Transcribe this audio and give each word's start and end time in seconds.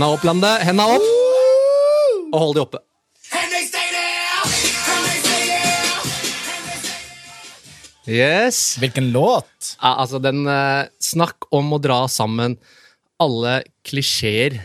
Henda 0.00 0.14
opp, 0.16 0.22
Lande. 0.24 0.48
Henda 0.64 0.84
opp. 0.96 1.02
Og 2.32 2.36
hold 2.40 2.54
de 2.56 2.60
oppe. 2.62 2.78
Yes. 8.08 8.78
Hvilken 8.80 9.10
låt? 9.12 9.74
Ja, 9.76 9.90
altså, 10.00 10.16
den 10.24 10.46
eh, 10.48 10.86
Snakk 11.04 11.44
om 11.52 11.74
å 11.76 11.78
dra 11.84 11.98
sammen 12.08 12.54
alle 13.20 13.58
klisjeer. 13.84 14.56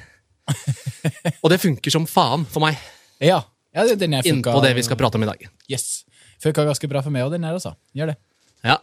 Og 1.43 1.51
det 1.51 1.59
funker 1.65 1.91
som 1.91 2.07
faen 2.07 2.47
for 2.47 2.63
meg 2.63 2.79
Ja. 3.19 3.41
ja 3.75 3.83
det- 3.89 3.99
den 4.05 4.15
er 4.15 4.23
funka 4.23 4.53
innpå 4.53 4.61
det 4.63 4.71
vi 4.79 4.85
skal 4.87 4.95
prate 5.03 5.19
om 5.19 5.27
i 5.27 5.29
dag. 5.33 5.43
Yes. 5.67 6.05
Funka 6.39 6.63
ganske 6.63 6.87
bra 6.87 7.01
for 7.03 7.11
meg 7.11 7.27
òg, 7.27 7.35
den 7.35 7.43
her, 7.43 7.59
altså. 7.59 7.73
Gjør 7.91 8.13
det. 8.13 8.15
Ja. 8.63 8.77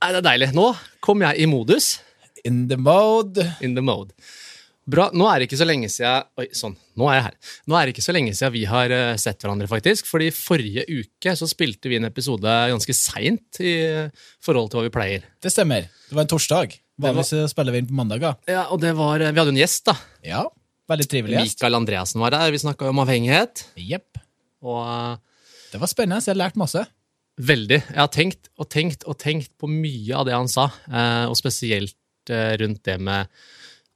Nei, 0.00 0.10
det 0.16 0.24
er 0.24 0.26
deilig. 0.30 0.50
Nå 0.56 0.70
kom 1.04 1.20
jeg 1.28 1.44
i 1.44 1.44
modus. 1.44 1.98
In 2.42 2.68
the 2.72 2.80
mode. 2.80 3.44
In 3.60 3.76
the 3.76 3.84
mode. 3.84 4.16
Bra. 4.86 5.06
Nå 5.16 5.24
er 5.30 5.38
det 5.40 5.46
ikke 5.48 5.56
så 5.62 5.64
lenge 5.68 5.88
siden 5.88 6.26
Oi, 6.40 6.44
sånn. 6.52 6.74
Nå 7.00 7.06
er 7.08 7.14
jeg 7.16 7.24
her. 7.26 7.36
Nå 7.70 7.76
er 7.78 7.86
det 7.88 7.94
ikke 7.94 8.04
så 8.04 8.12
lenge 8.14 8.34
siden 8.36 8.52
vi 8.52 8.64
har 8.68 8.92
eh, 8.92 9.14
sett 9.20 9.40
hverandre, 9.40 9.68
faktisk. 9.70 10.06
Fordi 10.10 10.26
forrige 10.36 10.84
uke 10.90 11.32
så 11.40 11.48
spilte 11.48 11.88
vi 11.88 11.96
en 12.00 12.04
episode 12.10 12.44
ganske 12.72 12.96
seint 12.98 13.60
i 13.64 13.72
forhold 14.44 14.68
til 14.72 14.80
hva 14.82 14.84
vi 14.88 14.92
pleier. 14.92 15.24
Det 15.40 15.52
stemmer. 15.54 15.86
Det 16.10 16.18
var 16.18 16.26
en 16.26 16.32
torsdag. 16.34 16.76
Vanligvis 17.00 17.32
var... 17.38 17.48
spiller 17.54 17.74
vi 17.74 17.80
inn 17.82 17.88
på 17.88 17.96
mandager. 17.96 18.36
Ja, 18.50 18.66
og 18.70 18.82
det 18.84 18.92
var 18.98 19.24
eh, 19.24 19.32
Vi 19.32 19.40
hadde 19.40 19.50
jo 19.54 19.56
en 19.56 19.62
gjest, 19.62 19.86
da. 19.88 19.96
Ja. 20.26 20.44
Veldig 20.92 21.08
trivelig 21.08 21.38
gjest. 21.40 21.56
Mikael 21.62 21.78
Andreassen 21.80 22.20
var 22.20 22.36
der. 22.36 22.52
Vi 22.52 22.60
snakka 22.60 22.90
om 22.92 23.00
avhengighet. 23.06 23.64
Jepp. 23.80 24.20
Og 24.64 24.84
eh, 24.84 25.16
Det 25.72 25.80
var 25.80 25.90
spennende. 25.90 26.20
så 26.20 26.30
Jeg 26.30 26.36
har 26.36 26.42
lært 26.44 26.60
masse. 26.60 26.84
veldig. 27.40 27.80
Jeg 27.88 27.98
har 28.04 28.12
tenkt 28.14 28.52
og 28.60 28.68
tenkt 28.70 29.08
og 29.08 29.16
tenkt 29.18 29.50
på 29.58 29.66
mye 29.66 30.12
av 30.20 30.28
det 30.28 30.36
han 30.36 30.46
sa. 30.52 30.68
eh, 30.92 31.24
Og 31.32 31.40
spesielt 31.40 31.96
eh, 32.30 32.52
rundt 32.60 32.84
det 32.86 33.00
med 33.00 33.32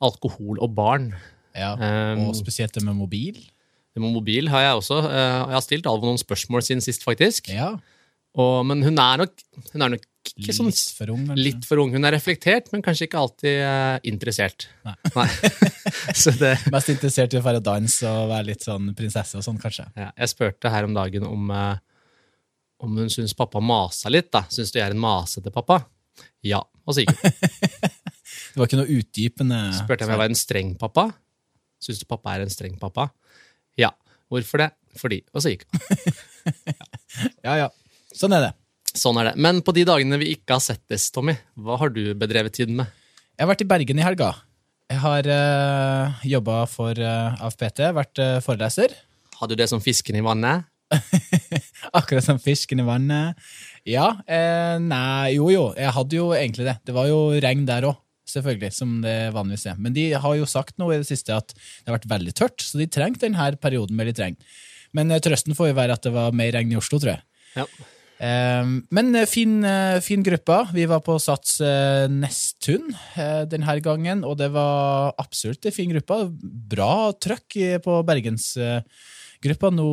alkohol 0.04 0.60
og 0.62 0.74
barn. 0.76 1.10
Ja. 1.58 1.72
Um, 1.74 2.28
Og 2.28 2.36
spesielt 2.38 2.74
det 2.76 2.84
med 2.86 2.94
mobil. 2.98 3.38
Det 3.94 4.02
med 4.02 4.12
mobil 4.14 4.48
har 4.52 4.60
jeg 4.68 4.76
også. 4.82 4.98
eh, 5.08 5.38
Jeg 5.48 5.56
har 5.56 5.64
stilt 5.64 5.86
Alvo 5.90 6.06
noen 6.06 6.20
spørsmål 6.20 6.62
siden 6.62 6.84
sist, 6.84 7.02
faktisk. 7.02 7.48
Ja. 7.50 7.72
Og, 8.38 8.60
men 8.68 8.84
hun 8.84 8.98
er 9.02 9.16
nok, 9.24 9.32
hun 9.72 9.82
er 9.82 9.88
nok 9.96 10.04
ikke 10.28 10.52
sånn 10.54 10.68
Litt 10.68 10.92
for 10.94 11.10
ung. 11.10 11.24
litt 11.40 11.64
for 11.66 11.80
ung. 11.82 11.90
Hun 11.96 12.04
er 12.04 12.12
reflektert, 12.14 12.68
men 12.70 12.82
kanskje 12.84 13.08
ikke 13.08 13.18
alltid 13.18 13.62
uh, 13.64 13.96
interessert. 14.06 14.68
Nei. 14.84 15.26
Så 16.22 16.34
det, 16.38 16.52
Mest 16.70 16.92
interessert 16.92 17.34
i 17.34 17.40
å 17.40 17.42
være 17.42 17.62
dans 17.64 17.96
og 18.06 18.28
være 18.30 18.50
litt 18.52 18.62
sånn 18.68 18.92
prinsesse 18.94 19.40
og 19.40 19.42
sånn, 19.46 19.58
kanskje. 19.58 19.88
ja, 19.98 20.10
jeg 20.14 20.30
spurte 20.34 20.70
her 20.70 20.86
om 20.86 20.94
dagen 20.94 21.24
om, 21.26 21.48
uh, 21.50 21.74
om 22.84 22.94
hun 23.00 23.10
syns 23.10 23.34
pappa 23.34 23.58
masa 23.64 24.12
litt. 24.12 24.30
da. 24.30 24.44
Syns 24.52 24.70
du 24.70 24.78
jeg 24.78 24.86
er 24.86 24.94
en 24.94 25.02
masete 25.02 25.50
pappa? 25.50 25.80
Ja. 26.46 26.60
Og 26.86 26.94
så 26.94 27.02
gikk 27.02 27.16
hun. 27.18 27.32
Det 28.58 28.64
var 28.64 28.70
ikke 28.72 28.78
noe 28.80 28.90
utdypende 28.98 29.56
Spurte 29.70 30.02
jeg 30.02 30.08
om 30.08 30.12
jeg 30.16 30.18
var 30.18 30.32
en 30.32 30.38
streng 30.38 30.70
pappa. 30.80 31.04
Syns 31.78 32.00
du 32.00 32.08
pappa 32.10 32.32
er 32.34 32.42
en 32.42 32.50
streng 32.50 32.72
pappa? 32.80 33.04
Ja. 33.78 33.92
Hvorfor 34.26 34.64
det? 34.64 34.72
Fordi. 34.98 35.20
Og 35.30 35.44
så 35.44 35.52
gikk 35.52 35.62
hun. 35.70 35.78
Ja, 37.46 37.54
ja. 37.54 37.68
Sånn 38.10 38.34
er 38.34 38.48
det. 38.48 38.50
Sånn 38.98 39.20
er 39.22 39.28
det. 39.30 39.34
Men 39.38 39.60
på 39.62 39.70
de 39.76 39.84
dagene 39.86 40.18
vi 40.18 40.32
ikke 40.34 40.56
har 40.56 40.64
settes, 40.64 41.06
Tommy, 41.14 41.36
hva 41.54 41.76
har 41.78 41.94
du 41.94 42.02
bedrevet 42.18 42.56
tiden 42.58 42.80
med? 42.80 42.90
Jeg 43.38 43.44
har 43.44 43.52
vært 43.52 43.62
i 43.62 43.68
Bergen 43.70 44.02
i 44.02 44.06
helga. 44.08 44.32
Jeg 44.90 45.02
har 45.04 45.30
uh, 45.30 46.18
jobba 46.26 46.58
for 46.66 46.98
uh, 46.98 47.38
AFPT, 47.46 47.84
vært 47.94 48.24
uh, 48.24 48.40
foreleser. 48.42 48.98
Har 49.38 49.46
du 49.46 49.54
det 49.54 49.70
som 49.70 49.78
fisken 49.84 50.18
i 50.18 50.24
vannet? 50.26 50.66
Akkurat 51.98 52.26
som 52.26 52.42
fisken 52.42 52.82
i 52.82 52.86
vannet. 52.90 53.38
Ja, 53.88 54.10
eh, 54.26 54.76
nei, 54.82 55.36
jo 55.36 55.48
jo, 55.52 55.68
jeg 55.78 55.94
hadde 55.94 56.18
jo 56.18 56.32
egentlig 56.36 56.66
det. 56.66 56.78
Det 56.88 56.96
var 56.96 57.06
jo 57.08 57.20
regn 57.40 57.62
der 57.68 57.86
òg, 57.92 58.00
selvfølgelig, 58.32 58.72
som 58.76 58.98
det 59.04 59.16
vanligvis 59.36 59.68
er. 59.72 59.78
Men 59.82 59.96
de 59.96 60.08
har 60.20 60.38
jo 60.38 60.48
sagt 60.48 60.78
nå 60.80 60.90
i 60.92 61.00
det 61.00 61.08
siste 61.08 61.36
at 61.36 61.54
det 61.54 61.90
har 61.90 61.98
vært 61.98 62.10
veldig 62.14 62.34
tørt, 62.38 62.64
så 62.64 62.80
de 62.80 62.88
trengte 62.90 63.26
denne 63.26 63.50
perioden 63.60 63.98
med 63.98 64.10
litt 64.10 64.22
regn. 64.22 64.38
Men 64.96 65.12
eh, 65.12 65.22
trøsten 65.24 65.56
får 65.58 65.72
jo 65.72 65.78
være 65.78 65.98
at 65.98 66.04
det 66.06 66.14
var 66.14 66.36
mer 66.36 66.52
regn 66.56 66.74
i 66.74 66.80
Oslo, 66.80 67.00
tror 67.00 67.16
jeg. 67.16 67.24
Ja. 67.58 67.68
Eh, 68.18 68.64
men 68.90 69.14
eh, 69.14 69.28
fin, 69.30 69.60
eh, 69.64 70.00
fin 70.02 70.22
gruppe. 70.26 70.58
Vi 70.74 70.86
var 70.90 71.02
på 71.06 71.18
Sats 71.22 71.60
Nesttun 72.10 72.90
denne 73.50 73.78
gangen, 73.84 74.24
og 74.26 74.38
det 74.40 74.50
var 74.54 75.14
absolutt 75.18 75.68
en 75.68 75.74
fin 75.74 75.92
gruppe. 75.94 76.24
Bra 76.74 77.12
trøkk 77.14 77.58
på 77.84 77.98
bergensgruppa 78.08 79.72
nå, 79.74 79.90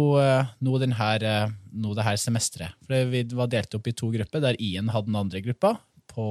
nå, 0.66 0.78
denne, 0.82 1.34
nå 1.74 1.98
det 1.98 2.08
her 2.08 2.22
semesteret. 2.22 2.78
For 2.88 3.12
Vi 3.14 3.26
var 3.38 3.52
delt 3.52 3.78
opp 3.78 3.90
i 3.90 3.98
to 3.98 4.12
grupper, 4.14 4.44
der 4.44 4.60
Ian 4.60 4.94
hadde 4.94 5.12
den 5.12 5.22
andre 5.22 5.44
gruppa. 5.46 5.78
På 6.16 6.26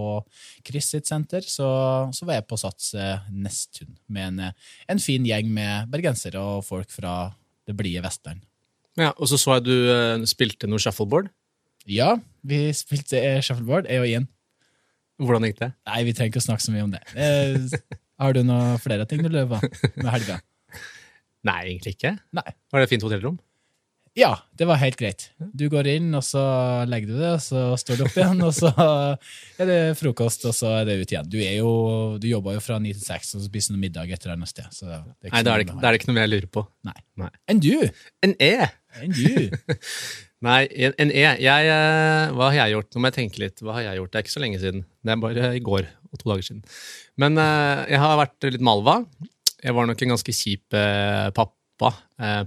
Chris 0.65 0.89
sitt 0.95 1.09
senter 1.11 1.45
så, 1.45 1.69
så 2.17 2.27
var 2.27 2.41
jeg 2.41 2.49
på 2.49 2.59
Sats 2.61 2.95
eh, 2.97 3.29
Nesttun 3.31 3.93
med 4.09 4.31
en, 4.33 4.43
eh, 4.49 4.75
en 4.91 5.03
fin 5.03 5.25
gjeng 5.29 5.51
med 5.53 5.91
bergensere 5.93 6.41
og 6.41 6.65
folk 6.67 6.91
fra 6.95 7.15
det 7.69 7.77
blide 7.77 8.03
Vestland. 8.05 8.43
Ja, 8.97 9.13
Og 9.19 9.29
så 9.29 9.39
så 9.41 9.59
jeg 9.59 9.67
du 9.69 9.75
eh, 9.93 10.25
spilte 10.31 10.71
noe 10.71 10.81
shuffleboard. 10.83 11.29
Ja, 11.91 12.15
vi 12.47 12.67
spilte 12.77 13.21
shuffleboard, 13.45 13.91
jeg 13.93 14.01
og 14.01 14.09
Ian. 14.09 14.29
Hvordan 15.21 15.45
gikk 15.47 15.61
det? 15.61 15.71
Nei, 15.87 16.01
vi 16.09 16.15
trenger 16.17 16.33
ikke 16.33 16.43
å 16.43 16.47
snakke 16.49 16.65
så 16.65 16.73
mye 16.75 16.87
om 16.87 16.95
det. 16.95 17.03
Eh, 17.15 18.01
har 18.23 18.35
du 18.35 18.43
noen 18.47 18.81
flere 18.83 19.07
ting 19.11 19.23
du 19.23 19.31
løper 19.31 19.63
med 20.01 20.11
helga? 20.11 20.41
Nei, 21.49 21.59
egentlig 21.69 21.95
ikke. 21.99 22.15
Nei. 22.35 22.47
Var 22.73 22.81
det 22.81 22.89
et 22.89 22.95
fint 22.95 23.05
hotellrom? 23.05 23.37
Ja, 24.15 24.31
det 24.55 24.67
var 24.69 24.79
helt 24.79 24.95
greit. 24.95 25.25
Du 25.59 25.65
går 25.71 25.89
inn, 25.91 26.13
og 26.15 26.23
så 26.23 26.41
legger 26.87 27.11
du 27.11 27.15
det, 27.19 27.31
og 27.35 27.41
så 27.43 27.63
står 27.81 27.99
du 27.99 28.05
opp 28.07 28.19
igjen, 28.21 28.43
og 28.47 28.53
så 28.55 28.71
er 29.61 29.67
det 29.67 29.79
frokost, 29.99 30.45
og 30.47 30.55
så 30.55 30.71
er 30.79 30.85
det 30.87 31.01
ut 31.01 31.15
igjen. 31.15 31.31
Du, 31.33 31.41
er 31.43 31.57
jo, 31.57 31.73
du 32.23 32.29
jobber 32.31 32.55
jo 32.55 32.63
fra 32.63 32.77
ni 32.83 32.93
til 32.95 33.03
seks, 33.03 33.33
og 33.35 33.43
så 33.43 33.49
spiser 33.49 33.75
du 33.75 33.81
middag 33.83 34.13
et 34.15 34.23
eller 34.23 34.37
annet 34.37 34.53
sted. 34.53 34.69
Det 34.71 34.93
er 34.93 35.35
Nei, 35.35 35.43
da 35.43 35.57
er, 35.57 35.65
det, 35.67 35.75
er 35.75 35.89
det 35.89 35.99
ikke 35.99 36.13
noe 36.13 36.19
mer 36.21 36.29
jeg 36.29 36.35
lurer 36.37 36.53
på. 36.55 36.63
Nei. 36.87 36.95
Nei. 37.25 37.31
Enn 37.51 37.63
du! 37.65 37.73
En 38.23 38.37
E! 38.39 38.53
Enn 39.03 39.17
du! 39.19 39.59
Nei, 40.47 40.61
en, 40.87 40.95
en 41.01 41.11
E. 41.11 41.25
Jeg, 41.43 41.73
eh, 41.75 42.37
hva 42.37 42.53
har 42.53 42.59
jeg 42.61 42.77
gjort? 42.77 42.91
Nå 42.95 43.03
må 43.03 43.11
jeg 43.11 43.17
tenke 43.19 43.43
litt. 43.43 43.65
Hva 43.65 43.79
har 43.81 43.87
jeg 43.89 43.99
gjort? 43.99 44.13
Det 44.13 44.21
er 44.21 44.27
ikke 44.27 44.37
så 44.37 44.45
lenge 44.45 44.63
siden. 44.63 44.87
Det 45.03 45.15
er 45.17 45.23
bare 45.27 45.51
i 45.59 45.65
går 45.65 45.91
og 46.13 46.21
to 46.21 46.31
dager 46.31 46.47
siden. 46.53 46.63
Men 47.19 47.43
eh, 47.43 47.83
jeg 47.97 48.03
har 48.05 48.21
vært 48.21 48.49
litt 48.53 48.63
malva. 48.71 49.01
Jeg 49.65 49.75
var 49.75 49.91
nok 49.91 50.07
en 50.07 50.15
ganske 50.15 50.37
kjip 50.37 50.79
eh, 50.79 51.35
pappa 51.35 51.91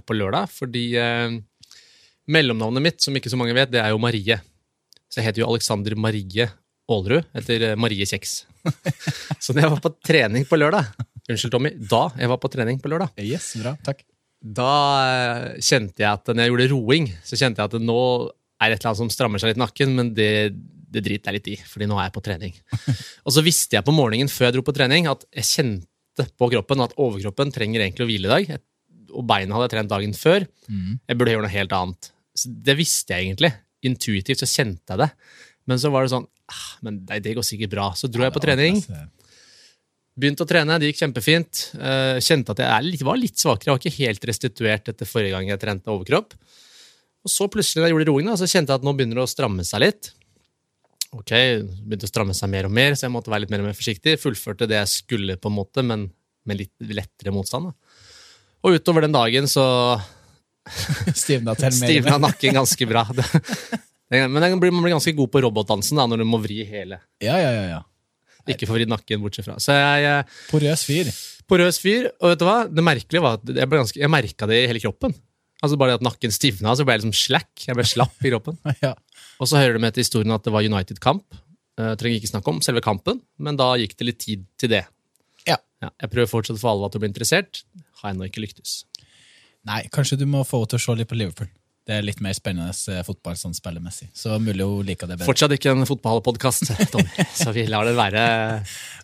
på 0.08 0.14
lørdag, 0.16 0.48
fordi 0.48 0.86
mellomnavnet 2.30 2.84
mitt, 2.84 3.02
som 3.04 3.16
ikke 3.16 3.30
så 3.32 3.38
mange 3.40 3.56
vet, 3.56 3.70
det 3.72 3.80
er 3.82 3.92
jo 3.94 4.00
Marie. 4.02 4.38
Så 5.08 5.20
jeg 5.20 5.28
heter 5.30 5.42
jo 5.44 5.50
Alexander 5.52 5.96
Marie 5.96 6.48
Aalerud, 6.88 7.26
etter 7.36 7.64
eh, 7.70 7.76
Marie 7.80 8.06
Kjeks. 8.08 8.42
så 9.42 9.54
da 9.56 9.64
jeg 9.64 9.72
var 9.72 9.80
på 9.84 9.92
trening 10.04 10.44
på 10.48 10.58
lørdag 10.60 10.88
Unnskyld, 11.28 11.52
Tommy. 11.52 11.74
Da 11.90 12.06
jeg 12.16 12.30
var 12.30 12.38
på 12.40 12.48
trening 12.52 12.78
på 12.80 12.88
lørdag, 12.88 13.12
Yes, 13.20 13.50
bra. 13.60 13.74
Takk. 13.84 14.00
da 14.40 14.72
eh, 15.04 15.46
kjente 15.64 16.00
jeg 16.04 16.08
at 16.08 16.30
når 16.32 16.44
jeg 16.46 16.52
gjorde 16.54 16.68
roing, 16.72 17.08
så 17.26 17.36
kjente 17.36 17.60
jeg 17.60 17.68
at 17.72 17.82
nå 17.84 17.98
er 18.58 18.72
et 18.72 18.78
eller 18.80 18.90
annet 18.90 19.00
som 19.02 19.10
strammer 19.12 19.40
seg 19.42 19.52
litt 19.52 19.60
i 19.60 19.62
nakken, 19.62 19.92
men 19.98 20.12
det, 20.16 20.30
det 20.88 21.02
driter 21.04 21.30
jeg 21.30 21.36
litt 21.38 21.50
i, 21.52 21.56
fordi 21.68 21.88
nå 21.90 21.98
er 22.00 22.08
jeg 22.08 22.14
på 22.16 22.24
trening. 22.24 22.56
og 23.26 23.34
så 23.36 23.44
visste 23.44 23.76
jeg 23.78 23.86
på 23.86 23.94
morgenen 23.94 24.30
før 24.32 24.48
jeg 24.48 24.56
dro 24.56 24.64
på 24.66 24.74
trening, 24.76 25.08
at 25.12 25.24
jeg 25.36 25.48
kjente 25.52 26.28
på 26.40 26.48
kroppen 26.54 26.82
at 26.82 26.96
overkroppen 26.98 27.52
trenger 27.54 27.84
egentlig 27.84 28.06
å 28.06 28.08
hvile 28.08 28.28
i 28.28 28.32
dag. 28.32 28.64
Og 29.12 29.24
beina 29.28 29.54
hadde 29.54 29.68
jeg 29.68 29.74
trent 29.76 29.92
dagen 29.92 30.16
før. 30.16 30.48
Jeg 30.68 31.16
burde 31.20 31.32
gjøre 31.36 31.44
noe 31.46 31.52
helt 31.54 31.76
annet. 31.76 32.10
Det 32.46 32.76
visste 32.78 33.14
jeg 33.14 33.28
egentlig. 33.28 33.52
Intuitivt 33.88 34.42
så 34.42 34.48
kjente 34.50 34.94
jeg 34.94 35.02
det. 35.02 35.08
Men 35.68 35.80
så 35.80 35.90
var 35.92 36.04
det 36.04 36.12
sånn 36.14 36.26
ah, 36.26 36.66
Men 36.86 37.02
det, 37.06 37.22
det 37.26 37.36
går 37.38 37.46
sikkert 37.46 37.74
bra. 37.74 37.88
Så 37.98 38.10
dro 38.10 38.24
jeg 38.26 38.34
på 38.34 38.42
trening. 38.44 38.82
Begynte 40.18 40.42
å 40.42 40.50
trene, 40.50 40.80
det 40.80 40.90
gikk 40.90 41.02
kjempefint. 41.04 41.64
Eh, 41.78 42.18
kjente 42.24 42.54
at 42.54 42.62
jeg 42.64 42.94
er 42.98 43.06
var 43.06 43.20
litt 43.20 43.38
svakere. 43.38 43.70
Jeg 43.70 43.76
var 43.76 43.82
ikke 43.82 44.00
helt 44.00 44.28
restituert 44.32 44.90
etter 44.90 45.06
forrige 45.08 45.36
gang 45.36 45.50
jeg 45.52 45.62
trente 45.62 45.92
overkropp. 45.92 46.34
Og 47.26 47.30
så 47.30 47.46
plutselig 47.50 47.84
da 47.84 47.88
jeg 47.88 47.94
gjorde 47.94 48.10
roing, 48.10 48.30
så 48.34 48.48
kjente 48.48 48.72
jeg 48.72 48.80
at 48.80 48.86
nå 48.86 48.94
begynner 48.98 49.20
det 49.20 49.26
å 49.26 49.30
stramme 49.30 49.66
seg 49.66 49.84
litt. 49.84 50.10
Ok, 51.14 51.32
begynte 51.86 52.08
å 52.08 52.10
stramme 52.10 52.34
seg 52.36 52.50
mer 52.52 52.66
og 52.68 52.74
mer, 52.74 52.96
så 52.98 53.06
jeg 53.06 53.14
måtte 53.14 53.30
være 53.32 53.46
litt 53.46 53.52
mer 53.52 53.62
og 53.62 53.70
mer 53.70 53.78
forsiktig. 53.78 54.18
Fullførte 54.20 54.68
det 54.68 54.76
jeg 54.80 54.90
skulle, 54.92 55.38
på 55.40 55.52
en 55.52 55.56
måte, 55.56 55.84
men 55.86 56.08
med 56.48 56.62
litt 56.62 56.74
lettere 56.82 57.32
motstand. 57.34 57.70
Da. 57.70 57.98
Og 58.66 58.76
utover 58.76 59.06
den 59.06 59.14
dagen 59.14 59.48
så 59.50 59.64
Stivna 61.14 61.54
til 61.58 61.70
mer. 61.70 61.78
stivna 61.78 62.18
nakken 62.22 62.58
ganske 62.58 62.88
bra. 62.90 63.04
Men 64.12 64.32
man 64.32 64.60
blir 64.62 64.94
ganske 64.94 65.12
god 65.16 65.30
på 65.32 65.42
robotdansen 65.44 66.00
da, 66.00 66.06
når 66.08 66.22
du 66.22 66.28
må 66.28 66.40
vri 66.40 66.62
hele. 66.68 67.00
Ja, 67.20 67.36
ja, 67.40 67.50
ja. 67.52 67.64
ja. 67.76 67.80
Ikke 68.48 68.68
få 68.68 68.78
vridd 68.78 68.88
nakken, 68.88 69.20
bortsett 69.20 69.44
fra. 69.44 69.58
Så 69.60 69.74
jeg, 69.76 70.22
Porøs 70.48 70.84
fyr. 70.88 71.10
Porøs 71.48 71.80
fyr. 71.82 72.08
Og 72.22 72.32
vet 72.32 72.40
du 72.40 72.46
hva? 72.48 72.58
Det 72.70 72.84
merkelige 72.84 73.24
var 73.24 73.40
at 73.40 73.50
jeg, 73.52 73.68
ganske, 73.72 74.00
jeg 74.00 74.12
merka 74.12 74.48
det 74.48 74.62
i 74.62 74.70
hele 74.70 74.82
kroppen. 74.82 75.12
Altså 75.58 75.78
Bare 75.80 75.94
det 75.94 76.00
at 76.00 76.06
nakken 76.06 76.32
stivna, 76.32 76.72
så 76.78 76.86
ble 76.86 76.94
jeg 76.94 77.02
liksom 77.02 77.16
slack. 77.18 77.50
Jeg 77.66 77.76
ble 77.76 77.86
slapp 77.88 78.24
i 78.24 78.32
kroppen. 78.32 78.60
Ja. 78.84 78.94
Og 79.38 79.46
så 79.46 79.58
hører 79.60 79.76
du 79.76 79.82
med 79.82 79.94
til 79.94 80.02
historien 80.02 80.34
at 80.34 80.42
det 80.42 80.50
var 80.54 80.66
United-kamp. 80.66 81.26
Uh, 81.78 81.92
trenger 81.98 82.18
ikke 82.18 82.30
snakke 82.32 82.50
om 82.50 82.56
selve 82.64 82.82
kampen, 82.82 83.20
men 83.38 83.58
da 83.58 83.68
gikk 83.78 83.92
det 84.00 84.06
litt 84.08 84.18
tid 84.24 84.46
til 84.58 84.72
det. 84.72 84.82
Ja. 85.46 85.60
jeg 85.86 86.10
prøver 86.10 86.26
fortsatt 86.26 86.58
få 86.58 86.72
Alva 86.72 86.88
til 86.90 86.98
å 86.98 87.04
bli 87.04 87.10
interessert. 87.12 87.62
Har 88.00 88.10
ennå 88.10 88.26
ikke 88.26 88.42
lyktes. 88.42 88.80
Nei, 89.68 89.84
kanskje 89.92 90.18
du 90.20 90.26
må 90.28 90.44
få 90.48 90.62
henne 90.62 90.72
til 90.72 90.80
å 90.80 90.84
se 90.86 90.94
litt 90.98 91.10
på 91.10 91.18
Liverpool. 91.18 91.48
Det 91.88 91.96
er 91.96 92.04
litt 92.04 92.18
mer 92.20 92.34
spennende 92.36 92.72
eh, 92.92 93.00
fotball 93.04 93.36
sånn 93.40 93.54
spillemessig. 93.56 94.10
Så 94.16 94.34
mulig 94.44 94.64
hun 94.64 94.84
liker 94.84 95.08
det 95.08 95.16
bedre. 95.16 95.28
Fortsatt 95.28 95.54
ikke 95.56 95.72
en 95.72 95.88
fotballpodkast, 95.88 96.68
Tommy, 96.92 97.24
så 97.36 97.52
vi 97.56 97.64
lar 97.68 97.88
det 97.88 97.94
være. 97.96 98.24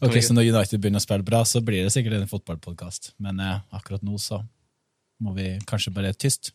Ok, 0.05 0.19
Så 0.21 0.37
når 0.37 0.51
United 0.51 0.83
begynner 0.83 1.01
å 1.01 1.05
spille 1.05 1.25
bra, 1.25 1.41
så 1.49 1.63
blir 1.65 1.87
det 1.87 1.93
sikkert 1.95 2.19
en 2.19 2.29
fotballpodkast. 2.29 3.15
Men 3.25 3.41
eh, 3.41 3.63
akkurat 3.77 4.05
nå 4.05 4.21
så 4.21 4.43
må 5.25 5.33
vi 5.37 5.55
kanskje 5.69 5.95
bare 5.97 6.13
tyst. 6.13 6.53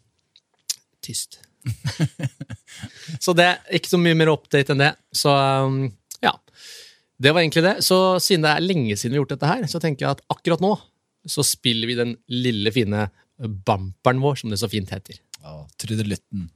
Tyst. 1.05 1.39
så 3.23 3.33
det 3.33 3.47
er 3.47 3.79
ikke 3.79 3.91
så 3.91 4.01
mye 4.01 4.17
mer 4.17 4.33
update 4.35 4.75
enn 4.75 4.85
det. 4.85 4.91
Så 5.15 5.33
um, 5.33 5.81
ja. 6.21 6.35
Det 7.17 7.33
var 7.33 7.41
egentlig 7.41 7.65
det. 7.65 7.79
Så 7.85 8.19
siden 8.21 8.45
det 8.45 8.53
er 8.53 8.67
lenge 8.69 8.93
siden 8.93 9.15
vi 9.15 9.17
har 9.17 9.23
gjort 9.23 9.33
dette 9.33 9.49
her, 9.49 9.65
så 9.71 9.81
tenker 9.81 10.05
jeg 10.05 10.17
at 10.17 10.21
akkurat 10.29 10.61
nå 10.61 10.75
så 11.29 11.43
spiller 11.43 11.89
vi 11.89 11.97
den 11.97 12.13
lille, 12.31 12.71
fine 12.71 13.09
bumperen 13.39 14.21
vår, 14.21 14.41
som 14.41 14.51
det 14.51 14.59
så 14.59 14.69
fint 14.71 14.91
heter. 14.91 15.19
Ja, 15.41 15.63
Trudelutten. 15.79 16.49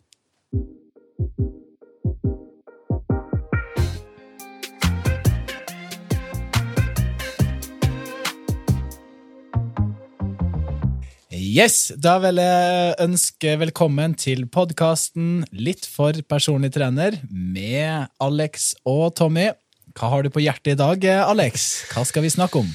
Yes, 11.54 11.92
da 12.02 12.16
vil 12.18 12.40
jeg 12.42 12.94
ønske 13.04 13.52
velkommen 13.62 14.16
til 14.18 14.48
podkasten 14.50 15.44
Litt 15.54 15.86
for 15.86 16.18
personlig 16.26 16.72
trener 16.74 17.20
med 17.30 18.08
Alex 18.24 18.72
og 18.90 19.12
Tommy. 19.20 19.52
Hva 19.94 20.10
har 20.10 20.26
du 20.26 20.32
på 20.34 20.42
hjertet 20.42 20.74
i 20.74 20.80
dag, 20.80 21.06
Alex? 21.28 21.68
Hva 21.92 22.02
skal 22.10 22.26
vi 22.26 22.34
snakke 22.34 22.64
om? 22.64 22.72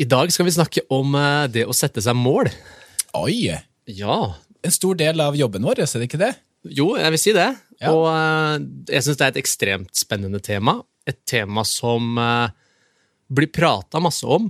I 0.00 0.06
dag 0.08 0.32
skal 0.32 0.48
vi 0.48 0.54
snakke 0.56 0.84
om 0.92 1.12
eh, 1.18 1.44
det 1.52 1.66
å 1.68 1.76
sette 1.76 2.00
seg 2.00 2.16
mål. 2.16 2.48
Oi! 3.14 3.54
Ja. 3.84 4.18
En 4.62 4.72
stor 4.74 4.96
del 4.98 5.20
av 5.22 5.36
jobben 5.38 5.62
vår, 5.66 5.84
er 5.84 6.00
det 6.00 6.08
ikke 6.08 6.20
det? 6.20 6.32
Jo, 6.72 6.94
jeg 6.98 7.12
vil 7.14 7.20
si 7.20 7.34
det. 7.36 7.50
Ja. 7.82 7.92
Og 7.92 8.08
eh, 8.10 8.64
jeg 8.96 9.04
syns 9.06 9.20
det 9.20 9.26
er 9.26 9.34
et 9.34 9.40
ekstremt 9.42 9.98
spennende 9.98 10.40
tema. 10.42 10.78
Et 11.06 11.18
tema 11.28 11.62
som 11.68 12.16
eh, 12.18 12.54
blir 13.34 13.52
prata 13.52 14.00
masse 14.02 14.26
om, 14.26 14.48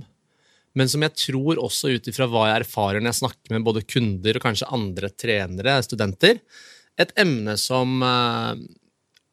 men 0.75 0.91
som 0.91 1.03
jeg 1.05 1.15
tror 1.19 1.59
også 1.61 1.93
ut 1.95 2.09
ifra 2.11 2.27
hva 2.31 2.47
jeg 2.49 2.63
erfarer 2.63 3.03
når 3.03 3.13
jeg 3.13 3.21
snakker 3.21 3.55
med 3.55 3.67
både 3.67 3.85
kunder 3.87 4.39
og 4.39 4.47
kanskje 4.47 4.71
andre 4.75 5.11
trenere, 5.13 5.77
studenter, 5.85 6.41
et 6.99 7.11
emne 7.19 7.57
som, 7.59 7.99
eh, 8.07 8.65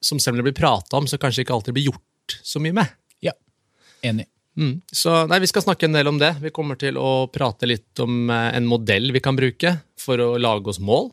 som 0.02 0.20
selv 0.20 0.36
om 0.36 0.42
det 0.42 0.50
blir 0.50 0.60
prata 0.60 0.98
om, 0.98 1.08
så 1.08 1.20
kanskje 1.22 1.46
ikke 1.46 1.56
alltid 1.56 1.78
blir 1.78 1.92
gjort 1.92 2.38
så 2.42 2.62
mye 2.62 2.76
med. 2.82 2.98
Ja. 3.22 3.34
Enig. 4.02 4.26
Mm. 4.58 4.82
Så 4.92 5.14
nei, 5.30 5.38
Vi 5.40 5.48
skal 5.48 5.64
snakke 5.64 5.88
en 5.88 5.96
del 5.96 6.10
om 6.10 6.18
det. 6.20 6.34
Vi 6.42 6.52
kommer 6.54 6.76
til 6.80 6.98
å 7.00 7.26
prate 7.32 7.68
litt 7.68 8.02
om 8.04 8.30
eh, 8.30 8.50
en 8.58 8.68
modell 8.68 9.12
vi 9.14 9.22
kan 9.24 9.38
bruke 9.38 9.78
for 10.00 10.20
å 10.20 10.34
lage 10.40 10.72
oss 10.72 10.80
mål. 10.82 11.10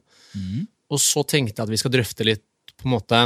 Og 0.89 1.00
så 1.01 1.24
tenkte 1.24 1.62
jeg 1.62 1.68
at 1.68 1.71
vi 1.71 1.80
skal 1.80 1.94
drøfte 1.94 2.27
litt 2.27 2.45
på 2.80 2.88
en 2.88 2.95
måte 2.95 3.18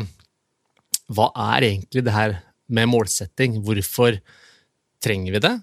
Hva 1.14 1.30
er 1.54 1.68
egentlig 1.68 2.04
det 2.06 2.14
her 2.16 2.38
med 2.74 2.90
målsetting? 2.90 3.60
Hvorfor 3.66 4.20
trenger 5.04 5.36
vi 5.36 5.44
det? 5.44 5.54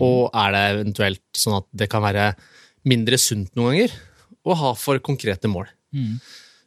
Og 0.00 0.30
er 0.32 0.54
det 0.54 0.62
eventuelt 0.74 1.24
sånn 1.36 1.58
at 1.58 1.66
det 1.76 1.90
kan 1.92 2.04
være 2.04 2.32
mindre 2.88 3.18
sunt 3.20 3.52
noen 3.56 3.74
ganger 3.74 3.96
å 4.44 4.56
ha 4.60 4.70
for 4.78 5.00
konkrete 5.04 5.48
mål? 5.50 5.68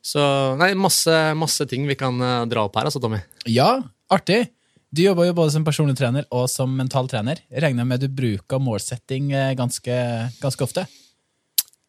Så 0.06 0.22
nei, 0.60 0.72
masse, 0.80 1.14
masse 1.36 1.66
ting 1.70 1.88
vi 1.90 1.98
kan 2.00 2.16
eh, 2.24 2.46
dra 2.48 2.68
opp 2.68 2.78
her, 2.80 2.88
altså, 2.88 3.02
Tommy. 3.04 3.20
Ja, 3.50 3.82
artig. 4.14 4.46
Du 4.94 5.02
jobber 5.04 5.28
jo 5.28 5.34
både 5.36 5.52
som 5.52 5.66
personlig 5.68 5.98
trener 6.00 6.26
og 6.32 6.46
som 6.52 6.72
mental 6.78 7.10
trener. 7.12 7.42
Jeg 7.52 7.64
regner 7.66 7.88
med 7.88 8.00
du 8.02 8.08
bruker 8.08 8.62
målsetting 8.64 9.34
eh, 9.36 9.54
ganske, 9.60 9.98
ganske 10.42 10.64
ofte? 10.64 10.86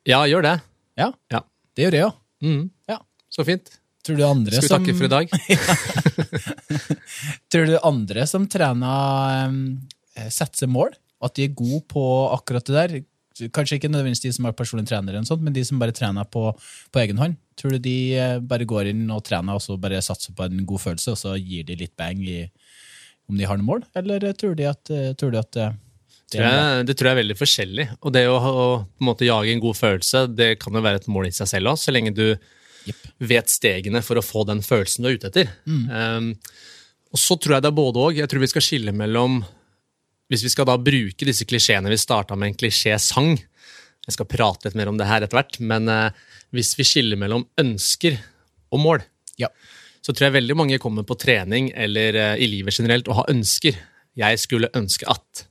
Ja, 0.08 0.24
gjør 0.26 0.42
det. 0.48 0.56
Ja, 0.98 1.12
Ja. 1.30 1.42
det 1.76 1.84
gjør 1.86 1.94
jeg 1.98 2.08
òg. 2.08 2.16
Mm. 2.42 2.64
Ja. 2.90 2.98
Så 3.30 3.44
fint. 3.46 3.70
Tror 4.06 4.16
du 4.18 4.24
andre 4.24 4.56
Skal 4.56 4.62
vi 4.62 4.68
som, 4.68 4.84
takke 4.84 4.96
for 4.96 5.04
i 5.04 5.12
dag? 5.12 5.26
Tror 7.52 7.66
du 7.68 7.76
andre 7.84 8.26
som 8.30 8.46
trener, 8.50 9.48
um, 9.48 9.60
setter 10.32 10.70
mål? 10.70 10.94
At 11.22 11.34
de 11.36 11.48
er 11.48 11.54
gode 11.58 11.82
på 11.90 12.02
akkurat 12.34 12.66
det 12.66 12.76
der? 12.78 12.98
Kanskje 13.54 13.76
ikke 13.78 13.90
nødvendigvis 13.90 14.22
de 14.24 14.32
som 14.34 14.46
er 14.48 14.54
personlig 14.58 14.88
trener, 14.90 15.12
eller 15.14 15.26
sånt, 15.28 15.42
men 15.46 15.54
de 15.54 15.62
som 15.66 15.78
bare 15.78 15.94
trener 15.94 16.26
på, 16.26 16.48
på 16.90 17.02
egen 17.04 17.20
hånd. 17.20 17.36
Tror 17.58 17.74
du 17.74 17.78
de 17.82 17.96
eh, 18.18 18.38
bare 18.42 18.66
går 18.66 18.90
inn 18.90 19.04
og 19.14 19.22
trener 19.26 19.58
og 19.58 19.62
så 19.62 19.76
bare 19.78 20.00
satser 20.02 20.34
på 20.34 20.46
en 20.48 20.64
god 20.66 20.82
følelse, 20.82 21.14
og 21.14 21.20
så 21.20 21.36
gir 21.38 21.66
de 21.68 21.76
litt 21.78 21.94
bang 21.98 22.22
i 22.26 22.40
om 23.28 23.38
de 23.38 23.46
har 23.48 23.60
noe 23.60 23.68
mål? 23.68 23.84
Eller 23.98 24.24
eh, 24.24 24.36
tror, 24.36 24.56
de 24.58 24.66
at, 24.68 24.90
eh, 24.92 25.12
tror 25.18 25.34
de 25.34 25.40
at 25.40 25.60
eh, 25.60 25.76
det 26.28 26.36
tror 26.36 26.44
jeg, 26.44 26.84
det 26.84 26.94
tror 26.98 27.08
jeg 27.08 27.14
er 27.14 27.22
veldig 27.22 27.38
forskjellig. 27.38 27.84
Og 28.04 28.12
det 28.12 28.22
å, 28.28 28.36
å 28.36 28.64
på 28.84 29.00
en 29.00 29.08
måte 29.08 29.24
jage 29.24 29.52
en 29.54 29.62
god 29.64 29.78
følelse, 29.78 30.26
det 30.36 30.50
kan 30.60 30.76
jo 30.76 30.82
være 30.84 31.00
et 31.00 31.08
mål 31.08 31.30
i 31.30 31.32
seg 31.32 31.48
selv 31.48 31.72
òg, 31.72 31.78
så 31.80 31.94
lenge 31.94 32.12
du 32.12 32.26
yep. 32.26 33.06
vet 33.30 33.48
stegene 33.48 34.02
for 34.04 34.20
å 34.20 34.24
få 34.24 34.44
den 34.48 34.60
følelsen 34.64 35.06
du 35.06 35.08
er 35.08 35.16
ute 35.16 35.30
etter. 35.30 35.54
Um, 35.64 36.34
og 37.08 37.22
så 37.22 37.38
tror 37.40 37.56
jeg 37.56 37.64
det 37.64 37.70
er 37.70 37.78
både 37.78 38.02
òg. 38.04 38.20
Jeg 38.20 38.28
tror 38.28 38.44
vi 38.44 38.50
skal 38.52 38.66
skille 38.66 38.92
mellom 38.92 39.40
Hvis 40.28 40.44
vi 40.44 40.52
skal 40.52 40.68
da 40.68 40.74
bruke 40.76 41.24
disse 41.24 41.46
klisjeene 41.48 41.88
Vi 41.88 41.96
starta 41.96 42.36
med 42.36 42.50
en 42.50 42.58
klisjésang. 42.60 43.30
Jeg 44.04 44.16
skal 44.18 44.28
prate 44.28 44.68
litt 44.68 44.76
mer 44.76 44.90
om 44.92 44.98
det 45.00 45.08
her 45.08 45.24
etter 45.24 45.40
hvert. 45.40 45.56
Men 45.64 45.88
uh, 45.88 46.10
hvis 46.52 46.74
vi 46.76 46.84
skiller 46.84 47.16
mellom 47.20 47.48
ønsker 47.60 48.20
og 48.68 48.84
mål, 48.84 49.06
Ja. 49.40 49.48
Så 50.08 50.14
tror 50.16 50.30
jeg 50.30 50.38
veldig 50.38 50.54
mange 50.56 50.78
kommer 50.80 51.04
på 51.04 51.18
trening 51.20 51.66
eller 51.76 52.16
eh, 52.16 52.40
i 52.40 52.46
livet 52.48 52.72
generelt 52.72 53.10
og 53.12 53.18
har 53.20 53.26
ønsker. 53.28 53.76
Jeg 54.16 54.40
skulle 54.40 54.70
ønske 54.78 55.04
at. 55.12 55.42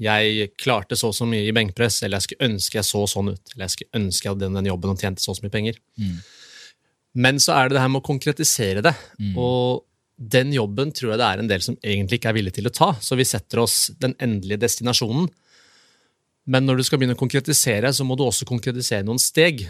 Jeg 0.00 0.48
klarte 0.58 0.96
så 0.96 1.10
og 1.12 1.14
så 1.14 1.26
mye 1.28 1.44
i 1.44 1.52
benkpress, 1.54 2.00
eller 2.02 2.16
jeg 2.16 2.26
skulle 2.30 2.48
ønske 2.48 2.78
jeg 2.80 2.88
så 2.88 3.02
sånn 3.12 3.28
ut. 3.34 3.52
Eller 3.52 3.66
jeg 3.66 3.74
skulle 3.74 4.00
ønske 4.00 4.24
jeg 4.26 4.32
hadde 4.32 4.46
den, 4.46 4.56
den 4.56 4.70
jobben 4.72 4.94
og 4.94 5.04
tjente 5.04 5.20
så 5.22 5.34
og 5.34 5.36
så 5.36 5.44
mye 5.44 5.52
penger. 5.52 5.76
Men 7.14 7.36
så 7.44 7.52
er 7.58 7.68
det 7.68 7.76
det 7.76 7.84
her 7.84 7.92
med 7.92 8.00
å 8.00 8.08
konkretisere 8.08 8.82
det. 8.88 8.94
Og 9.36 9.84
den 10.16 10.50
jobben 10.56 10.90
tror 10.96 11.12
jeg 11.12 11.20
det 11.20 11.28
er 11.28 11.42
en 11.44 11.52
del 11.52 11.62
som 11.68 11.76
egentlig 11.84 12.18
ikke 12.22 12.32
er 12.32 12.38
villig 12.40 12.54
til 12.56 12.70
å 12.70 12.74
ta. 12.74 12.88
Så 13.04 13.20
vi 13.20 13.28
setter 13.28 13.60
oss 13.62 13.92
den 14.00 14.16
endelige 14.22 14.64
destinasjonen. 14.64 15.28
Men 16.50 16.66
når 16.66 16.80
du 16.80 16.88
skal 16.88 16.98
begynne 17.00 17.16
å 17.16 17.20
konkretisere, 17.20 17.92
så 17.92 18.04
må 18.04 18.16
du 18.16 18.24
også 18.24 18.48
konkretisere 18.48 19.04
noen 19.06 19.20
steg. 19.22 19.66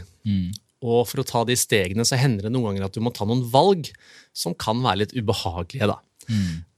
Og 0.84 1.06
for 1.08 1.22
å 1.22 1.26
ta 1.26 1.44
de 1.48 1.56
stegene 1.56 2.04
så 2.06 2.18
hender 2.20 2.46
det 2.46 2.52
noen 2.52 2.70
ganger 2.72 2.88
at 2.88 2.96
du 2.96 3.00
må 3.04 3.12
ta 3.14 3.26
noen 3.28 3.44
valg 3.50 3.88
som 4.36 4.56
kan 4.58 4.82
være 4.84 5.04
litt 5.04 5.14
ubehagelige. 5.16 5.88
da. 5.88 5.98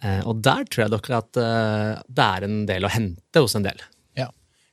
Eh, 0.03 0.23
og 0.27 0.43
der 0.45 0.67
tror 0.69 0.85
jeg 0.85 0.95
dere 0.95 1.21
at 1.21 1.41
eh, 1.43 1.93
det 2.19 2.27
er 2.27 2.47
en 2.47 2.61
del 2.69 2.87
å 2.87 2.93
hente 2.93 3.43
hos 3.43 3.57
en 3.59 3.67
del. 3.67 3.83
Ja. 4.19 4.29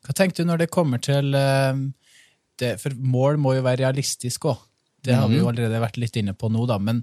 Hva 0.06 0.16
tenker 0.18 0.44
du 0.44 0.50
når 0.50 0.64
det 0.64 0.74
kommer 0.74 1.02
til 1.04 1.34
eh, 1.38 1.74
det, 2.62 2.76
For 2.82 2.96
mål 2.98 3.40
må 3.42 3.56
jo 3.58 3.66
være 3.66 3.84
realistisk 3.86 4.50
òg. 4.52 4.62
Det 5.04 5.18
har 5.18 5.28
vi 5.28 5.42
jo 5.42 5.50
allerede 5.50 5.82
vært 5.84 5.98
litt 6.00 6.16
inne 6.16 6.32
på 6.38 6.48
nå, 6.48 6.64
da. 6.70 6.78
Men 6.80 7.02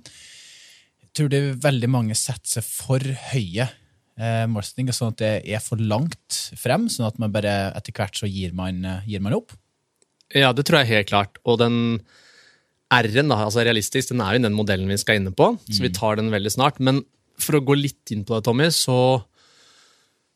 jeg 1.02 1.10
tror 1.18 1.26
det 1.28 1.40
veldig 1.60 1.90
mange 1.92 2.14
setter 2.16 2.48
seg 2.48 2.64
for 2.64 3.04
høye 3.32 3.66
eh, 3.66 4.44
målsettinger, 4.48 4.96
sånn 4.96 5.12
at 5.12 5.18
det 5.20 5.32
er 5.52 5.60
for 5.60 5.82
langt 5.82 6.38
frem, 6.56 6.86
sånn 6.88 7.10
at 7.10 7.18
man 7.20 7.34
bare 7.34 7.74
etter 7.76 7.92
hvert 7.98 8.16
så 8.16 8.30
gir 8.30 8.54
man, 8.56 8.80
gir 9.04 9.20
man 9.20 9.36
opp. 9.36 9.52
Ja, 10.36 10.52
det 10.54 10.66
tror 10.68 10.82
jeg 10.82 10.92
helt 10.92 11.10
klart. 11.10 11.40
Og 11.44 11.58
den 11.60 11.76
R-en, 12.90 13.32
altså 13.34 13.62
realistisk, 13.66 14.10
den 14.10 14.22
er 14.24 14.36
jo 14.36 14.44
den 14.44 14.56
modellen 14.56 14.90
vi 14.90 14.98
skal 14.98 15.20
inne 15.20 15.32
på, 15.34 15.52
så 15.70 15.82
vi 15.82 15.92
tar 15.94 16.18
den 16.18 16.30
veldig 16.32 16.50
snart. 16.50 16.80
Men 16.82 17.04
for 17.40 17.58
å 17.58 17.64
gå 17.64 17.76
litt 17.78 18.10
inn 18.14 18.24
på 18.26 18.36
det, 18.36 18.44
Tommy, 18.46 18.66
så, 18.74 19.20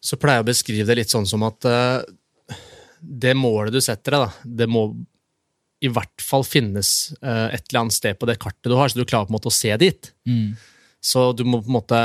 så 0.03 0.19
pleier 0.21 0.41
jeg 0.41 0.47
å 0.47 0.51
beskrive 0.53 0.87
det 0.89 0.99
litt 1.01 1.15
sånn 1.15 1.27
som 1.29 1.43
at 1.47 1.67
uh, 1.67 2.05
det 3.01 3.35
målet 3.39 3.75
du 3.75 3.81
setter 3.85 4.17
deg, 4.17 4.29
da, 4.29 4.53
det 4.63 4.71
må 4.71 4.87
i 5.85 5.91
hvert 5.93 6.23
fall 6.23 6.47
finnes 6.47 7.13
uh, 7.21 7.51
et 7.51 7.67
eller 7.69 7.83
annet 7.83 7.99
sted 7.99 8.17
på 8.17 8.29
det 8.31 8.39
kartet 8.41 8.71
du 8.71 8.79
har, 8.79 8.89
så 8.89 9.03
du 9.03 9.05
klarer 9.05 9.29
på 9.29 9.35
en 9.35 9.39
måte 9.39 9.51
å 9.51 9.55
se 9.55 9.75
dit. 9.83 10.13
Så 11.05 11.33
du 11.37 11.43
må 11.45 11.59
på 11.61 11.69
en 11.69 11.77
måte 11.83 11.99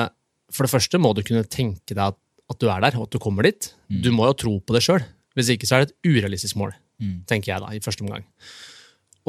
For 0.52 0.66
det 0.66 0.74
første 0.74 1.00
må 1.00 1.14
du 1.16 1.22
kunne 1.24 1.46
tenke 1.46 1.94
deg 1.94 2.02
at, 2.10 2.18
at 2.50 2.58
du 2.60 2.66
er 2.74 2.82
der, 2.84 2.98
og 2.98 3.06
at 3.06 3.14
du 3.14 3.22
kommer 3.22 3.46
dit. 3.46 3.70
Du 4.04 4.10
må 4.12 4.26
jo 4.28 4.36
tro 4.36 4.54
på 4.60 4.74
det 4.76 4.82
sjøl. 4.82 5.06
Hvis 5.38 5.54
ikke 5.54 5.70
så 5.70 5.78
er 5.78 5.86
det 5.86 5.94
et 5.94 6.10
urealistisk 6.10 6.58
mål, 6.58 6.74
tenker 7.30 7.54
jeg 7.54 7.64
da, 7.64 7.72
i 7.76 7.84
første 7.84 8.06
omgang. 8.06 8.26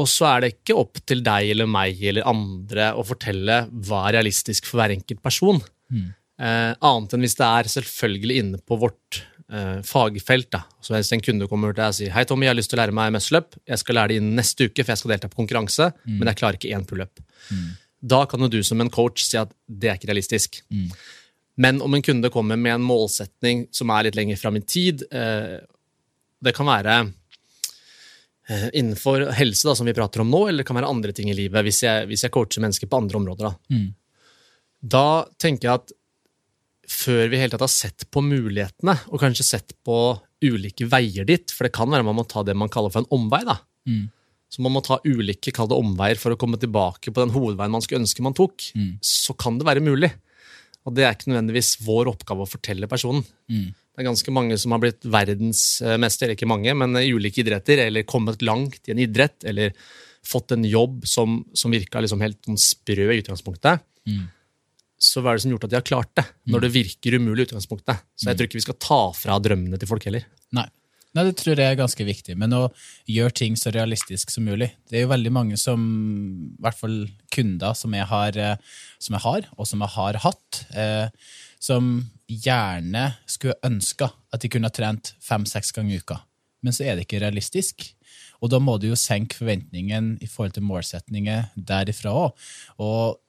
Og 0.00 0.08
så 0.08 0.28
er 0.30 0.44
det 0.44 0.52
ikke 0.54 0.78
opp 0.80 1.00
til 1.06 1.24
deg 1.26 1.50
eller 1.52 1.68
meg 1.68 2.00
eller 2.10 2.28
andre 2.28 2.92
å 2.96 3.04
fortelle 3.06 3.64
hva 3.70 4.06
er 4.06 4.20
realistisk 4.20 4.68
for 4.68 4.80
hver 4.80 4.94
enkelt 4.94 5.20
person. 5.24 5.60
Eh, 6.40 6.72
annet 6.72 7.12
enn 7.12 7.26
hvis 7.26 7.36
det 7.36 7.48
er 7.48 7.68
selvfølgelig 7.74 8.38
inne 8.40 8.60
på 8.64 8.78
vårt 8.80 9.20
eh, 9.52 9.82
fagfelt. 9.84 10.48
Da. 10.54 10.62
Så 10.80 10.94
hvis 10.94 11.12
en 11.12 11.24
kunde 11.24 11.48
kommer 11.50 11.74
til 11.74 11.82
deg 11.82 11.92
og 11.92 11.98
sier 11.98 12.14
hei 12.14 12.24
Tommy, 12.28 12.46
jeg 12.46 12.54
har 12.54 12.60
lyst 12.60 12.72
til 12.72 12.78
å 12.78 12.82
lære 12.84 12.96
meg 12.96 13.12
muscle-up, 13.16 13.58
jeg 13.68 13.82
skal 13.82 13.98
lære 13.98 14.12
det 14.12 14.20
innen 14.22 14.40
neste 14.40 14.70
uke, 14.70 14.82
for 14.82 14.94
jeg 14.94 15.02
skal 15.02 15.14
delta 15.16 15.30
på 15.30 15.40
konkurranse, 15.42 15.90
men 16.06 16.30
jeg 16.30 16.40
klarer 16.40 16.60
ikke 16.60 16.72
én 16.76 16.86
pullup. 16.88 17.22
Mm. 17.50 17.70
Da 18.14 18.24
kan 18.30 18.40
jo 18.46 18.48
du 18.48 18.62
som 18.64 18.80
en 18.80 18.92
coach 18.92 19.26
si 19.26 19.36
at 19.36 19.52
det 19.68 19.90
er 19.90 19.98
ikke 20.00 20.08
realistisk. 20.08 20.62
Men 21.60 21.82
om 21.84 21.92
en 21.92 22.04
kunde 22.06 22.30
kommer 22.32 22.56
med 22.56 22.78
en 22.78 22.86
målsetning 22.88 23.66
som 23.74 23.90
er 23.92 24.06
litt 24.06 24.16
lenger 24.16 24.38
fram 24.40 24.56
i 24.56 24.64
tid, 24.64 25.04
eh, 25.12 25.58
det 26.40 26.54
kan 26.56 26.70
være 26.70 27.02
innenfor 28.74 29.28
helse, 29.38 29.68
da, 29.68 29.74
som 29.78 29.86
vi 29.86 29.94
prater 29.94 30.24
om 30.24 30.30
nå, 30.32 30.40
eller 30.48 30.64
det 30.64 30.68
kan 30.68 30.78
være 30.78 30.90
andre 30.90 31.12
ting 31.14 31.30
i 31.30 31.36
livet, 31.38 31.62
hvis 31.66 31.82
jeg, 31.84 32.08
hvis 32.10 32.24
jeg 32.26 32.32
coacher 32.34 32.64
mennesker 32.64 32.90
på 32.90 32.98
andre 32.98 33.20
områder. 33.20 33.50
Da. 33.50 33.54
da 34.80 35.06
tenker 35.38 35.68
jeg 35.68 35.80
at 35.82 35.92
før 36.90 37.28
vi 37.30 37.38
helt 37.38 37.54
tatt 37.54 37.62
har 37.62 37.70
sett 37.70 38.08
på 38.10 38.22
mulighetene, 38.26 38.96
og 39.12 39.20
kanskje 39.22 39.46
sett 39.46 39.76
på 39.86 39.98
ulike 40.42 40.88
veier 40.90 41.28
dit, 41.28 41.52
for 41.54 41.68
det 41.68 41.74
kan 41.76 41.90
være 41.92 42.02
man 42.06 42.16
må 42.18 42.24
ta 42.26 42.42
det 42.42 42.56
man 42.58 42.72
kaller 42.72 42.90
for 42.90 43.04
en 43.04 43.12
omvei, 43.14 43.44
da. 43.46 43.60
så 44.50 44.64
man 44.64 44.74
må 44.74 44.80
ta 44.82 44.96
ulike 45.06 45.52
kalde 45.54 45.76
omveier 45.78 46.18
for 46.18 46.34
å 46.34 46.38
komme 46.40 46.58
tilbake 46.58 47.12
på 47.14 47.22
den 47.22 47.30
hovedveien 47.30 47.70
man 47.70 47.84
skulle 47.84 48.02
ønske 48.02 48.24
man 48.26 48.34
tok, 48.34 48.64
så 49.04 49.36
kan 49.38 49.60
det 49.60 49.68
være 49.68 49.84
mulig. 49.84 50.10
Og 50.88 50.94
det 50.96 51.04
er 51.06 51.14
ikke 51.14 51.30
nødvendigvis 51.30 51.76
vår 51.86 52.08
oppgave 52.10 52.42
å 52.42 52.50
fortelle 52.50 52.88
personen. 52.90 53.22
Det 54.00 54.06
er 54.06 54.14
ganske 54.14 54.32
mange 54.32 54.56
som 54.56 54.72
har 54.72 54.80
blitt 54.80 55.04
verdensmester, 55.04 56.24
eller 56.24 56.32
ikke 56.38 56.48
mange, 56.48 56.72
men 56.72 56.96
i 56.96 57.10
ulike 57.12 57.42
idretter, 57.42 57.82
eller 57.84 58.06
kommet 58.08 58.40
langt 58.40 58.88
i 58.88 58.94
en 58.94 59.02
idrett, 59.04 59.44
eller 59.44 59.74
fått 60.24 60.54
en 60.56 60.64
jobb 60.64 61.02
som, 61.04 61.42
som 61.52 61.74
virka 61.74 62.00
liksom 62.00 62.24
helt 62.24 62.38
sånn 62.48 62.56
sprø 62.56 63.10
i 63.12 63.18
utgangspunktet. 63.20 63.84
Så 64.96 65.20
hva 65.20 65.34
er 65.34 65.36
det 65.36 65.44
som 65.44 65.50
har 65.50 65.58
gjort 65.58 65.66
at 65.68 65.74
de 65.74 65.78
har 65.82 65.84
klart 65.90 66.14
det, 66.16 66.24
når 66.48 66.64
det 66.64 66.70
virker 66.78 67.18
umulig 67.20 67.44
i 67.44 67.48
utgangspunktet? 67.50 68.00
Så 68.16 68.30
jeg 68.30 68.38
tror 68.40 68.48
ikke 68.48 68.60
vi 68.62 68.64
skal 68.70 68.78
ta 68.80 69.00
fra 69.20 69.36
drømmene 69.44 69.80
til 69.80 69.92
folk 69.92 70.08
heller. 70.08 70.24
Nei. 70.56 70.64
Nei, 71.10 71.24
det 71.26 71.36
tror 71.40 71.58
jeg 71.58 71.66
er 71.66 71.78
ganske 71.78 72.04
viktig. 72.06 72.38
Men 72.38 72.56
å 72.56 72.62
gjøre 73.10 73.34
ting 73.36 73.56
så 73.58 73.72
realistisk 73.74 74.30
som 74.30 74.46
mulig. 74.46 74.70
Det 74.88 74.96
er 74.96 75.04
jo 75.04 75.12
veldig 75.12 75.32
mange 75.34 75.60
som, 75.60 75.84
i 76.54 76.62
hvert 76.62 76.78
fall 76.78 77.00
kunder 77.34 77.76
som 77.76 77.96
jeg 77.96 78.06
har, 78.12 78.40
eh, 78.40 78.80
som 79.02 79.18
jeg 79.18 79.24
har 79.26 79.48
og 79.56 79.66
som 79.66 79.82
jeg 79.82 79.94
har 79.96 80.20
hatt, 80.22 80.60
eh, 80.72 81.10
som 81.60 81.92
gjerne 82.30 83.04
skulle 83.28 83.58
ønska 83.66 84.10
at 84.32 84.42
de 84.42 84.50
kunne 84.50 84.70
ha 84.70 84.74
trent 84.74 85.14
fem-seks 85.22 85.74
ganger 85.76 85.96
i 85.96 86.02
uka. 86.02 86.20
Men 86.64 86.76
så 86.76 86.86
er 86.86 86.96
det 86.96 87.06
ikke 87.06 87.22
realistisk. 87.22 87.86
Og 88.40 88.52
da 88.52 88.60
må 88.60 88.76
du 88.80 88.88
jo 88.90 88.98
senke 88.98 89.36
forventningen 89.36 90.14
i 90.24 90.28
forhold 90.28 90.56
til 90.56 90.66
målsetninger 90.66 91.50
derifra 91.56 92.12
òg. 92.16 92.46
Og 92.80 93.20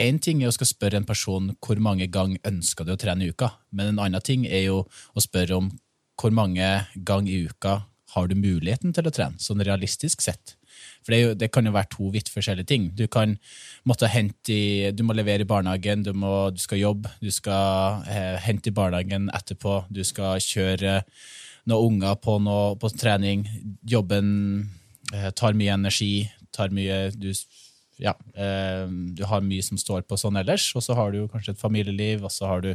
én 0.00 0.18
ting 0.20 0.42
er 0.42 0.50
å 0.50 0.56
skal 0.56 0.68
spørre 0.68 1.00
en 1.00 1.08
person 1.08 1.52
hvor 1.64 1.80
mange 1.80 2.08
ganger 2.12 2.40
ønsker 2.48 2.86
du 2.86 2.94
å 2.94 3.00
trene 3.00 3.24
i 3.26 3.32
uka, 3.32 3.52
men 3.70 3.92
en 3.92 4.04
annen 4.06 4.24
ting 4.24 4.46
er 4.48 4.66
jo 4.68 4.84
å 4.88 5.22
spørre 5.22 5.60
om 5.60 5.70
hvor 6.20 6.34
mange 6.34 6.66
ganger 6.94 7.32
i 7.32 7.44
uka 7.50 7.82
har 8.14 8.28
du 8.30 8.36
muligheten 8.38 8.92
til 8.94 9.08
å 9.08 9.12
trene, 9.14 9.40
sånn 9.42 9.62
realistisk 9.66 10.22
sett. 10.22 10.54
For 11.04 11.12
det, 11.12 11.20
jo, 11.20 11.32
det 11.36 11.50
kan 11.52 11.66
jo 11.68 11.74
være 11.74 11.90
to 11.92 12.08
vidt 12.14 12.30
forskjellige 12.32 12.70
ting. 12.70 12.88
Du 12.96 13.06
kan 13.12 13.36
måtte 13.84 14.08
hente 14.08 14.54
i, 14.54 14.92
du 14.96 15.04
må 15.04 15.16
levere 15.16 15.44
i 15.44 15.48
barnehagen, 15.48 16.04
du, 16.06 16.12
må, 16.16 16.50
du 16.54 16.62
skal 16.62 16.80
jobbe, 16.80 17.12
du 17.20 17.30
skal 17.34 18.04
eh, 18.08 18.38
hente 18.44 18.72
i 18.72 18.76
barnehagen 18.76 19.28
etterpå, 19.36 19.82
du 19.92 20.00
skal 20.06 20.40
kjøre 20.42 21.02
noen 21.68 21.98
unger 21.98 22.16
på, 22.20 22.38
noe, 22.44 22.72
på 22.80 22.90
trening. 22.96 23.44
Jobben 23.88 24.30
eh, 25.12 25.30
tar 25.36 25.56
mye 25.56 25.76
energi, 25.76 26.26
tar 26.54 26.72
mye 26.74 27.10
du, 27.16 27.30
ja, 28.00 28.14
eh, 28.34 28.86
du 28.88 29.24
har 29.28 29.44
mye 29.44 29.64
som 29.64 29.78
står 29.80 30.04
på 30.08 30.18
sånn 30.20 30.38
ellers, 30.40 30.66
og 30.76 30.84
så 30.84 30.96
har 30.98 31.12
du 31.14 31.24
kanskje 31.30 31.54
et 31.54 31.60
familieliv, 31.60 32.24
og 32.26 32.32
så 32.32 32.48
har 32.50 32.64
du 32.64 32.72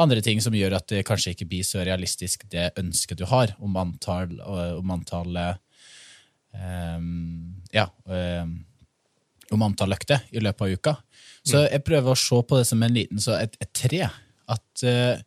andre 0.00 0.22
ting 0.24 0.40
som 0.42 0.56
gjør 0.56 0.78
at 0.80 0.88
det 0.92 1.04
kanskje 1.06 1.36
ikke 1.36 1.48
blir 1.52 1.66
så 1.66 1.84
realistisk 1.86 2.48
det 2.52 2.72
ønsket 2.80 3.20
du 3.20 3.26
har 3.30 3.54
om 3.62 3.76
antall, 3.80 4.36
om 4.40 4.96
antall 4.96 5.38
eh, 5.40 5.54
ja, 7.72 7.86
eh, 8.10 8.46
om 9.54 9.62
antall 9.66 9.94
økter 9.96 10.24
i 10.34 10.42
løpet 10.42 10.66
av 10.66 10.78
uka. 10.78 10.94
Så 11.46 11.62
jeg 11.68 11.84
prøver 11.86 12.10
å 12.10 12.18
se 12.18 12.38
på 12.42 12.58
det 12.58 12.66
som 12.66 12.80
en 12.82 12.94
liten, 12.96 13.20
så 13.22 13.36
et, 13.38 13.54
et 13.62 13.72
tre. 13.76 14.08
At 14.50 14.82
uh, 14.86 15.18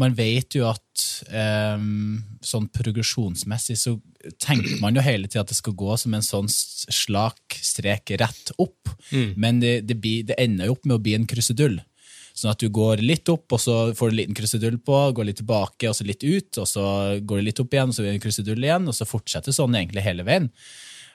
man 0.00 0.16
vet 0.16 0.56
jo 0.56 0.66
at 0.68 1.04
um, 1.76 2.18
sånn 2.44 2.68
progresjonsmessig 2.72 3.76
så 3.80 3.94
tenker 4.42 4.80
man 4.82 4.96
jo 4.96 5.04
hele 5.04 5.28
tida 5.28 5.44
at 5.44 5.52
det 5.52 5.58
skal 5.58 5.76
gå 5.78 5.96
som 6.00 6.16
en 6.16 6.24
sånn 6.24 6.48
slak 6.50 7.56
strek 7.56 8.12
rett 8.20 8.52
opp, 8.60 8.90
men 9.38 9.60
det, 9.62 9.78
det, 9.88 9.96
blir, 10.02 10.24
det 10.28 10.36
ender 10.42 10.68
jo 10.68 10.76
opp 10.76 10.88
med 10.88 10.98
å 10.98 11.04
bli 11.04 11.14
en 11.16 11.28
krusedull. 11.28 11.78
Sånn 12.36 12.52
at 12.52 12.60
du 12.60 12.68
går 12.68 13.00
litt 13.00 13.30
opp, 13.32 13.48
og 13.56 13.60
så 13.62 13.76
får 13.96 14.10
du 14.10 14.12
en 14.12 14.18
liten 14.20 14.36
krusedull 14.36 14.76
på, 14.84 14.98
går 15.16 15.30
litt 15.30 15.38
tilbake, 15.40 15.88
og 15.88 15.96
så 15.96 16.04
litt 16.04 16.24
ut, 16.26 16.58
og 16.60 16.68
så 16.68 16.84
går 17.24 17.40
du 17.40 17.46
litt 17.46 17.62
opp 17.62 17.72
igjen, 17.72 17.92
og 17.92 17.96
så 17.96 18.04
en 18.10 18.20
krusedull 18.20 18.66
igjen, 18.66 18.90
og 18.90 18.96
så 18.96 19.08
fortsetter 19.08 19.56
sånn 19.56 19.78
egentlig 19.78 20.04
hele 20.04 20.26
veien. 20.26 20.50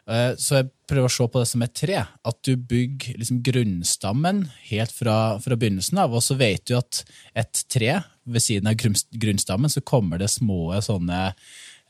Eh, 0.10 0.34
Så 0.34 0.58
jeg 0.58 0.72
prøver 0.90 1.06
å 1.06 1.14
se 1.14 1.28
på 1.30 1.44
det 1.44 1.48
som 1.52 1.62
et 1.62 1.76
tre. 1.78 2.00
At 2.26 2.40
du 2.42 2.56
bygger 2.58 3.20
liksom 3.22 3.44
grunnstammen 3.46 4.48
helt 4.72 4.92
fra, 4.92 5.38
fra 5.44 5.56
begynnelsen 5.56 6.02
av, 6.02 6.16
og 6.18 6.26
så 6.26 6.38
vet 6.40 6.66
du 6.66 6.76
at 6.80 7.04
et 7.38 7.64
tre, 7.70 8.00
ved 8.26 8.42
siden 8.42 8.70
av 8.70 8.78
grunnstammen, 8.78 9.70
så 9.70 9.82
kommer 9.82 10.22
det 10.22 10.30
små 10.30 10.74
sånne 10.82 11.34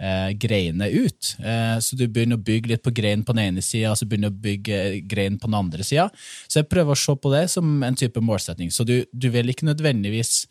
eh, 0.01 0.33
greiene 0.41 0.89
ut. 0.89 1.35
Eh, 1.39 1.77
så 1.83 1.97
du 1.97 2.07
begynner 2.07 2.39
å 2.39 2.45
bygge 2.45 2.73
litt 2.73 2.83
på 2.85 2.93
greinen 2.95 3.25
på 3.27 3.35
den 3.37 3.51
ene 3.51 3.65
sida, 3.65 3.93
så 3.95 4.07
begynner 4.07 4.31
du 4.31 4.39
å 4.39 4.45
bygge 4.49 4.83
greinen 5.09 5.39
på 5.39 5.49
den 5.49 5.59
andre 5.61 5.85
sida. 5.87 6.09
Så 6.47 6.61
jeg 6.61 6.69
prøver 6.71 6.95
å 6.95 7.01
se 7.01 7.15
på 7.15 7.33
det 7.33 7.47
som 7.53 7.73
en 7.85 7.97
type 7.97 8.23
målsetning. 8.23 8.71
Så 8.73 8.87
du, 8.87 9.01
du 9.11 9.29
vil 9.33 9.53
ikke 9.53 9.69
nødvendigvis 9.69 10.45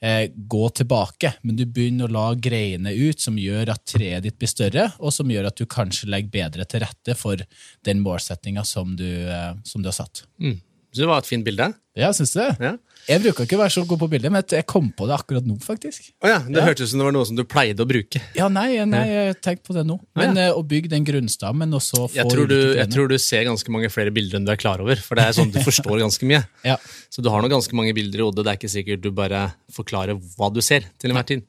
eh, 0.00 0.28
gå 0.34 0.68
tilbake, 0.68 1.34
men 1.42 1.58
du 1.58 1.64
begynner 1.66 2.08
å 2.08 2.14
la 2.14 2.26
greiene 2.34 2.94
ut 2.94 3.20
som 3.22 3.38
gjør 3.38 3.74
at 3.74 3.86
treet 3.94 4.24
ditt 4.26 4.38
blir 4.38 4.50
større, 4.50 4.88
og 4.98 5.14
som 5.14 5.30
gjør 5.30 5.50
at 5.50 5.58
du 5.58 5.66
kanskje 5.70 6.10
legger 6.10 6.34
bedre 6.38 6.68
til 6.68 6.84
rette 6.84 7.18
for 7.18 7.42
den 7.86 8.02
målsettinga 8.04 8.64
som, 8.66 8.96
eh, 8.98 9.52
som 9.64 9.82
du 9.82 9.90
har 9.90 9.98
satt. 10.00 10.24
Mm. 10.42 10.58
Det 10.98 11.08
var 11.08 11.22
et 11.22 11.28
fint 11.30 11.46
bilde. 11.46 11.72
Ja, 11.98 12.12
syns 12.14 12.34
du 12.34 12.40
det? 12.40 12.52
Ja. 12.62 12.76
Jeg 13.08 13.22
bruker 13.24 13.46
ikke 13.46 13.56
å 13.56 13.60
være 13.62 13.72
så 13.72 13.82
god 13.88 14.02
på 14.02 14.08
bilder, 14.12 14.30
men 14.34 14.42
jeg 14.52 14.66
kom 14.68 14.90
på 14.92 15.06
det 15.08 15.14
akkurat 15.16 15.46
nå, 15.48 15.54
faktisk. 15.64 16.10
Oh, 16.20 16.28
ja, 16.28 16.38
Det 16.44 16.60
Ja. 16.60 16.64
hørtes 16.66 16.90
ut 16.90 16.90
som 16.92 17.00
det 17.00 17.06
var 17.06 17.14
noe 17.16 17.24
som 17.24 17.38
du 17.38 17.44
pleide 17.48 17.80
å 17.80 17.88
bruke. 17.88 18.20
Ja, 18.36 18.48
nei, 18.52 18.84
nei 18.84 19.04
jeg 19.08 19.38
tenkte 19.40 19.70
på 19.70 19.76
det 19.78 19.86
nå. 19.88 19.96
Men 20.18 20.36
ja. 20.36 20.50
å 20.52 20.60
bygge 20.60 20.90
den 20.92 21.06
grunnstammen, 21.08 21.72
og 21.72 21.80
så 21.80 22.04
få 22.04 22.14
Jeg 22.18 22.28
tror, 22.28 22.46
du, 22.50 22.74
jeg 22.76 22.90
tror 22.92 23.08
du 23.08 23.16
ser 23.16 23.44
ganske 23.48 23.72
mange 23.72 23.88
flere 23.90 24.12
bilder 24.12 24.36
enn 24.36 24.44
du 24.44 24.52
er 24.52 24.60
klar 24.60 24.82
over. 24.84 25.00
For 25.00 25.16
det 25.16 25.24
er 25.24 25.32
sånn 25.38 25.50
du 25.54 25.58
forstår 25.70 26.02
ganske 26.04 26.28
mye. 26.28 26.42
Ja. 26.68 26.76
Så 27.08 27.24
du 27.24 27.30
har 27.32 27.40
nok 27.40 27.54
ganske 27.56 27.72
mange 27.80 27.94
bilder 27.96 28.20
i 28.20 28.26
hodet. 28.28 28.44
Det 28.44 28.52
er 28.52 28.60
ikke 28.60 28.74
sikkert 28.76 29.00
du 29.06 29.10
bare 29.10 29.54
forklarer 29.72 30.20
hva 30.36 30.52
du 30.52 30.60
ser. 30.60 30.84
til 31.00 31.10
enhver 31.10 31.26
tid. 31.32 31.46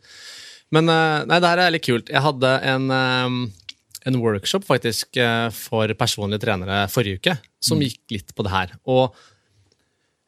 Men 0.71 0.87
eh, 0.87 1.25
nei, 1.27 1.39
det 1.41 1.49
her 1.49 1.63
er 1.65 1.73
litt 1.75 1.83
kult. 1.87 2.07
Jeg 2.13 2.21
hadde 2.23 2.53
en, 2.71 2.87
eh, 2.93 3.75
en 4.07 4.19
workshop 4.23 4.63
faktisk 4.63 5.17
eh, 5.19 5.49
for 5.51 5.91
personlige 5.99 6.45
trenere 6.45 6.85
forrige 6.93 7.19
uke, 7.19 7.35
som 7.59 7.81
gikk 7.83 7.99
litt 8.15 8.31
på 8.37 8.45
det 8.47 8.53
her. 8.53 8.75
Og 8.87 9.09
eh, 9.09 9.25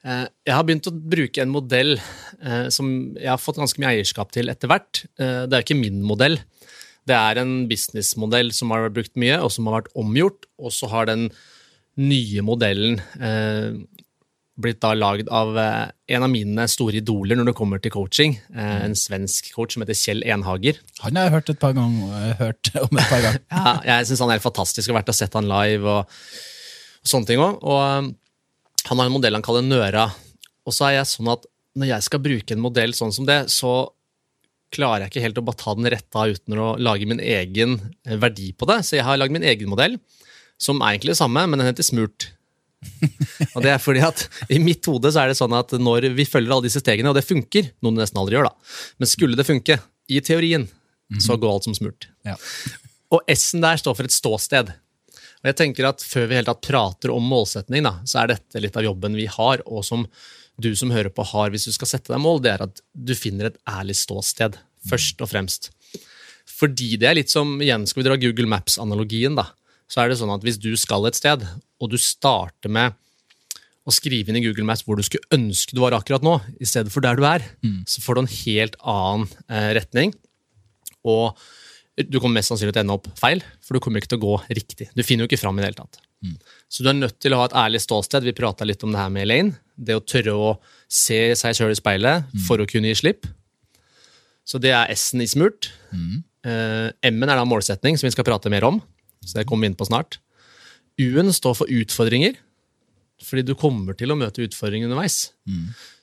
jeg 0.01 0.55
har 0.55 0.65
begynt 0.65 0.89
å 0.89 0.95
bruke 0.95 1.43
en 1.43 1.53
modell 1.53 1.95
eh, 1.97 2.67
som 2.73 2.87
jeg 3.17 3.29
har 3.29 3.41
fått 3.41 3.59
ganske 3.61 3.81
mye 3.81 3.91
eierskap 3.95 4.31
til 4.33 4.49
etter 4.49 4.71
hvert. 4.71 5.03
Eh, 5.21 5.43
det 5.45 5.57
er 5.57 5.65
ikke 5.65 5.77
min 5.77 6.01
modell. 6.07 6.39
Det 7.09 7.17
er 7.17 7.41
en 7.41 7.65
businessmodell 7.69 8.51
som 8.53 8.73
har 8.73 8.87
vært 8.87 8.97
brukt 8.99 9.17
mye, 9.21 9.39
og 9.41 9.53
som 9.53 9.69
har 9.69 9.81
vært 9.81 9.95
omgjort. 9.97 10.45
Og 10.61 10.73
så 10.73 10.89
har 10.91 11.09
den 11.09 11.29
nye 12.01 12.43
modellen 12.45 13.01
eh, 13.21 13.81
blitt 14.61 14.81
da 14.83 14.93
lagd 14.95 15.29
av 15.33 15.57
eh, 15.57 15.89
en 16.15 16.25
av 16.25 16.31
mine 16.31 16.67
store 16.69 16.99
idoler 17.01 17.39
når 17.39 17.51
det 17.51 17.55
kommer 17.57 17.81
til 17.81 17.93
coaching. 17.93 18.37
Eh, 18.53 18.77
en 18.85 18.95
svensk 18.97 19.51
coach 19.55 19.75
som 19.75 19.85
heter 19.85 19.97
Kjell 19.97 20.25
Enhager. 20.27 20.79
Han 21.01 21.17
har 21.17 21.29
jeg 21.29 21.35
hørt 21.37 21.53
et 21.55 21.61
par 21.61 21.75
ganger, 21.77 22.15
eh, 22.21 22.33
hørt 22.41 22.73
om 22.81 22.97
et 22.97 23.11
par 23.11 23.25
ganger. 23.25 23.43
Ja, 23.61 23.75
jeg 23.87 24.09
syns 24.09 24.23
han 24.23 24.31
er 24.31 24.39
helt 24.39 24.47
fantastisk. 24.47 24.85
Jeg 24.85 24.93
har 24.93 25.01
vært 25.01 25.13
og 25.13 25.17
sett 25.17 25.37
han 25.37 25.49
live 25.49 25.95
og, 25.97 26.21
og 27.01 27.13
sånne 27.13 27.31
ting 27.31 27.41
òg. 27.41 27.61
Han 28.89 28.99
har 28.99 29.09
en 29.09 29.15
modell 29.15 29.37
han 29.37 29.45
kaller 29.45 29.65
Nøra. 29.65 30.09
Og 30.65 30.75
så 30.75 30.87
er 30.87 30.99
jeg 30.99 31.09
sånn 31.13 31.31
at 31.31 31.47
når 31.77 31.93
jeg 31.93 32.07
skal 32.07 32.23
bruke 32.23 32.55
en 32.55 32.63
modell 32.63 32.93
sånn 32.95 33.13
som 33.15 33.27
det, 33.27 33.45
så 33.53 33.91
klarer 34.71 35.05
jeg 35.05 35.11
ikke 35.11 35.23
helt 35.25 35.39
å 35.41 35.45
bare 35.47 35.59
ta 35.59 35.73
den 35.75 35.89
rett 35.91 36.17
av 36.17 36.31
uten 36.31 36.59
å 36.59 36.73
lage 36.79 37.07
min 37.09 37.19
egen 37.19 37.77
eh, 38.07 38.17
verdi 38.19 38.51
på 38.55 38.67
det. 38.69 38.81
Så 38.87 38.97
jeg 38.97 39.07
har 39.07 39.19
lagd 39.19 39.35
min 39.35 39.47
egen 39.47 39.71
modell, 39.71 39.97
som 40.61 40.79
er 40.79 40.95
egentlig 40.95 41.15
det 41.15 41.21
samme, 41.21 41.43
men 41.47 41.59
den 41.59 41.67
heter 41.67 41.87
Smurt. 41.87 42.29
og 43.53 43.59
det 43.61 43.75
er 43.75 43.81
fordi 43.81 44.01
at 44.01 44.23
I 44.49 44.57
mitt 44.63 44.87
hode 44.89 45.11
så 45.13 45.21
er 45.21 45.31
det 45.31 45.37
sånn 45.37 45.53
at 45.53 45.75
når 45.77 46.09
vi 46.17 46.25
følger 46.25 46.55
alle 46.55 46.65
disse 46.65 46.81
stegene, 46.81 47.11
og 47.11 47.19
det 47.19 47.27
funker, 47.27 47.73
noe 47.83 47.93
det 47.93 48.05
nesten 48.05 48.21
aldri 48.21 48.39
gjør, 48.39 48.49
da, 48.49 48.77
men 48.97 49.11
skulle 49.11 49.37
det 49.37 49.47
funke, 49.47 49.77
i 50.11 50.19
teorien, 50.25 50.65
så 51.23 51.37
går 51.39 51.53
alt 51.53 51.67
som 51.67 51.75
smurt. 51.75 52.09
Ja. 52.27 52.33
Og 53.15 53.21
S-en 53.31 53.63
der 53.63 53.79
står 53.79 53.95
for 53.95 54.07
et 54.07 54.15
ståsted. 54.15 54.71
Og 55.41 55.49
jeg 55.49 55.57
tenker 55.57 55.89
at 55.89 56.03
Før 56.05 56.27
vi 56.29 56.37
helt 56.37 56.49
tatt 56.49 56.63
prater 56.65 57.13
om 57.13 57.25
målsetning, 57.25 57.85
da, 57.87 57.97
så 58.05 58.21
er 58.21 58.35
dette 58.35 58.61
litt 58.61 58.77
av 58.77 58.85
jobben 58.85 59.17
vi 59.17 59.27
har, 59.31 59.63
og 59.65 59.85
som 59.87 60.05
du 60.61 60.73
som 60.77 60.91
hører 60.93 61.09
på 61.13 61.25
har 61.31 61.49
hvis 61.49 61.65
du 61.65 61.73
skal 61.73 61.89
sette 61.89 62.13
deg 62.13 62.21
mål, 62.21 62.41
det 62.43 62.51
er 62.53 62.65
at 62.67 62.81
du 62.93 63.15
finner 63.17 63.49
et 63.49 63.57
ærlig 63.69 63.95
ståsted, 63.97 64.59
først 64.89 65.23
og 65.23 65.31
fremst. 65.31 65.71
Fordi 66.45 66.93
det 67.01 67.07
er 67.09 67.17
litt 67.17 67.33
som, 67.33 67.55
igjen 67.63 67.87
skal 67.89 68.03
vi 68.03 68.07
dra 68.09 68.19
Google 68.21 68.49
Maps-analogien, 68.51 69.37
da, 69.39 69.47
så 69.91 70.03
er 70.03 70.11
det 70.11 70.19
sånn 70.21 70.33
at 70.33 70.45
hvis 70.45 70.59
du 70.61 70.71
skal 70.79 71.07
et 71.09 71.17
sted, 71.17 71.43
og 71.81 71.89
du 71.89 71.97
starter 71.99 72.71
med 72.71 72.93
å 73.81 73.93
skrive 73.93 74.29
inn 74.29 74.37
i 74.37 74.43
Google 74.43 74.67
Maps 74.67 74.83
hvor 74.85 74.99
du 74.99 75.03
skulle 75.05 75.25
ønske 75.33 75.73
du 75.73 75.81
var 75.81 75.95
akkurat 75.97 76.23
nå, 76.25 76.35
i 76.61 76.67
stedet 76.69 76.93
for 76.93 77.01
der 77.01 77.17
du 77.17 77.25
er, 77.25 77.41
så 77.89 78.03
får 78.03 78.17
du 78.17 78.21
en 78.21 78.35
helt 78.35 78.77
annen 78.85 79.25
eh, 79.49 79.71
retning. 79.79 80.13
Og 81.01 81.33
du 82.07 82.19
kommer 82.19 82.39
mest 82.39 82.51
sannsynlig 82.51 82.73
til 82.73 82.81
å 82.81 82.85
ende 82.85 82.95
opp 82.97 83.07
feil, 83.19 83.41
for 83.61 83.75
du 83.77 83.79
kommer 83.83 84.01
ikke 84.01 84.11
til 84.13 84.19
å 84.21 84.25
gå 84.25 84.35
riktig. 84.57 84.89
Du 84.95 85.03
finner 85.03 85.25
jo 85.25 85.29
ikke 85.31 85.39
fram 85.41 85.57
i 85.59 85.61
det 85.63 85.71
hele 85.71 85.81
tatt. 85.81 85.99
Så 86.69 86.83
du 86.85 86.89
er 86.89 86.93
nødt 86.93 87.19
til 87.19 87.33
å 87.33 87.39
ha 87.41 87.45
et 87.49 87.55
ærlig 87.57 87.81
ståsted. 87.81 88.23
Vi 88.23 88.33
prata 88.37 88.65
litt 88.65 88.83
om 88.85 88.91
det 88.93 88.99
her 89.01 89.09
med 89.09 89.23
Elaine. 89.25 89.55
Det 89.75 89.95
å 89.97 90.03
tørre 90.05 90.33
å 90.37 90.49
se 90.87 91.33
seg 91.35 91.55
sjøl 91.57 91.71
i 91.73 91.79
speilet 91.79 92.27
for 92.47 92.61
å 92.61 92.67
kunne 92.69 92.91
gi 92.91 92.99
slipp. 93.01 93.25
Så 94.45 94.59
det 94.61 94.71
er 94.75 94.91
S-en 94.93 95.21
i 95.21 95.27
smurt. 95.29 95.71
Eh, 96.45 96.91
M-en 97.09 97.29
er 97.29 97.37
da 97.37 97.45
målsetning, 97.45 97.97
som 97.97 98.07
vi 98.07 98.11
skal 98.13 98.25
prate 98.27 98.49
mer 98.49 98.63
om. 98.67 98.81
Så 99.25 99.37
det 99.39 99.47
kommer 99.49 99.65
vi 99.65 99.71
inn 99.71 99.77
på 99.79 99.85
snart. 99.89 100.19
U-en 101.01 101.31
står 101.33 101.55
for 101.57 101.67
utfordringer, 101.69 102.35
fordi 103.23 103.43
du 103.45 103.53
kommer 103.55 103.93
til 103.97 104.11
å 104.11 104.17
møte 104.17 104.41
utfordringer 104.45 104.89
underveis. 104.89 105.31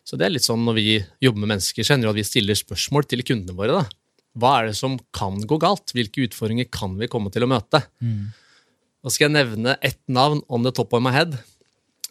Så 0.06 0.16
det 0.16 0.26
er 0.26 0.30
litt 0.32 0.46
sånn 0.46 0.62
når 0.64 0.74
vi 0.78 1.04
jobber 1.20 1.42
med 1.42 1.50
mennesker, 1.56 1.84
så 1.84 1.92
hender 1.94 2.08
det 2.08 2.14
at 2.14 2.20
vi 2.22 2.28
stiller 2.30 2.54
spørsmål 2.58 3.04
til 3.10 3.22
kundene 3.26 3.54
våre. 3.58 3.82
da. 3.82 3.97
Hva 4.38 4.58
er 4.58 4.68
det 4.70 4.76
som 4.78 4.98
kan 5.16 5.38
gå 5.48 5.58
galt? 5.62 5.94
Hvilke 5.96 6.26
utfordringer 6.28 6.68
kan 6.72 6.98
vi 6.98 7.08
komme 7.10 7.32
til 7.34 7.46
å 7.46 7.50
møte? 7.50 7.80
Og 9.02 9.14
skal 9.14 9.28
jeg 9.28 9.36
nevne 9.38 9.78
ett 9.84 10.00
navn 10.10 10.42
on 10.48 10.66
the 10.66 10.74
top 10.74 10.92
of 10.96 11.02
my 11.02 11.14
head, 11.14 11.38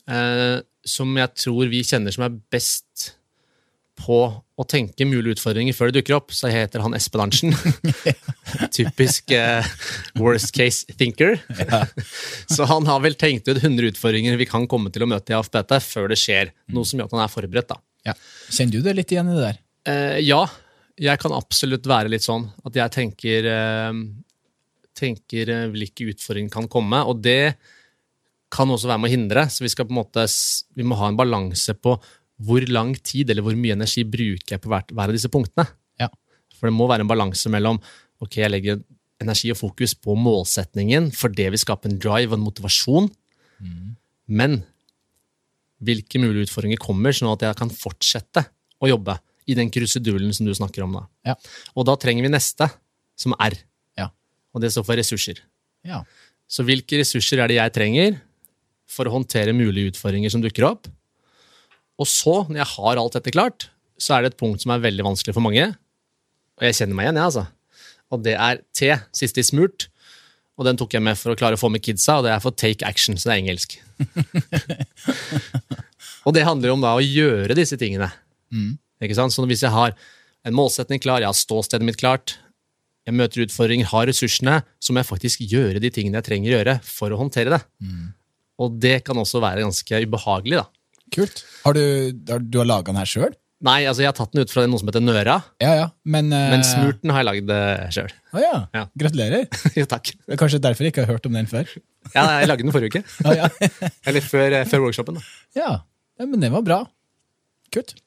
eh, 0.09 0.63
som 0.87 1.11
jeg 1.19 1.35
tror 1.35 1.69
vi 1.71 1.83
kjenner 1.85 2.15
som 2.15 2.25
er 2.27 2.35
best 2.51 3.13
på 3.97 4.19
å 4.57 4.65
tenke 4.69 5.05
mulige 5.09 5.37
utfordringer 5.37 5.75
før 5.75 5.89
det 5.89 5.99
dukker 5.99 6.17
opp, 6.17 6.33
så 6.33 6.49
heter 6.53 6.83
han 6.85 6.95
Espen 6.97 7.23
Arntzen. 7.23 7.53
Typisk 8.77 9.33
eh, 9.35 9.65
worst 10.21 10.53
case 10.55 10.97
thinker. 10.97 11.37
så 12.55 12.67
han 12.69 12.87
har 12.89 13.01
vel 13.03 13.17
tenkt 13.19 13.49
ut 13.49 13.57
100 13.57 13.91
utfordringer 13.93 14.37
vi 14.39 14.49
kan 14.49 14.67
komme 14.69 14.93
til 14.93 15.05
å 15.05 15.09
møte 15.09 15.33
i 15.33 15.37
AFPT 15.37 15.77
før 15.85 16.09
det 16.13 16.19
skjer. 16.21 16.53
Noe 16.73 16.89
som 16.89 17.01
gjør 17.01 17.09
at 17.09 17.17
han 17.17 17.25
er 17.25 17.33
forberedt. 17.33 17.73
da. 17.73 17.81
Ja. 18.11 18.15
Kjenner 18.49 18.77
du 18.77 18.87
det 18.87 18.95
litt 18.97 19.13
igjen 19.13 19.33
i 19.33 19.37
det 19.37 19.45
der? 19.45 19.61
Eh, 19.87 20.17
ja, 20.25 20.43
jeg 20.97 21.21
kan 21.21 21.33
absolutt 21.35 21.85
være 21.87 22.11
litt 22.11 22.25
sånn 22.25 22.47
at 22.65 22.77
jeg 22.77 22.93
tenker, 22.95 23.47
eh, 23.51 23.99
tenker 24.97 25.51
eh, 25.53 25.65
hvilke 25.73 26.09
utfordringer 26.13 26.53
kan 26.53 26.69
komme, 26.71 27.03
og 27.05 27.21
det 27.21 27.57
kan 28.53 28.69
også 28.71 28.89
være 28.89 29.03
med 29.03 29.09
å 29.09 29.13
hindre. 29.13 29.43
Så 29.51 29.65
vi 29.65 29.71
skal 29.71 29.87
på 29.87 29.93
en 29.93 30.01
måte, 30.01 30.25
vi 30.73 30.85
må 30.87 30.97
ha 30.97 31.11
en 31.11 31.19
balanse 31.19 31.75
på 31.77 31.97
hvor 32.47 32.65
lang 32.69 32.93
tid 33.01 33.29
eller 33.29 33.45
hvor 33.45 33.57
mye 33.57 33.75
energi 33.75 34.05
bruker 34.07 34.55
jeg 34.55 34.63
på 34.63 34.71
hver, 34.71 34.85
hver 34.93 35.11
av 35.11 35.15
disse 35.15 35.31
punktene. 35.33 35.67
Ja. 36.01 36.09
For 36.57 36.69
det 36.69 36.77
må 36.77 36.87
være 36.89 37.05
en 37.05 37.11
balanse 37.11 37.49
mellom 37.53 37.81
ok, 38.23 38.39
jeg 38.39 38.53
legger 38.53 38.81
energi 39.21 39.51
og 39.53 39.59
fokus 39.59 39.95
på 39.97 40.13
målsetningen, 40.17 41.11
for 41.13 41.33
det 41.33 41.49
vil 41.53 41.61
skape 41.61 41.89
en 41.89 41.97
drive 42.01 42.31
og 42.31 42.37
en 42.37 42.45
motivasjon. 42.45 43.09
Men 44.29 44.59
hvilke 45.81 46.21
mulige 46.21 46.47
utfordringer 46.47 46.81
kommer, 46.81 47.13
sånn 47.13 47.33
at 47.33 47.45
jeg 47.45 47.57
kan 47.57 47.73
fortsette 47.73 48.45
å 48.81 48.89
jobbe 48.89 49.17
i 49.47 49.55
den 49.57 49.71
krusedulen 49.71 50.33
som 50.35 50.47
du 50.47 50.53
snakker 50.55 50.83
om. 50.85 50.97
da. 50.99 51.05
Ja. 51.31 51.35
Og 51.75 51.87
da 51.87 51.95
trenger 51.99 52.27
vi 52.27 52.33
neste, 52.33 52.67
som 53.17 53.35
er 53.37 53.55
R. 53.55 53.59
Ja. 54.03 54.09
Og 54.53 54.63
det 54.63 54.73
står 54.73 54.85
for 54.87 54.99
ressurser. 54.99 55.41
Ja. 55.87 56.03
Så 56.47 56.65
hvilke 56.67 56.99
ressurser 57.01 57.41
er 57.43 57.51
det 57.51 57.59
jeg 57.59 57.75
trenger 57.75 58.19
for 58.91 59.07
å 59.07 59.15
håndtere 59.17 59.55
mulige 59.55 59.93
utfordringer 59.93 60.31
som 60.33 60.43
dukker 60.43 60.67
opp? 60.67 60.87
Og 61.97 62.07
så, 62.09 62.43
når 62.47 62.61
jeg 62.61 62.73
har 62.75 63.01
alt 63.01 63.17
dette 63.17 63.33
klart, 63.33 63.69
så 63.97 64.15
er 64.15 64.23
det 64.23 64.33
et 64.33 64.39
punkt 64.39 64.61
som 64.61 64.73
er 64.75 64.83
veldig 64.83 65.05
vanskelig 65.07 65.35
for 65.35 65.43
mange. 65.43 65.65
Og 66.57 66.67
jeg 66.67 66.77
kjenner 66.79 66.97
meg 66.97 67.07
igjen, 67.07 67.19
jeg, 67.19 67.31
altså. 67.31 67.45
Og 68.13 68.23
det 68.23 68.35
er 68.39 68.61
T, 68.75 68.91
siste 69.15 69.41
i 69.41 69.47
smurt. 69.47 69.87
Og 70.57 70.65
den 70.65 70.77
tok 70.79 70.95
jeg 70.95 71.03
med 71.05 71.17
for 71.19 71.33
å 71.33 71.37
klare 71.37 71.57
å 71.57 71.61
få 71.61 71.69
med 71.69 71.83
kidsa, 71.85 72.17
og 72.17 72.25
det 72.25 72.33
er 72.33 72.41
for 72.41 72.55
take 72.57 72.85
action, 72.85 73.17
så 73.17 73.29
det 73.29 73.35
er 73.35 73.41
engelsk. 73.43 73.75
og 76.25 76.33
det 76.33 76.45
handler 76.47 76.71
jo 76.71 76.77
om 76.77 76.85
da 76.85 76.95
å 76.97 77.03
gjøre 77.03 77.57
disse 77.57 77.77
tingene. 77.77 78.09
Ikke 79.03 79.17
sant? 79.17 79.33
Så 79.35 79.45
hvis 79.49 79.63
jeg 79.65 79.73
har 79.73 79.95
en 80.47 80.55
målsetning 80.55 81.01
klar, 81.03 81.21
jeg 81.21 81.29
har 81.29 81.37
ståstedet 81.37 81.85
mitt 81.85 81.99
klart, 81.99 82.37
jeg 83.07 83.15
møter 83.15 83.45
utfordringer, 83.45 83.87
har 83.87 84.07
ressursene, 84.09 84.61
så 84.83 84.93
må 84.93 85.01
jeg 85.01 85.09
faktisk 85.09 85.43
gjøre 85.47 85.81
de 85.83 85.91
tingene 85.93 86.19
jeg 86.19 86.27
trenger 86.27 86.51
å 86.51 86.57
gjøre 86.57 86.77
for 86.83 87.13
å 87.13 87.19
håndtere 87.21 87.53
det. 87.55 87.61
Og 88.59 88.79
det 88.83 88.97
kan 89.07 89.19
også 89.21 89.39
være 89.43 89.63
ganske 89.63 90.01
ubehagelig, 90.03 90.59
da. 90.59 90.67
Kult. 91.15 91.43
Har 91.63 91.77
du, 91.77 92.11
du 92.11 92.57
har 92.59 92.67
laga 92.67 92.91
den 92.91 92.99
her 92.99 93.07
sjøl? 93.07 93.35
Nei, 93.63 93.79
altså 93.89 94.03
jeg 94.03 94.11
har 94.11 94.17
tatt 94.17 94.35
den 94.35 94.43
ut 94.45 94.51
fra 94.53 94.67
noe 94.69 94.77
som 94.77 94.89
heter 94.91 95.01
Nøra, 95.01 95.37
Ja, 95.63 95.71
ja, 95.73 95.85
men 96.05 96.27
uh... 96.29 96.49
men 96.51 96.65
smurten 96.67 97.09
har 97.09 97.23
jeg 97.23 97.27
lagd 97.29 97.53
sjøl. 97.95 98.11
Å 98.37 98.43
ja. 98.43 98.57
Ja. 98.77 98.83
Gratulerer. 99.01 99.47
jo, 99.79 99.85
takk. 99.89 100.11
Det 100.13 100.35
er 100.35 100.41
kanskje 100.43 100.59
derfor 100.61 100.85
jeg 100.85 100.93
ikke 100.93 101.07
har 101.07 101.15
hørt 101.15 101.29
om 101.29 101.37
den 101.37 101.49
før. 101.49 101.69
Ja, 102.13 102.23
jeg 102.39 102.47
lagde 102.47 102.63
den 102.63 102.71
forrige 102.71 103.01
uke. 103.01 103.15
Ja, 103.25 103.47
ja. 103.47 103.87
Eller 104.07 104.23
før, 104.23 104.53
før 104.69 104.85
workshopen. 104.85 105.17
da. 105.17 105.25
ja. 105.57 105.71
ja 106.21 106.27
men 106.29 106.43
den 106.43 106.53
var 106.53 106.63
bra. 106.63 106.77
Kult. 107.73 107.97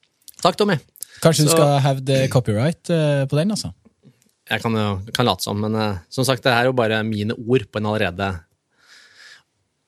Takk, 0.40 0.57
Tommy. 0.57 0.76
Kanskje 1.20 1.44
du 1.46 1.50
skal 1.53 1.74
skal 1.83 2.00
the 2.09 2.18
copyright 2.33 2.90
eh, 2.92 3.24
på 3.29 3.37
den, 3.37 3.53
altså? 3.53 3.72
Jeg 4.50 4.62
kan, 4.64 4.74
jo- 4.74 5.12
kan 5.14 5.26
late 5.29 5.44
som, 5.44 5.59
men 5.61 5.74
eh, 5.79 5.98
som 6.11 6.24
sagt, 6.26 6.42
det 6.46 6.53
er 6.53 6.66
jo 6.70 6.72
bare 6.76 7.03
mine 7.07 7.37
ord 7.37 7.66
på 7.70 7.79
en 7.79 7.87
allerede, 7.90 8.31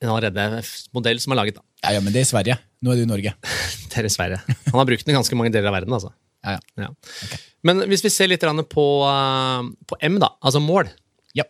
en 0.03 0.13
allerede 0.13 0.63
modell 0.95 1.21
som 1.23 1.33
er 1.35 1.41
laget. 1.41 1.57
da. 1.59 1.65
Ja, 1.83 1.97
ja, 1.97 2.03
men 2.05 2.13
det 2.15 2.21
er 2.23 2.29
i 2.29 2.31
Sverige. 2.33 2.59
Nå 2.83 2.93
er 2.93 3.01
du 3.01 3.07
i 3.07 3.11
Norge. 3.11 3.35
Det 3.93 4.01
er 4.01 4.07
i 4.09 4.13
Sverige. 4.13 4.39
Han 4.71 4.79
har 4.81 4.87
brukt 4.89 5.05
den 5.05 5.13
i 5.13 5.17
ganske 5.19 5.37
mange 5.37 5.53
deler 5.53 5.69
av 5.69 5.75
verden. 5.77 5.93
altså. 5.93 6.13
Ja, 6.47 6.55
ja. 6.57 6.87
Ja. 6.87 7.41
Men 7.63 7.83
hvis 7.91 8.01
vi 8.07 8.11
ser 8.11 8.31
litt 8.31 8.41
på, 8.73 8.85
uh, 9.05 9.67
på 9.87 9.99
M, 10.01 10.17
da, 10.23 10.31
altså 10.41 10.63
mål. 10.65 10.89
Ja. 11.37 11.45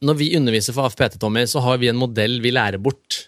Når 0.00 0.16
vi 0.16 0.30
underviser 0.38 0.72
for 0.72 0.88
AFPT, 0.88 1.18
Tommy, 1.20 1.44
så 1.46 1.60
har 1.60 1.76
vi 1.82 1.90
en 1.92 2.00
modell 2.00 2.40
vi 2.40 2.54
lærer 2.54 2.80
bort. 2.80 3.26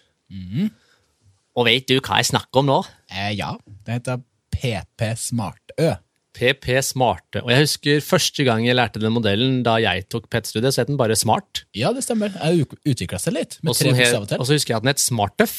Og 1.53 1.65
vet 1.67 1.85
du 1.89 1.99
hva 1.99 2.17
jeg 2.19 2.31
snakker 2.31 2.61
om 2.63 2.67
nå? 2.71 2.79
Eh, 3.11 3.31
ja. 3.37 3.51
Det 3.85 3.99
heter 3.99 4.23
PP 4.53 5.11
Smartø. 5.19 5.95
PP 6.39 6.77
Smarte. 6.85 7.41
Og 7.43 7.51
jeg 7.51 7.65
husker 7.65 8.03
første 8.05 8.45
gang 8.47 8.63
jeg 8.67 8.77
lærte 8.77 9.01
den 9.01 9.11
modellen, 9.11 9.59
da 9.65 9.75
jeg 9.81 10.05
tok 10.13 10.29
PET-studiet, 10.31 10.75
så 10.75 10.83
het 10.83 10.91
den 10.91 10.99
bare 10.99 11.17
Smart. 11.19 11.65
Ja, 11.75 11.91
det 11.95 12.05
stemmer. 12.05 12.31
Jeg 12.37 12.67
utvikla 12.87 13.19
seg 13.19 13.35
litt, 13.35 13.57
med 13.65 13.75
tre 13.75 13.91
så 13.97 14.21
og 14.37 14.45
så 14.47 14.55
husker 14.55 14.75
jeg 14.75 14.79
at 14.79 14.85
den 14.85 14.93
het 14.93 15.03
Smartøff 15.03 15.57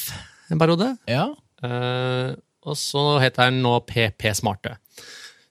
en 0.51 0.61
periode. 0.61 0.93
Ja. 1.11 1.27
Uh, 1.61 2.33
og 2.65 2.77
så 2.79 3.03
heter 3.21 3.51
den 3.51 3.61
nå 3.65 3.75
PP 3.87 4.31
Smarte. 4.37 4.77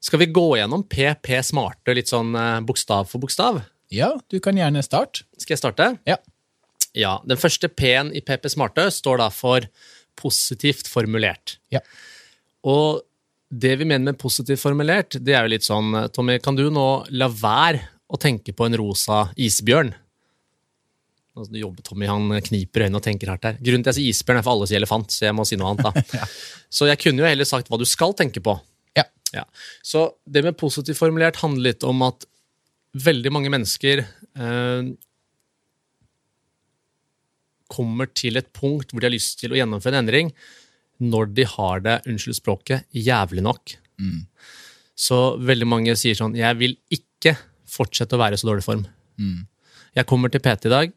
Skal 0.01 0.23
vi 0.23 0.31
gå 0.33 0.47
gjennom 0.57 0.87
PP 0.89 1.35
Smarte 1.47 1.95
litt 1.97 2.11
sånn 2.11 2.33
uh, 2.35 2.59
bokstav 2.67 3.09
for 3.11 3.23
bokstav? 3.23 3.63
ja, 3.91 4.13
du 4.31 4.39
kan 4.43 4.59
gjerne 4.59 4.83
starte. 4.87 5.25
Skal 5.35 5.57
jeg 5.57 5.63
starte? 5.65 5.89
Ja. 6.07 6.21
Ja, 6.95 7.19
Den 7.27 7.39
første 7.39 7.69
P-en 7.71 8.13
i 8.15 8.23
PP 8.23 8.49
Smarte 8.51 8.89
står 8.91 9.19
da 9.23 9.29
for 9.35 9.67
positivt 10.19 10.91
formulert. 10.91 11.59
Ja. 11.75 11.83
Og 12.67 13.03
det 13.51 13.75
vi 13.81 13.87
mener 13.87 14.13
med 14.13 14.19
positivt 14.21 14.63
formulert, 14.63 15.17
det 15.19 15.35
er 15.35 15.47
jo 15.47 15.53
litt 15.55 15.67
sånn 15.67 15.95
Tommy, 16.15 16.39
kan 16.43 16.59
du 16.59 16.69
nå 16.71 16.87
la 17.19 17.27
være 17.31 17.83
å 18.11 18.19
tenke 18.21 18.55
på 18.55 18.67
en 18.67 18.79
rosa 18.79 19.25
isbjørn? 19.39 19.91
Altså, 21.35 21.53
du 21.55 21.61
jobber, 21.61 21.83
Tommy 21.87 22.09
han 22.11 22.31
kniper 22.47 22.87
øynene 22.87 22.99
og 22.99 23.05
tenker 23.07 23.31
hardt 23.33 23.47
her. 23.47 23.59
Grunnen 23.63 23.85
til 23.87 23.93
at 23.93 23.99
jeg 23.99 24.05
sier 24.05 24.15
isbjørn, 24.15 24.41
er 24.41 24.47
for 24.47 24.55
alle 24.55 24.71
sier 24.71 24.81
elefant, 24.81 25.15
så 25.15 25.29
jeg 25.29 25.37
må 25.39 25.47
si 25.49 25.59
noe 25.59 25.73
annet. 25.73 25.87
da. 25.87 26.27
Så 26.71 26.87
jeg 26.87 27.01
kunne 27.03 27.25
jo 27.25 27.27
heller 27.27 27.49
sagt 27.49 27.67
hva 27.67 27.79
du 27.81 27.87
skal 27.89 28.13
tenke 28.15 28.43
på. 28.47 28.53
Ja. 28.95 29.03
Ja. 29.35 29.43
Så 29.83 30.05
det 30.23 30.45
med 30.47 30.59
positivt 30.59 30.99
formulert 30.99 31.41
handler 31.43 31.73
litt 31.73 31.87
om 31.87 32.05
at 32.07 32.27
veldig 32.95 33.33
mange 33.35 33.51
mennesker 33.51 34.03
eh, 34.05 34.91
kommer 37.71 38.11
til 38.15 38.39
et 38.39 38.51
punkt 38.55 38.91
hvor 38.91 39.03
de 39.03 39.09
har 39.09 39.15
lyst 39.15 39.39
til 39.43 39.55
å 39.55 39.59
gjennomføre 39.59 39.99
en 39.99 40.05
endring, 40.05 40.31
når 41.01 41.31
de 41.35 41.45
har 41.49 41.81
det, 41.85 41.99
unnskyld 42.07 42.37
språket, 42.37 42.85
jævlig 42.93 43.43
nok. 43.47 43.77
Så 45.01 45.17
veldig 45.41 45.67
mange 45.69 45.95
sier 45.97 46.15
sånn 46.19 46.35
Jeg 46.37 46.57
vil 46.61 46.75
ikke 46.93 47.35
fortsette 47.69 48.17
å 48.17 48.21
være 48.21 48.37
i 48.37 48.41
så 48.41 48.49
dårlig 48.51 48.65
form. 48.67 48.83
Jeg 49.97 50.07
kommer 50.07 50.29
til 50.31 50.41
PT 50.45 50.67
i 50.69 50.75
dag 50.77 50.93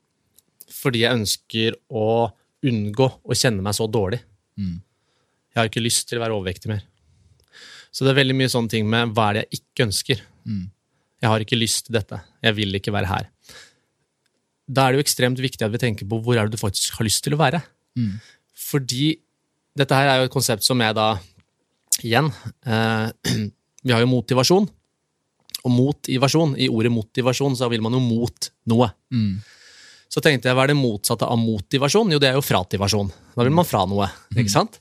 fordi 0.74 1.04
jeg 1.04 1.16
ønsker 1.16 1.76
å 1.90 2.32
unngå 2.64 3.08
å 3.24 3.36
kjenne 3.36 3.62
meg 3.64 3.76
så 3.78 3.88
dårlig. 3.88 4.20
Jeg 5.54 5.60
har 5.62 5.70
ikke 5.70 5.84
lyst 5.84 6.08
til 6.10 6.18
å 6.20 6.24
være 6.24 6.36
overvektig 6.36 6.70
mer. 6.72 6.82
Så 7.94 8.04
det 8.04 8.12
er 8.14 8.20
veldig 8.24 8.36
mye 8.36 8.50
sånne 8.50 8.70
ting 8.74 8.88
med 8.90 9.12
hva 9.14 9.30
er 9.30 9.34
det 9.34 9.44
jeg 9.46 9.60
ikke 9.62 9.86
ønsker. 9.88 10.24
Jeg 11.24 11.30
har 11.30 11.40
ikke 11.46 11.60
lyst 11.60 11.86
til 11.88 11.96
dette. 11.96 12.20
Jeg 12.44 12.56
vil 12.58 12.76
ikke 12.76 12.92
være 12.92 13.08
her. 13.08 13.30
Da 14.68 14.88
er 14.88 14.92
det 14.92 15.00
jo 15.00 15.06
ekstremt 15.06 15.40
viktig 15.40 15.64
at 15.64 15.72
vi 15.72 15.80
tenker 15.80 16.08
på 16.10 16.20
hvor 16.24 16.36
er 16.40 16.48
det 16.50 16.58
du 16.58 16.62
faktisk 16.62 16.98
har 16.98 17.06
lyst 17.06 17.24
til 17.24 17.36
å 17.36 17.40
være. 17.40 17.62
Fordi 18.56 19.20
dette 19.78 19.98
her 19.98 20.10
er 20.10 20.22
jo 20.22 20.30
et 20.30 20.34
konsept 20.34 20.66
som 20.66 20.82
jeg 20.84 20.96
da 20.98 21.16
Igjen, 22.04 22.26
eh, 22.66 23.10
vi 23.86 23.94
har 23.94 24.02
jo 24.02 24.10
motivasjon. 24.10 24.66
Og 25.64 25.72
motivasjon, 25.72 26.56
i 26.60 26.66
ordet 26.68 26.92
motivasjon, 26.92 27.54
så 27.56 27.70
vil 27.72 27.84
man 27.86 27.94
jo 27.96 28.02
mot 28.04 28.50
noe. 28.74 28.88
Så 30.12 30.22
tenkte 30.26 30.50
jeg, 30.50 30.58
hva 30.58 30.66
er 30.66 30.74
det 30.74 30.78
motsatte 30.80 31.30
av 31.30 31.38
motivasjon? 31.40 32.12
Jo, 32.12 32.20
det 32.20 32.32
er 32.32 32.36
jo 32.40 32.44
frativasjon. 32.44 33.12
Da 33.38 33.46
vil 33.46 33.54
man 33.56 33.68
fra 33.70 33.86
noe, 33.90 34.10
ikke 34.34 34.52
sant? 34.52 34.80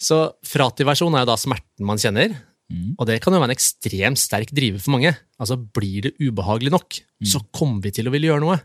Så 0.00 0.20
frativasjon 0.46 1.18
er 1.18 1.26
jo 1.26 1.30
da 1.32 1.36
smerten 1.38 1.86
man 1.90 2.00
kjenner, 2.00 2.32
og 2.98 3.04
det 3.10 3.20
kan 3.22 3.34
jo 3.34 3.38
være 3.42 3.52
en 3.52 3.54
ekstremt 3.58 4.18
sterk 4.18 4.50
driver 4.56 4.80
for 4.82 4.96
mange. 4.96 5.12
Altså, 5.38 5.58
blir 5.58 6.08
det 6.08 6.16
ubehagelig 6.18 6.72
nok, 6.74 6.96
så 7.30 7.42
kommer 7.54 7.84
vi 7.84 7.92
til 7.98 8.08
å 8.08 8.14
ville 8.14 8.30
gjøre 8.30 8.42
noe. 8.42 8.56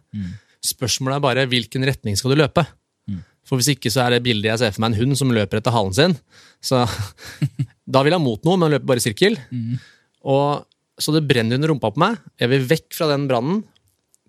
Spørsmålet 0.66 1.18
er 1.20 1.26
bare 1.28 1.46
hvilken 1.52 1.86
retning 1.86 2.18
skal 2.18 2.34
du 2.34 2.40
løpe? 2.40 2.64
For 3.52 3.60
hvis 3.60 3.74
ikke 3.74 3.92
så 3.92 4.06
er 4.06 4.16
det 4.16 4.24
bildet 4.24 4.48
jeg 4.48 4.62
ser 4.62 4.72
for 4.72 4.86
meg 4.86 4.94
en 4.94 5.02
hund 5.02 5.18
som 5.20 5.34
løper 5.36 5.60
etter 5.60 5.74
halen 5.76 5.92
sin. 5.98 6.14
Så 6.64 6.86
da 7.94 8.04
vil 8.08 8.16
han 8.16 8.24
mot 8.24 8.40
noe, 8.48 8.56
men 8.62 8.72
løper 8.72 8.88
bare 8.94 9.02
i 9.02 9.04
sirkel. 9.04 9.36
Og, 10.24 10.64
så 11.02 11.12
det 11.12 11.26
brenner 11.28 11.60
under 11.60 11.74
rumpa 11.74 11.92
på 11.92 12.00
meg. 12.00 12.16
Jeg 12.40 12.52
vil 12.54 12.64
vekk 12.70 12.96
fra 12.96 13.10
den 13.12 13.28
brannen, 13.28 13.64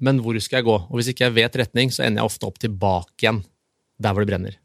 men 0.03 0.19
hvor 0.25 0.35
skal 0.43 0.59
jeg 0.59 0.67
gå? 0.67 0.75
Og 0.91 0.99
hvis 0.99 1.13
ikke 1.13 1.29
jeg 1.29 1.37
vet 1.39 1.59
retning, 1.63 1.93
så 1.95 2.03
ender 2.03 2.25
jeg 2.25 2.33
ofte 2.33 2.49
opp 2.49 2.59
tilbake 2.59 3.23
igjen 3.23 3.45
der 4.03 4.11
hvor 4.17 4.25
det 4.25 4.33
brenner. 4.33 4.57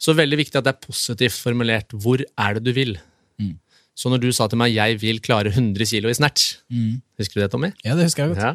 Så 0.00 0.14
veldig 0.16 0.38
viktig 0.40 0.56
at 0.56 0.64
det 0.64 0.72
er 0.72 0.86
positivt 0.86 1.36
formulert. 1.36 1.92
Hvor 1.92 2.22
er 2.24 2.56
det 2.56 2.64
du 2.64 2.72
vil? 2.72 2.96
Så 3.94 4.08
når 4.10 4.24
du 4.24 4.32
sa 4.32 4.48
til 4.48 4.58
meg 4.58 4.72
'jeg 4.74 4.96
vil 5.00 5.20
klare 5.20 5.52
100 5.52 5.84
kilo 5.86 6.08
i 6.08 6.16
snatch', 6.16 6.56
husker 7.20 7.34
du 7.34 7.40
det, 7.44 7.50
Tommy? 7.52 7.70
Ja, 7.84 7.94
det 7.94 8.08
husker 8.08 8.24
jeg 8.24 8.34
godt. 8.34 8.42
Ja. 8.42 8.54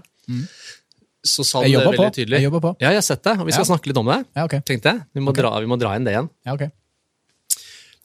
Så 1.25 1.43
sa 1.43 1.61
du 1.61 1.67
det 1.67 1.79
veldig 1.83 1.97
på. 1.99 2.09
tydelig. 2.15 2.37
Jeg 2.39 2.47
jobber 2.47 2.61
på. 2.63 2.71
Ja, 2.79 2.89
jeg 2.93 3.01
har 3.01 3.07
sett 3.07 3.23
det, 3.23 3.33
og 3.39 3.45
vi 3.45 3.51
skal 3.51 3.65
Ja. 3.65 3.75
snakke 3.75 3.87
litt 3.91 3.97
om 3.97 4.05
det. 4.07 4.25
Ja, 4.35 4.43
ok. 4.45 4.55
tenkte 4.65 4.83
jeg. 4.93 5.05
Vi 5.13 5.19
må, 5.21 5.33
dra, 5.35 5.59
vi 5.59 5.65
må 5.67 5.77
dra 5.79 5.95
inn 5.95 6.05
det 6.05 6.13
igjen. 6.15 6.29
Ja, 6.45 6.53
ok. 6.53 6.71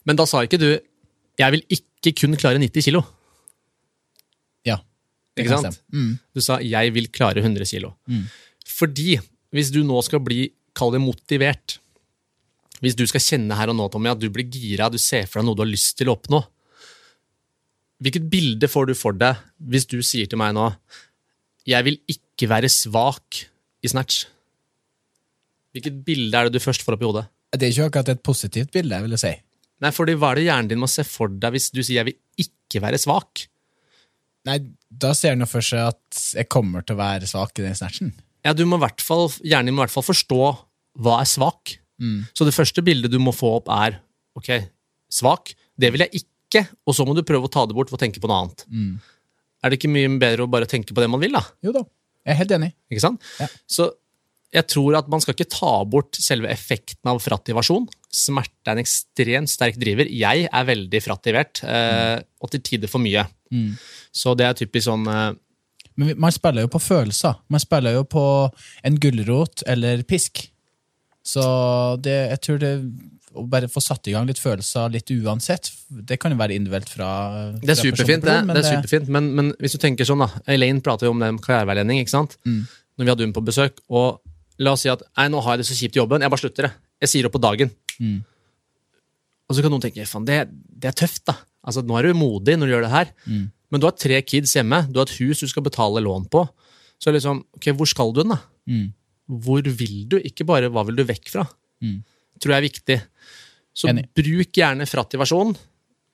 Men 0.04 0.16
da 0.16 0.24
sa 0.26 0.42
ikke 0.42 0.58
du 0.58 0.80
'jeg 1.38 1.50
vil 1.52 1.62
ikke 1.70 2.12
kun 2.20 2.36
klare 2.36 2.58
90 2.58 2.82
kilo'. 2.82 3.04
Ja. 4.66 4.78
det 5.36 5.46
Ikke 5.46 5.60
sant? 5.62 5.80
Mm. 5.92 6.18
Du 6.34 6.40
sa 6.40 6.58
'jeg 6.58 6.92
vil 6.92 7.08
klare 7.08 7.38
100 7.42 7.64
kilo'. 7.64 7.94
Fordi 8.66 9.20
hvis 9.52 9.70
du 9.70 9.82
nå 9.84 10.02
skal 10.02 10.18
bli 10.20 10.50
kall 10.74 10.90
det 10.90 11.00
motivert. 11.00 11.78
Hvis 12.82 12.96
du 12.96 13.06
skal 13.06 13.20
kjenne 13.20 13.54
her 13.54 13.68
og 13.68 13.76
nå, 13.76 13.88
Tommy, 13.90 14.10
at 14.10 14.18
du 14.18 14.28
blir 14.28 14.44
gira, 14.50 14.90
du 14.90 14.98
ser 14.98 15.26
for 15.26 15.40
deg 15.40 15.46
noe 15.46 15.54
du 15.54 15.62
har 15.62 15.70
lyst 15.70 15.96
til 15.96 16.08
å 16.08 16.16
oppnå. 16.18 16.44
Hvilket 18.02 18.28
bilde 18.28 18.68
får 18.68 18.86
du 18.88 18.94
for 18.94 19.12
deg 19.12 19.36
hvis 19.62 19.86
du 19.86 20.02
sier 20.02 20.26
til 20.28 20.36
meg 20.36 20.52
nå 20.54 20.74
jeg 21.64 21.84
vil 21.84 21.98
ikke 22.08 22.23
være 22.42 22.70
svak 22.72 23.44
i 23.84 23.90
snatch? 23.90 24.26
Hvilket 25.74 26.04
bilde 26.06 26.38
er 26.38 26.48
det 26.48 26.58
du 26.58 26.62
først 26.62 26.84
får 26.86 26.96
opp 26.96 27.02
i 27.04 27.08
hodet? 27.08 27.24
Det 27.54 27.66
er 27.66 27.72
ikke 27.72 27.88
akkurat 27.90 28.12
et 28.14 28.22
positivt 28.26 28.72
bilde, 28.74 28.98
vil 29.04 29.14
jeg 29.14 29.22
si. 29.22 29.32
Nei, 29.82 29.90
fordi 29.94 30.14
Hva 30.18 30.32
er 30.32 30.40
det 30.40 30.46
hjernen 30.48 30.70
din 30.70 30.82
må 30.82 30.88
se 30.90 31.04
for 31.06 31.30
deg 31.30 31.54
hvis 31.54 31.70
du 31.74 31.82
sier 31.82 32.02
'jeg 32.02 32.06
vil 32.10 32.18
ikke 32.38 32.82
være 32.82 32.98
svak'? 32.98 33.46
Nei, 34.46 34.58
da 34.90 35.12
ser 35.14 35.34
han 35.34 35.46
for 35.46 35.60
seg 35.60 35.94
at 35.94 36.34
jeg 36.34 36.48
kommer 36.48 36.82
til 36.84 36.96
å 36.96 37.02
være 37.02 37.26
svak 37.26 37.58
i 37.58 37.62
den 37.62 37.74
snatchen. 37.74 38.12
Ja, 38.44 38.52
du 38.52 38.64
må 38.66 38.76
i 38.76 38.84
hvert 38.84 39.00
fall, 39.00 39.28
Hjernen 39.42 39.66
din 39.66 39.74
må 39.74 39.82
i 39.82 39.86
hvert 39.86 39.94
fall 39.94 40.14
forstå 40.14 40.40
hva 41.00 41.20
er 41.20 41.24
svak. 41.24 41.78
Så 42.34 42.44
det 42.44 42.54
første 42.54 42.82
bildet 42.84 43.10
du 43.10 43.18
må 43.18 43.32
få 43.32 43.56
opp, 43.56 43.68
er 43.68 44.00
ok, 44.36 44.68
svak. 45.10 45.54
Det 45.78 45.90
vil 45.92 46.00
jeg 46.00 46.22
ikke, 46.24 46.68
og 46.86 46.94
så 46.94 47.06
må 47.06 47.14
du 47.14 47.22
prøve 47.22 47.48
å 47.48 47.50
ta 47.50 47.64
det 47.66 47.74
bort 47.74 47.92
og 47.92 47.98
tenke 47.98 48.20
på 48.20 48.28
noe 48.28 48.44
annet. 48.44 48.66
Er 49.64 49.70
det 49.70 49.78
ikke 49.78 49.88
mye 49.90 50.18
bedre 50.20 50.44
å 50.44 50.50
bare 50.50 50.66
tenke 50.66 50.92
på 50.92 51.00
det 51.00 51.08
man 51.08 51.20
vil, 51.20 51.32
da? 51.32 51.42
Jo 51.64 51.72
da, 51.72 51.84
jeg 52.24 52.32
er 52.32 52.40
helt 52.40 52.56
enig. 52.56 52.72
Ikke 52.92 53.04
sant? 53.04 53.28
Ja. 53.40 53.48
Så 53.68 53.90
jeg 54.54 54.68
tror 54.70 54.96
at 55.00 55.08
man 55.10 55.22
skal 55.22 55.34
ikke 55.34 55.50
ta 55.50 55.72
bort 55.90 56.16
selve 56.22 56.50
effekten 56.52 57.10
av 57.10 57.20
frattivasjon. 57.22 57.88
Smerte 58.14 58.70
er 58.70 58.76
en 58.76 58.82
ekstremt 58.84 59.50
sterk 59.50 59.78
driver. 59.80 60.08
Jeg 60.08 60.46
er 60.46 60.68
veldig 60.68 61.00
frattivert, 61.02 61.62
mm. 61.66 62.28
og 62.38 62.52
til 62.52 62.62
tider 62.68 62.90
for 62.90 63.02
mye. 63.02 63.26
Så 64.14 64.34
det 64.38 64.46
er 64.46 64.56
typisk 64.58 64.88
sånn 64.88 65.06
eh, 65.10 65.32
Men 66.00 66.14
man 66.18 66.34
spiller 66.34 66.66
jo 66.66 66.72
på 66.74 66.82
følelser. 66.82 67.36
Man 67.52 67.62
spiller 67.62 67.98
jo 67.98 68.04
på 68.06 68.24
en 68.86 68.98
gulrot 69.02 69.62
eller 69.70 70.02
pisk. 70.06 70.46
Så 71.24 71.44
det, 72.04 72.16
jeg 72.34 72.40
tror 72.44 72.58
det 72.62 72.72
å 73.34 73.44
bare 73.50 73.68
få 73.70 73.82
satt 73.82 74.06
i 74.08 74.14
gang 74.14 74.28
litt 74.28 74.40
følelser 74.40 74.92
litt 74.94 75.10
uansett, 75.10 75.70
det 75.90 76.18
kan 76.22 76.32
jo 76.34 76.38
være 76.40 76.56
individuelt 76.56 76.90
fra 76.90 77.08
Det 77.58 77.74
er 77.74 77.80
superfint, 77.80 78.22
det. 78.24 78.30
person, 78.30 78.46
men 78.46 78.56
det 78.56 78.62
er 78.62 78.76
superfint 78.76 79.10
men, 79.12 79.30
men 79.38 79.50
hvis 79.62 79.74
du 79.74 79.80
tenker 79.82 80.08
sånn, 80.08 80.22
da 80.24 80.54
Elaine 80.54 80.82
prater 80.84 81.08
jo 81.08 81.14
om 81.14 81.22
det 81.22 81.32
med 81.34 81.44
karriereveiledning, 81.44 82.02
ikke 82.04 82.14
sant? 82.14 82.38
Mm. 82.46 82.62
Når 82.94 83.06
vi 83.06 83.12
hadde 83.12 83.26
hun 83.26 83.34
på 83.34 83.42
besøk. 83.46 83.80
Og 83.90 84.20
la 84.62 84.76
oss 84.76 84.84
si 84.86 84.92
at 84.92 85.02
nei, 85.18 85.26
nå 85.32 85.42
har 85.42 85.56
jeg 85.56 85.64
det 85.64 85.68
så 85.70 85.78
kjipt 85.80 85.98
i 85.98 86.02
jobben, 86.02 86.22
jeg 86.22 86.34
bare 86.34 86.44
slutter 86.44 86.68
det. 86.68 86.72
Jeg 87.04 87.12
sier 87.12 87.28
opp 87.28 87.34
på 87.34 87.42
dagen. 87.42 87.74
Mm. 87.98 88.20
Og 89.48 89.56
så 89.56 89.64
kan 89.64 89.74
noen 89.74 89.82
tenke 89.84 90.06
faen, 90.08 90.26
det, 90.28 90.38
det 90.50 90.92
er 90.92 90.96
tøft, 91.04 91.24
da. 91.28 91.36
Altså, 91.64 91.82
Nå 91.84 91.96
er 91.98 92.08
du 92.08 92.18
modig 92.18 92.56
når 92.58 92.68
du 92.68 92.74
gjør 92.74 92.86
det 92.86 92.92
her. 92.94 93.10
Mm. 93.26 93.44
Men 93.72 93.82
du 93.82 93.88
har 93.88 93.96
tre 93.98 94.20
kids 94.22 94.52
hjemme, 94.54 94.84
du 94.92 95.00
har 95.00 95.08
et 95.08 95.16
hus 95.18 95.42
du 95.42 95.50
skal 95.50 95.64
betale 95.66 96.02
lån 96.04 96.28
på. 96.32 96.44
Så 97.02 97.12
liksom, 97.12 97.42
ok, 97.58 97.72
hvor 97.76 97.90
skal 97.90 98.12
du 98.14 98.22
hen, 98.22 98.34
da? 98.36 98.38
Mm. 98.70 98.86
Hvor 99.44 99.66
vil 99.80 99.96
du? 100.12 100.18
Ikke 100.22 100.46
bare 100.46 100.70
hva 100.72 100.84
vil 100.86 101.00
du 101.00 101.04
vekk 101.08 101.32
fra. 101.32 101.46
Mm. 101.82 101.98
Tror 102.42 102.54
jeg 102.54 102.60
er 102.60 102.66
viktig. 102.68 102.98
Så 103.74 103.90
Enig. 103.90 104.06
bruk 104.14 104.54
gjerne 104.54 104.86
frattivasjon. 104.86 105.56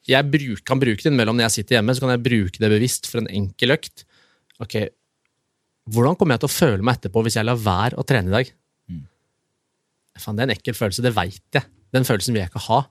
Jeg 0.09 0.31
bruk, 0.33 0.63
kan 0.65 0.81
bruke 0.81 1.03
det 1.03 1.11
innimellom 1.11 1.37
når 1.37 1.51
jeg 1.51 1.59
sitter 1.59 1.77
hjemme, 1.77 1.95
så 1.95 2.07
kan 2.07 2.15
jeg 2.15 2.25
bruke 2.25 2.63
det 2.63 2.71
bevisst 2.73 3.09
for 3.11 3.21
en 3.21 3.29
enkel 3.29 3.77
økt. 3.77 4.07
Ok, 4.65 4.79
Hvordan 5.91 6.17
kommer 6.19 6.37
jeg 6.37 6.45
til 6.45 6.51
å 6.51 6.55
føle 6.55 6.87
meg 6.87 6.99
etterpå 6.99 7.23
hvis 7.25 7.37
jeg 7.39 7.47
lar 7.49 7.61
være 7.61 7.99
å 7.99 8.07
trene 8.07 8.31
i 8.31 8.35
dag? 8.35 8.51
Mm. 8.91 9.05
Fan, 10.21 10.37
det 10.37 10.45
er 10.45 10.51
en 10.51 10.57
ekkel 10.57 10.77
følelse, 10.77 11.05
det 11.05 11.15
veit 11.17 11.57
jeg. 11.57 11.67
Den 11.95 12.07
følelsen 12.07 12.37
vil 12.37 12.45
jeg 12.45 12.53
ikke 12.53 12.67
ha. 12.69 12.83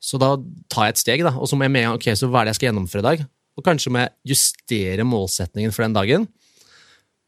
Så 0.00 0.18
da 0.20 0.32
tar 0.72 0.88
jeg 0.88 0.96
et 0.96 1.02
steg, 1.02 1.22
da, 1.24 1.34
og 1.36 1.48
så 1.48 1.56
må 1.56 1.66
jeg 1.66 1.74
med 1.76 1.88
ok, 1.92 2.10
så 2.16 2.28
hva 2.28 2.42
er 2.42 2.48
det 2.48 2.54
jeg 2.54 2.60
skal 2.60 2.70
gjennomføre 2.70 3.04
i 3.04 3.08
dag? 3.08 3.24
Og 3.58 3.64
kanskje 3.66 3.92
må 3.92 4.02
jeg 4.02 4.32
justere 4.32 5.06
målsetningen 5.06 5.74
for 5.76 5.84
den 5.84 5.96
dagen, 5.96 6.26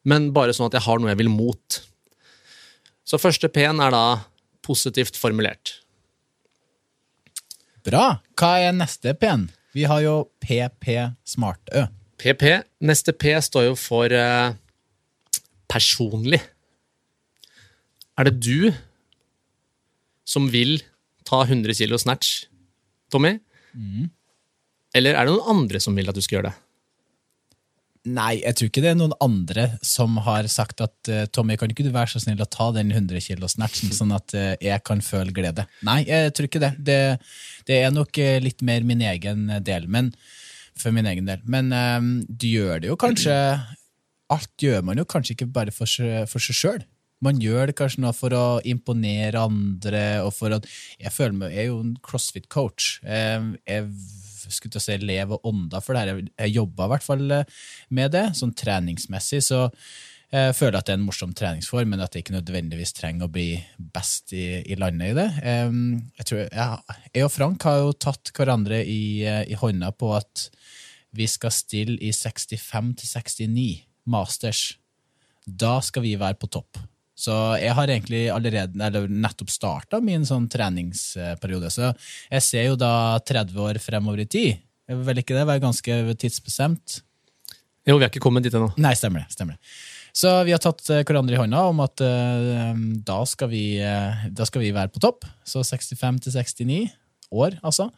men 0.08 0.30
bare 0.34 0.54
sånn 0.56 0.70
at 0.70 0.76
jeg 0.78 0.84
har 0.86 1.00
noe 1.00 1.12
jeg 1.12 1.20
vil 1.20 1.32
mot. 1.32 1.78
Så 3.06 3.20
første 3.20 3.50
P-en 3.52 3.82
er 3.84 3.92
da 3.94 4.04
positivt 4.64 5.18
formulert. 5.20 5.78
Bra! 7.86 8.20
Hva 8.38 8.52
er 8.62 8.74
neste 8.76 9.14
P-en? 9.18 9.48
Vi 9.74 9.86
har 9.90 10.02
jo 10.04 10.14
PP 10.44 10.86
Smartø. 11.26 11.86
PP. 12.20 12.44
Neste 12.86 13.14
P 13.16 13.32
står 13.42 13.70
jo 13.70 13.76
for 13.78 14.12
eh, 14.14 14.54
personlig. 15.72 16.38
Er 18.20 18.28
det 18.28 18.36
du 18.44 18.70
som 20.28 20.46
vil 20.52 20.78
ta 21.26 21.42
100 21.42 21.74
kilo 21.80 21.98
snatch, 21.98 22.44
Tommy? 23.10 23.38
Eller 24.94 25.16
er 25.16 25.26
det 25.26 25.34
noen 25.34 25.56
andre 25.56 25.80
som 25.82 25.96
vil 25.98 26.12
at 26.12 26.14
du 26.14 26.22
skal 26.22 26.38
gjøre 26.38 26.52
det? 26.52 26.61
Nei, 28.02 28.40
jeg 28.40 28.56
tror 28.58 28.68
ikke 28.68 28.82
det 28.82 28.90
er 28.90 28.96
noen 28.98 29.12
andre 29.22 29.64
som 29.86 30.16
har 30.26 30.48
sagt 30.50 30.82
at 30.82 31.10
eh, 31.10 31.28
Tommy, 31.30 31.54
kan 31.58 31.70
ikke 31.70 31.84
du 31.86 31.92
være 31.94 32.10
så 32.10 32.22
snill 32.24 32.40
å 32.42 32.48
ta 32.50 32.72
den 32.74 32.90
100 32.90 33.22
kilo 33.22 33.46
snatchen, 33.50 33.92
sånn 33.94 34.14
at 34.16 34.34
eh, 34.34 34.54
jeg 34.58 34.82
kan 34.86 35.02
føle 35.06 35.34
glede? 35.34 35.68
Nei, 35.86 36.00
jeg 36.08 36.32
tror 36.34 36.48
ikke 36.48 36.62
det. 36.64 36.72
Det, 36.82 36.96
det 37.68 37.78
er 37.78 37.94
nok 37.94 38.18
eh, 38.18 38.40
litt 38.42 38.64
mer 38.66 38.82
min 38.88 39.04
egen 39.06 39.46
del, 39.62 39.86
men 39.86 40.10
for 40.74 40.94
min 40.94 41.06
egen 41.06 41.30
del. 41.30 41.44
Men 41.46 41.70
um, 41.70 42.10
du 42.26 42.48
gjør 42.48 42.82
det 42.82 42.90
jo 42.90 42.98
kanskje 42.98 43.36
Alt 44.32 44.64
gjør 44.64 44.80
man 44.88 44.96
jo 44.96 45.04
kanskje 45.04 45.34
ikke 45.34 45.50
bare 45.52 45.74
for 45.74 45.84
for 46.30 46.40
seg 46.40 46.56
sjøl. 46.56 46.84
Man 47.22 47.38
gjør 47.38 47.68
det 47.68 47.76
kanskje 47.78 48.00
noe 48.00 48.14
for 48.16 48.32
å 48.34 48.46
imponere 48.66 49.44
andre, 49.44 50.22
og 50.24 50.32
for 50.34 50.56
at 50.56 50.66
Jeg 50.98 51.12
føler 51.12 51.36
meg, 51.36 51.52
jeg 51.52 51.66
er 51.66 51.68
jo 51.68 51.82
en 51.84 51.92
crossfit-coach. 52.02 52.88
Jeg, 53.04 53.60
jeg 53.68 53.90
skulle 54.56 54.74
til 54.74 54.82
å 54.82 54.84
si 54.84 55.18
og 55.22 55.48
ånda 55.48 55.82
for 55.82 55.94
det 55.94 56.02
her. 56.02 56.22
Jeg, 56.38 56.54
jobba 56.56 56.86
i 56.86 56.92
hvert 56.94 57.06
fall 57.06 57.36
eh, 57.38 57.60
med 57.90 58.12
det, 58.14 58.24
sånn 58.38 58.54
treningsmessig. 58.56 59.42
Så 59.44 59.66
jeg 60.32 60.54
føler 60.56 60.78
at 60.78 60.88
det 60.88 60.94
er 60.94 61.00
en 61.00 61.04
morsom 61.04 61.34
treningsform, 61.36 61.90
men 61.92 62.00
at 62.00 62.14
jeg 62.14 62.24
ikke 62.24 62.38
nødvendigvis 62.38 62.94
trenger 62.96 63.28
å 63.28 63.32
bli 63.32 63.50
best 63.92 64.32
i, 64.32 64.62
i 64.64 64.78
landet 64.80 65.12
i 65.12 65.16
det. 65.18 65.26
Jeg, 65.42 66.28
tror, 66.28 66.46
ja, 66.48 66.68
jeg 67.12 67.26
og 67.26 67.34
Frank 67.34 67.66
har 67.68 67.82
jo 67.82 67.92
tatt 68.00 68.32
hverandre 68.36 68.80
i, 68.80 69.02
eh, 69.28 69.42
i 69.52 69.58
hånda 69.60 69.92
på 69.92 70.14
at 70.16 70.46
vi 71.12 71.26
skal 71.28 71.52
stille 71.52 71.98
i 72.00 72.14
65 72.16 72.94
til 73.02 73.12
69 73.12 73.66
masters. 74.08 74.62
Da 75.44 75.76
skal 75.84 76.06
vi 76.06 76.16
være 76.16 76.40
på 76.40 76.48
topp. 76.48 76.80
Så 77.18 77.34
jeg 77.60 77.74
har 77.76 77.90
egentlig 77.92 78.24
allerede, 78.32 78.78
eller 78.80 79.08
nettopp 79.10 79.50
starta 79.52 80.00
min 80.02 80.24
sånn 80.26 80.48
treningsperiode. 80.50 81.70
Så 81.70 81.92
jeg 82.32 82.44
ser 82.46 82.68
jo 82.70 82.76
da 82.80 83.20
30 83.20 83.58
år 83.62 83.80
fremover 83.84 84.24
i 84.24 84.28
tid. 84.28 84.62
Jeg 84.88 85.00
vil 85.06 85.22
ikke 85.22 85.36
det 85.36 85.48
være 85.48 85.62
ganske 85.62 85.98
tidsbestemt? 86.20 87.02
Jo, 87.86 87.96
vi 87.96 88.04
har 88.04 88.10
ikke 88.10 88.22
kommet 88.22 88.46
dit 88.46 88.54
ennå. 88.54 88.70
Nei, 88.80 88.94
stemmer 88.98 89.24
det. 89.24 89.34
stemmer 89.34 89.58
det. 89.58 89.74
Så 90.12 90.30
vi 90.44 90.52
har 90.52 90.60
tatt 90.60 90.84
eh, 90.92 91.04
hverandre 91.08 91.34
i 91.34 91.40
hånda 91.40 91.62
om 91.70 91.78
at 91.82 92.02
uh, 92.04 92.72
da, 93.06 93.22
skal 93.28 93.48
vi, 93.52 93.64
uh, 93.80 94.26
da 94.28 94.44
skal 94.48 94.60
vi 94.64 94.74
være 94.76 94.92
på 94.92 95.00
topp. 95.02 95.24
Så 95.48 95.64
65 95.64 96.20
til 96.26 96.36
69 96.36 96.80
år, 97.32 97.56
altså. 97.64 97.88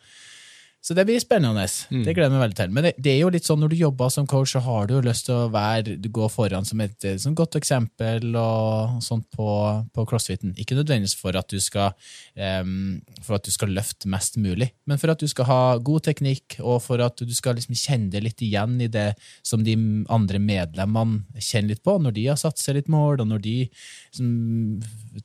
Så 0.85 0.93
det 0.93 1.07
blir 1.09 1.21
spennende. 1.23 1.65
Det 1.89 2.13
gleder 2.13 2.29
jeg 2.29 2.33
meg 2.35 2.43
veldig 2.43 2.57
til. 2.59 2.73
Men 2.77 2.85
det, 2.85 2.91
det 3.01 3.13
er 3.15 3.23
jo 3.23 3.31
litt 3.33 3.47
sånn 3.49 3.63
når 3.63 3.73
du 3.73 3.79
jobber 3.79 4.11
som 4.13 4.27
coach, 4.29 4.53
så 4.53 4.61
har 4.67 4.89
du 4.89 4.99
jo 4.99 5.05
lyst 5.07 5.25
til 5.31 5.39
å 5.39 5.49
være, 5.53 5.97
du 5.97 6.11
går 6.13 6.29
foran 6.29 6.69
som 6.69 6.83
et 6.85 7.07
sånn 7.23 7.37
godt 7.39 7.57
eksempel 7.57 8.37
og 8.37 8.99
sånt 9.05 9.25
på, 9.33 9.49
på 9.97 10.05
crossfiten. 10.11 10.53
Ikke 10.61 10.77
nødvendigvis 10.77 11.17
for 11.17 11.41
at, 11.41 11.49
du 11.49 11.63
skal, 11.65 11.97
um, 12.37 13.01
for 13.25 13.39
at 13.39 13.49
du 13.49 13.55
skal 13.55 13.73
løfte 13.73 14.13
mest 14.13 14.37
mulig, 14.37 14.75
men 14.85 15.01
for 15.01 15.15
at 15.15 15.25
du 15.25 15.31
skal 15.31 15.49
ha 15.49 15.61
god 15.81 16.05
teknikk, 16.11 16.59
og 16.61 16.83
for 16.85 17.01
at 17.01 17.25
du 17.25 17.33
skal 17.33 17.57
liksom 17.57 17.81
kjenne 17.81 18.13
deg 18.13 18.29
litt 18.29 18.45
igjen 18.45 18.77
i 18.85 18.93
det 18.93 19.15
som 19.41 19.65
de 19.65 19.79
andre 20.13 20.43
medlemmene 20.43 21.41
kjenner 21.41 21.73
litt 21.73 21.85
på, 21.87 21.97
når 21.97 22.19
de 22.19 22.29
har 22.29 22.41
satt 22.41 22.61
seg 22.61 22.83
litt 22.83 22.93
mål, 22.93 23.23
og 23.25 23.33
når 23.33 23.47
de 23.47 23.59
liksom, 23.71 24.35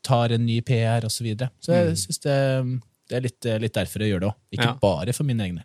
tar 0.07 0.39
en 0.39 0.47
ny 0.47 0.61
PR 0.63 1.03
osv. 1.03 1.19
Så, 1.19 1.25
videre. 1.27 1.51
så 1.59 1.75
jeg 1.75 1.97
synes 1.99 2.21
det, 2.23 2.37
det 3.09 3.17
er 3.17 3.25
litt, 3.25 3.47
litt 3.65 3.75
derfor 3.75 4.03
jeg 4.05 4.13
gjør 4.13 4.23
det 4.23 4.29
òg. 4.29 4.37
Ikke 4.55 4.67
Ja. 4.69 4.77
bare 4.81 5.13
for 5.17 5.27
mine 5.27 5.45
egne. 5.47 5.63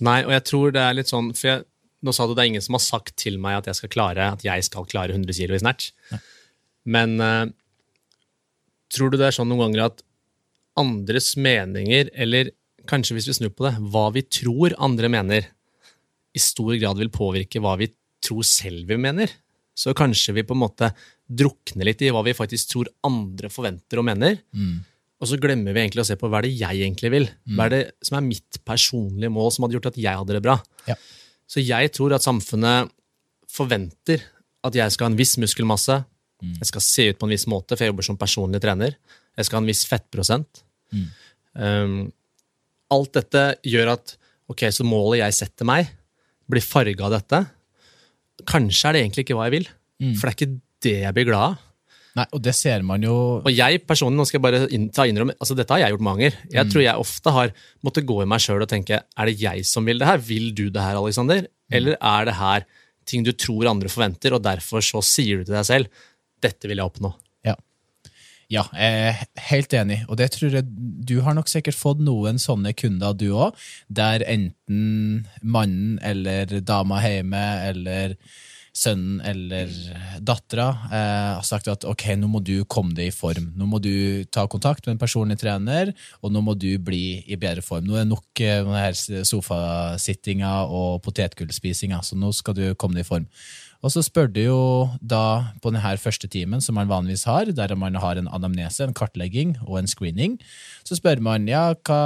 Nei, 0.00 0.22
og 0.24 0.30
jeg 0.32 0.44
tror 0.48 0.72
det 0.72 0.80
er 0.80 0.94
litt 0.96 1.10
sånn 1.10 1.34
For 1.36 1.48
jeg, 1.50 1.64
nå 2.06 2.14
sa 2.16 2.24
du 2.26 2.32
det 2.32 2.40
er 2.44 2.48
ingen 2.54 2.62
som 2.64 2.78
har 2.78 2.80
sagt 2.84 3.16
til 3.20 3.36
meg 3.42 3.58
at 3.58 3.66
jeg 3.68 3.76
skal 3.76 3.90
klare 3.92 4.30
At 4.32 4.44
jeg 4.46 4.64
skal 4.64 4.86
klare 4.88 5.12
100 5.12 5.34
kilo 5.36 5.54
i 5.54 5.60
snatch. 5.60 5.90
Men 6.88 7.18
uh, 7.20 7.50
tror 8.90 9.10
du 9.12 9.18
det 9.20 9.28
er 9.28 9.36
sånn 9.36 9.50
noen 9.50 9.66
ganger 9.66 9.84
at 9.90 10.02
andres 10.80 11.34
meninger, 11.36 12.08
eller 12.14 12.52
kanskje 12.88 13.18
hvis 13.18 13.28
vi 13.28 13.36
snur 13.36 13.52
på 13.52 13.66
det, 13.66 13.74
hva 13.92 14.06
vi 14.14 14.22
tror 14.22 14.72
andre 14.80 15.10
mener, 15.12 15.50
i 16.32 16.40
stor 16.40 16.72
grad 16.80 16.96
vil 17.02 17.10
påvirke 17.12 17.60
hva 17.60 17.74
vi 17.76 17.90
tror 18.24 18.46
selv 18.46 18.88
vi 18.88 18.96
mener? 18.96 19.28
Så 19.76 19.92
kanskje 19.96 20.34
vi 20.36 20.44
på 20.46 20.54
en 20.56 20.62
måte 20.62 20.90
drukner 21.28 21.88
litt 21.90 22.00
i 22.06 22.10
hva 22.14 22.22
vi 22.26 22.34
faktisk 22.36 22.72
tror 22.72 22.88
andre 23.06 23.50
forventer 23.52 24.00
og 24.00 24.06
mener. 24.08 24.38
Og 25.20 25.28
så 25.28 25.36
glemmer 25.40 25.76
vi 25.76 25.82
egentlig 25.82 26.02
å 26.04 26.08
se 26.08 26.16
på 26.16 26.28
hva 26.32 26.40
er 26.40 26.48
det 26.48 26.56
jeg 26.56 26.80
egentlig 26.80 27.10
vil. 27.12 27.26
Hva 27.52 27.66
er 27.66 27.74
det 27.74 27.80
som 28.06 28.16
er 28.16 28.24
mitt 28.24 28.60
personlige 28.64 29.32
mål 29.32 29.50
som 29.52 29.66
hadde 29.66 29.76
gjort 29.76 29.90
at 29.90 29.98
jeg 30.00 30.16
hadde 30.16 30.36
det 30.36 30.44
bra. 30.44 30.56
Ja. 30.88 30.96
Så 31.50 31.60
jeg 31.60 31.90
tror 31.92 32.14
at 32.16 32.24
samfunnet 32.24 32.92
forventer 33.50 34.22
at 34.64 34.76
jeg 34.76 34.94
skal 34.94 35.08
ha 35.08 35.12
en 35.12 35.18
viss 35.18 35.34
muskelmasse, 35.40 35.98
jeg 36.40 36.68
skal 36.68 36.84
se 36.84 37.06
ut 37.10 37.18
på 37.20 37.28
en 37.28 37.34
viss 37.34 37.46
måte, 37.50 37.76
for 37.76 37.84
jeg 37.84 37.92
jobber 37.92 38.06
som 38.06 38.18
personlig 38.20 38.62
trener, 38.64 38.96
jeg 39.36 39.48
skal 39.48 39.58
ha 39.58 39.64
en 39.64 39.68
viss 39.68 39.84
fettprosent. 39.88 40.62
Um, 41.52 42.12
alt 42.94 43.16
dette 43.18 43.44
gjør 43.66 43.94
at 43.96 44.14
ok, 44.50 44.66
så 44.72 44.86
målet 44.86 45.20
jeg 45.20 45.36
setter 45.42 45.68
meg, 45.68 45.90
blir 46.50 46.64
farga 46.64 47.06
av 47.08 47.16
dette. 47.18 47.42
Kanskje 48.48 48.88
er 48.88 48.96
det 48.96 49.02
egentlig 49.04 49.26
ikke 49.26 49.36
hva 49.38 49.50
jeg 49.50 49.58
vil, 49.58 49.68
for 50.16 50.24
det 50.24 50.30
er 50.30 50.38
ikke 50.38 50.54
det 50.86 50.96
jeg 51.04 51.16
blir 51.18 51.28
glad 51.28 51.44
av. 51.50 51.66
Nei, 52.20 52.26
og 52.36 52.42
det 52.44 52.52
ser 52.58 52.82
man 52.84 53.04
jo 53.04 53.14
Og 53.40 53.52
jeg 53.52 53.80
personlig, 53.88 54.18
nå 54.18 54.26
skal 54.28 54.40
jeg 54.40 54.44
bare 54.44 54.60
inn, 54.76 54.88
ta 54.92 55.06
innrømme, 55.08 55.36
altså 55.40 55.56
dette 55.56 55.72
har 55.72 55.84
jeg 55.84 55.94
gjort 55.94 56.04
mange 56.04 56.26
ganger. 56.26 56.36
Jeg 56.52 56.72
tror 56.72 56.84
jeg 56.84 57.06
ofte 57.06 57.32
har 57.36 57.54
måttet 57.86 58.08
gå 58.08 58.18
i 58.20 58.28
meg 58.28 58.42
sjøl 58.44 58.64
og 58.66 58.70
tenke 58.70 59.00
er 59.00 59.30
det 59.30 59.38
jeg 59.40 59.64
som 59.68 59.88
vil 59.88 60.02
det 60.02 60.10
her? 60.10 60.20
Vil 60.26 60.50
du 60.56 60.66
det 60.68 60.84
her, 60.84 61.00
Alexander? 61.00 61.48
Eller 61.72 61.96
er 61.96 62.28
det 62.28 62.36
her 62.36 62.68
ting 63.08 63.24
du 63.26 63.32
tror 63.32 63.70
andre 63.70 63.90
forventer, 63.90 64.36
og 64.36 64.44
derfor 64.44 64.84
så 64.84 65.02
sier 65.04 65.40
du 65.40 65.48
til 65.48 65.56
deg 65.56 65.66
selv 65.68 66.06
dette 66.44 66.68
vil 66.68 66.80
jeg 66.80 66.90
oppnå? 66.92 67.12
Ja. 67.46 67.56
Ja, 68.50 68.64
jeg 68.74 69.00
er 69.06 69.42
helt 69.50 69.74
enig, 69.78 70.00
og 70.08 70.18
det 70.18 70.30
tror 70.34 70.56
jeg 70.58 70.66
du 71.10 71.20
har 71.24 71.36
nok 71.38 71.50
sikkert 71.50 71.78
fått 71.78 72.00
noen 72.02 72.40
sånne 72.42 72.72
kunder, 72.74 73.14
du 73.14 73.28
òg, 73.30 73.58
der 73.88 74.24
enten 74.26 75.26
mannen 75.42 75.98
eller 76.02 76.58
dama 76.66 76.98
hjemme 77.04 77.44
eller 77.70 78.16
sønnen 78.76 79.18
eller 79.26 79.70
dattera 80.22 80.68
eh, 80.90 81.30
har 81.36 81.46
sagt 81.46 81.68
at 81.70 81.84
ok, 81.88 82.04
nå 82.20 82.28
må 82.30 82.42
du 82.44 82.62
komme 82.70 82.94
deg 82.96 83.10
i 83.10 83.14
form. 83.14 83.50
Nå 83.58 83.66
må 83.70 83.80
du 83.82 84.24
ta 84.30 84.46
kontakt 84.50 84.86
med 84.86 84.96
en 84.96 85.02
personlig 85.02 85.40
trener, 85.40 85.92
og 86.22 86.34
nå 86.34 86.42
må 86.44 86.54
du 86.58 86.70
bli 86.82 87.20
i 87.26 87.38
bedre 87.40 87.64
form. 87.66 87.88
Nå 87.88 87.96
er 87.98 88.06
det 88.06 88.12
nok 88.12 88.44
eh, 88.44 89.24
sofasittinga 89.26 90.52
og 90.68 91.00
potetgullspisinga, 91.06 92.02
så 92.06 92.18
nå 92.18 92.30
skal 92.36 92.56
du 92.58 92.64
komme 92.78 92.98
deg 92.98 93.06
i 93.06 93.10
form. 93.10 93.26
Og 93.80 93.94
så 93.94 94.02
spør 94.04 94.28
du 94.28 94.42
jo 94.42 94.62
da 95.00 95.52
på 95.62 95.72
denne 95.72 95.96
første 95.98 96.28
timen, 96.28 96.60
som 96.60 96.76
man 96.76 96.90
vanligvis 96.90 97.24
har, 97.28 97.48
der 97.48 97.74
man 97.80 97.96
har 97.96 98.20
en 98.20 98.28
anamnese, 98.28 98.84
en 98.84 98.96
kartlegging 98.96 99.56
og 99.64 99.80
en 99.80 99.88
screening, 99.88 100.36
så 100.84 100.98
spør 100.98 101.22
man 101.24 101.48
ja, 101.48 101.70
hva, 101.88 102.02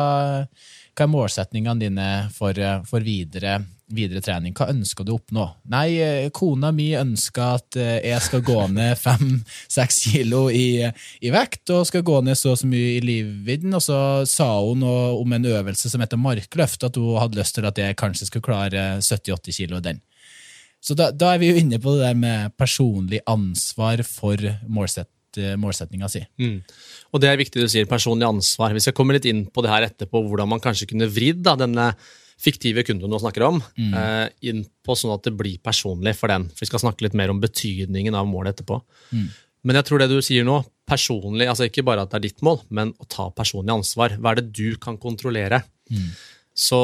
hva 0.95 1.07
er 1.07 1.11
målsetningene 1.11 1.83
dine 1.83 2.11
for, 2.35 2.55
for 2.87 3.03
videre, 3.03 3.59
videre 3.93 4.23
trening? 4.25 4.55
Hva 4.57 4.71
ønsker 4.73 5.05
du 5.05 5.13
å 5.13 5.19
oppnå? 5.19 5.45
Nei, 5.73 5.99
eh, 6.01 6.29
kona 6.35 6.71
mi 6.75 6.91
ønsker 6.97 7.59
at 7.59 7.79
eh, 7.81 7.99
jeg 8.07 8.23
skal 8.25 8.45
gå 8.47 8.57
ned 8.73 8.97
fem-seks 9.05 10.01
kilo 10.09 10.47
i, 10.49 10.81
i, 10.85 11.33
vekt, 11.35 11.69
og 11.75 11.87
skal 11.89 12.05
gå 12.07 12.21
ned 12.25 12.39
så 12.41 12.55
og 12.55 12.61
så 12.61 12.71
mye 12.71 12.97
i 12.97 13.03
livvidden, 13.05 13.75
og 13.77 13.85
så 13.85 13.99
sa 14.29 14.49
hun 14.63 14.85
om 14.87 15.37
en 15.37 15.51
øvelse 15.53 15.91
som 15.91 16.05
heter 16.05 16.21
markløft, 16.21 16.87
at 16.87 16.99
hun 17.01 17.21
hadde 17.21 17.41
lyst 17.41 17.59
til 17.59 17.69
at 17.69 17.81
jeg 17.81 17.99
kanskje 18.01 18.31
skulle 18.31 18.47
klare 18.47 18.87
70-80 19.03 19.59
kilo 19.59 19.83
den. 19.85 20.01
Så 20.85 20.97
da, 20.97 21.09
da, 21.11 21.33
er 21.33 21.41
vi 21.41 21.49
jo 21.49 21.61
inne 21.61 21.81
på 21.81 21.97
det 21.97 22.05
der 22.05 22.17
med 22.19 22.57
personlig 22.61 23.23
ansvar 23.31 24.03
for 24.05 24.41
målsett, 24.69 25.09
målsetninga 25.59 26.11
si. 26.13 26.21
Mm. 26.39 26.59
Og 27.17 27.23
det 27.23 27.31
er 27.31 27.41
viktig 27.41 27.65
du 27.65 27.71
sier, 27.73 27.89
personlig 27.91 28.29
ansvar. 28.29 28.75
Vi 28.77 28.83
skal 28.85 28.95
komme 28.95 29.17
litt 29.17 29.25
inn 29.27 29.47
på 29.49 29.65
det 29.65 29.73
her 29.73 29.89
etterpå, 29.89 30.21
hvordan 30.29 30.53
man 30.53 30.63
kanskje 30.63 30.91
kunne 30.93 31.09
vridd 31.11 31.41
denne 31.49 31.89
fiktive 32.41 32.85
kunden 32.87 33.13
du 33.13 33.19
snakker 33.21 33.47
om, 33.47 33.61
mm. 33.79 33.95
eh, 34.01 34.27
inn 34.51 34.65
på 34.85 34.97
sånn 34.99 35.15
at 35.15 35.25
det 35.27 35.35
blir 35.39 35.61
personlig 35.65 36.17
for 36.19 36.33
den. 36.33 36.49
For 36.53 36.65
Vi 36.65 36.71
skal 36.73 36.85
snakke 36.87 37.07
litt 37.07 37.17
mer 37.19 37.33
om 37.33 37.43
betydningen 37.43 38.17
av 38.19 38.29
målet 38.31 38.57
etterpå. 38.57 38.81
Mm. 39.15 39.29
Men 39.65 39.81
jeg 39.81 39.89
tror 39.89 40.03
det 40.03 40.11
du 40.13 40.19
sier 40.25 40.47
nå, 40.47 40.59
personlig, 40.89 41.47
altså 41.49 41.69
ikke 41.69 41.87
bare 41.87 42.05
at 42.05 42.13
det 42.13 42.19
er 42.19 42.27
ditt 42.27 42.43
mål, 42.45 42.61
men 42.75 42.93
å 43.01 43.07
ta 43.09 43.31
personlig 43.33 43.73
ansvar. 43.73 44.19
Hva 44.21 44.35
er 44.35 44.43
det 44.43 44.51
du 44.57 44.77
kan 44.81 45.01
kontrollere? 45.01 45.65
Mm. 45.93 46.11
Så 46.55 46.83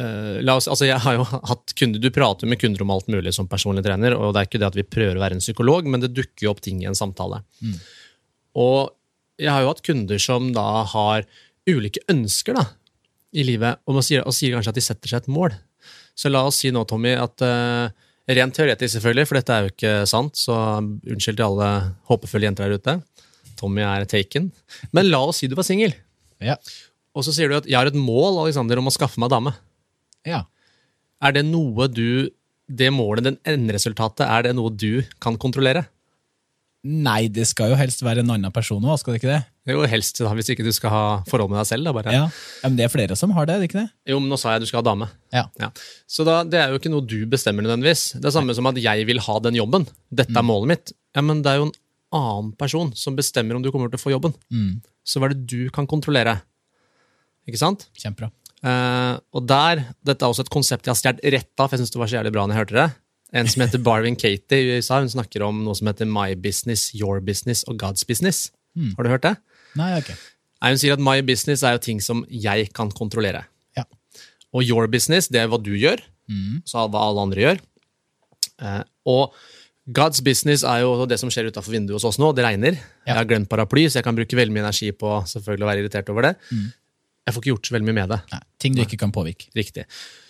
Uh, 0.00 0.38
oss, 0.54 0.68
altså 0.70 0.86
jeg 0.86 1.02
har 1.02 1.16
jo 1.18 1.24
hatt 1.26 1.72
kunder, 1.76 2.00
Du 2.00 2.08
prater 2.14 2.48
med 2.48 2.60
kunder 2.62 2.80
om 2.86 2.92
alt 2.94 3.08
mulig 3.10 3.34
som 3.36 3.48
personlig 3.50 3.82
trener, 3.84 4.14
og 4.16 4.30
det 4.32 4.40
er 4.40 4.48
ikke 4.48 4.60
det 4.62 4.68
at 4.70 4.78
vi 4.78 4.84
prøver 4.86 5.18
å 5.18 5.20
være 5.20 5.36
en 5.36 5.42
psykolog, 5.42 5.88
men 5.90 6.00
det 6.00 6.12
dukker 6.14 6.46
jo 6.46 6.52
opp 6.54 6.62
ting 6.64 6.78
i 6.80 6.86
en 6.88 6.96
samtale. 6.96 7.42
Mm. 7.60 7.74
Og 8.62 8.94
jeg 9.42 9.50
har 9.50 9.64
jo 9.64 9.72
hatt 9.72 9.82
kunder 9.84 10.22
som 10.22 10.52
da 10.54 10.84
har 10.88 11.26
ulike 11.68 12.00
ønsker 12.08 12.56
da, 12.56 12.64
i 13.30 13.44
livet, 13.46 13.80
og, 13.86 14.00
sier, 14.04 14.24
og 14.26 14.34
sier 14.34 14.56
kanskje 14.56 14.72
at 14.72 14.78
de 14.78 14.84
setter 14.84 15.12
seg 15.12 15.24
et 15.24 15.32
mål. 15.32 15.54
Så 16.18 16.30
la 16.32 16.42
oss 16.48 16.60
si 16.62 16.72
nå, 16.74 16.82
Tommy, 16.88 17.12
at 17.14 17.44
uh, 17.46 17.90
rent 18.30 18.56
teoretisk, 18.56 18.96
selvfølgelig, 18.96 19.28
for 19.28 19.38
dette 19.38 19.54
er 19.54 19.66
jo 19.66 19.72
ikke 19.74 19.94
sant, 20.10 20.38
så 20.38 20.56
unnskyld 20.80 21.38
til 21.38 21.46
alle 21.46 21.70
håpefulle 22.10 22.48
jenter 22.48 22.68
der 22.68 22.80
ute. 22.80 22.96
Tommy 23.60 23.84
er 23.86 24.06
taken. 24.10 24.50
Men 24.96 25.10
la 25.12 25.22
oss 25.28 25.42
si 25.42 25.50
du 25.50 25.56
var 25.58 25.66
singel. 25.68 25.94
Ja. 26.42 26.56
Og 27.16 27.26
så 27.26 27.34
sier 27.34 27.50
du 27.50 27.58
at 27.58 27.68
jeg 27.68 27.78
har 27.78 27.90
et 27.90 27.98
mål 27.98 28.42
Alexander, 28.44 28.80
om 28.80 28.90
å 28.90 28.94
skaffe 28.94 29.20
meg 29.22 29.32
dame. 29.32 29.54
Ja. 30.26 30.44
Er 31.20 31.36
det 31.36 31.46
noe 31.48 31.88
du 31.90 32.30
Det 32.70 32.86
målet, 32.94 33.24
den 33.26 33.36
enderesultatet, 33.50 34.22
er 34.22 34.44
det 34.46 34.52
noe 34.54 34.70
du 34.70 35.02
kan 35.18 35.34
kontrollere? 35.34 35.88
Nei, 36.86 37.26
det 37.26 37.48
skal 37.50 37.72
jo 37.72 37.78
helst 37.80 38.04
være 38.06 38.22
en 38.22 38.30
annen 38.30 38.54
person 38.54 38.84
òg, 38.86 39.00
skal 39.00 39.16
det 39.16 39.18
ikke 39.18 39.32
det? 39.32 39.40
Jo, 39.68 39.82
helst 39.84 40.16
da, 40.22 40.30
hvis 40.36 40.48
ikke 40.54 40.64
du 40.64 40.70
skal 40.72 40.92
ha 40.92 41.02
forhold 41.28 41.50
med 41.52 41.60
deg 41.60 41.68
selv. 41.68 41.84
da 41.84 41.92
bare. 41.92 42.14
Ja, 42.14 42.22
Men 42.64 42.78
det 42.78 42.86
er 42.86 42.92
flere 42.92 43.16
som 43.18 43.34
har 43.36 43.46
det, 43.46 43.54
er 43.54 43.60
det 43.60 43.68
ikke 43.68 43.82
det? 43.82 43.90
Jo, 44.08 44.16
men 44.22 44.32
nå 44.32 44.38
sa 44.40 44.54
jeg 44.54 44.64
du 44.64 44.70
skal 44.70 44.80
ha 44.80 44.86
dame. 44.88 45.10
Ja. 45.36 45.44
ja. 45.60 45.68
Så 46.08 46.24
da, 46.26 46.40
det 46.48 46.62
er 46.62 46.72
jo 46.72 46.80
ikke 46.80 46.92
noe 46.92 47.04
du 47.04 47.18
bestemmer 47.30 47.66
nødvendigvis. 47.66 48.14
Det 48.16 48.30
er 48.30 48.34
samme 48.38 48.56
som 48.56 48.70
at 48.70 48.80
jeg 48.80 49.04
vil 49.08 49.20
ha 49.26 49.36
den 49.44 49.58
jobben. 49.60 49.84
Dette 50.08 50.32
er 50.32 50.46
mm. 50.46 50.48
målet 50.48 50.72
mitt. 50.72 50.94
Ja, 51.16 51.24
Men 51.26 51.44
det 51.44 51.52
er 51.52 51.60
jo 51.60 51.68
en 51.68 51.76
annen 52.16 52.54
person 52.58 52.94
som 52.96 53.18
bestemmer 53.18 53.58
om 53.58 53.62
du 53.62 53.70
kommer 53.70 53.92
til 53.92 54.00
å 54.00 54.04
få 54.06 54.14
jobben. 54.14 54.34
Mm. 54.48 54.80
Så 55.04 55.20
hva 55.20 55.28
er 55.28 55.36
det 55.36 55.46
du 55.52 55.68
kan 55.74 55.88
kontrollere? 55.90 56.38
Ikke 57.48 57.60
sant? 57.60 57.86
Kjempebra. 58.00 58.32
Uh, 58.60 59.16
og 59.32 59.46
der, 59.48 59.86
Dette 60.04 60.24
er 60.24 60.32
også 60.32 60.44
et 60.44 60.52
konsept 60.52 60.84
jeg 60.84 60.92
har 60.92 60.98
stjålet 60.98 61.22
rett 61.36 61.52
av, 61.56 61.68
for 61.68 61.76
jeg 61.76 61.84
synes 61.84 61.94
det 61.94 62.00
var 62.00 62.10
så 62.10 62.18
jævlig 62.18 62.32
bra 62.34 62.44
når 62.44 62.56
jeg 62.56 62.64
hørte 62.64 62.78
det. 62.80 62.88
En 63.40 63.48
som 63.48 63.62
heter 63.62 63.82
Barvin 63.86 64.18
Katie 64.18 64.58
i 64.58 64.74
USA, 64.74 64.98
hun 65.00 65.12
snakker 65.12 65.44
om 65.46 65.62
noe 65.64 65.76
som 65.78 65.88
heter 65.88 66.08
My 66.08 66.34
business, 66.34 66.88
your 66.96 67.22
business 67.22 67.62
og 67.70 67.78
God's 67.80 68.02
business. 68.06 68.48
Mm. 68.74 68.94
Har 68.96 69.06
du 69.06 69.12
hørt 69.12 69.26
det? 69.26 69.36
Nei, 69.78 69.92
ok. 69.98 70.10
Nei, 70.60 70.72
hun 70.74 70.80
sier 70.82 70.96
at 70.96 71.04
my 71.04 71.20
business 71.26 71.64
er 71.64 71.76
jo 71.76 71.84
ting 71.84 72.02
som 72.04 72.24
jeg 72.28 72.68
kan 72.76 72.90
kontrollere. 72.96 73.44
Ja. 73.78 73.86
Og 74.56 74.66
your 74.66 74.90
business, 74.92 75.30
det 75.32 75.42
er 75.42 75.48
hva 75.52 75.60
du 75.62 75.72
gjør, 75.78 76.02
mm. 76.30 76.60
så 76.68 76.84
hva 76.90 77.06
alle 77.08 77.24
andre 77.28 77.46
gjør. 77.46 77.62
Eh, 78.60 78.82
og 79.08 79.38
God's 79.90 80.20
business 80.22 80.62
er 80.66 80.82
jo 80.84 81.06
det 81.08 81.16
som 81.18 81.32
skjer 81.32 81.48
utafor 81.50 81.72
vinduet 81.74 81.96
hos 81.96 82.06
oss 82.06 82.20
nå. 82.20 82.34
Det 82.36 82.44
regner. 82.44 82.76
Ja. 82.76 83.14
Jeg 83.14 83.20
har 83.22 83.30
glemt 83.30 83.50
paraply, 83.50 83.86
så 83.88 84.00
jeg 84.00 84.06
kan 84.06 84.18
bruke 84.18 84.38
veldig 84.38 84.54
mye 84.54 84.66
energi 84.66 84.92
på 84.92 85.16
selvfølgelig 85.30 85.66
å 85.66 85.70
være 85.70 85.84
irritert 85.86 86.12
over 86.12 86.30
det. 86.30 86.36
Mm 86.52 86.68
jeg 87.30 87.36
får 87.36 87.44
ikke 87.44 87.52
gjort 87.52 87.68
så 87.68 87.76
veldig 87.76 87.88
mye 87.88 87.98
med 88.00 88.12
det. 88.12 88.18
Nei, 88.32 88.42
ting 88.62 88.76
du 88.76 88.82
ikke 88.84 88.98
kan 89.00 89.14
påvirke. 89.14 89.48
Riktig. 89.56 89.86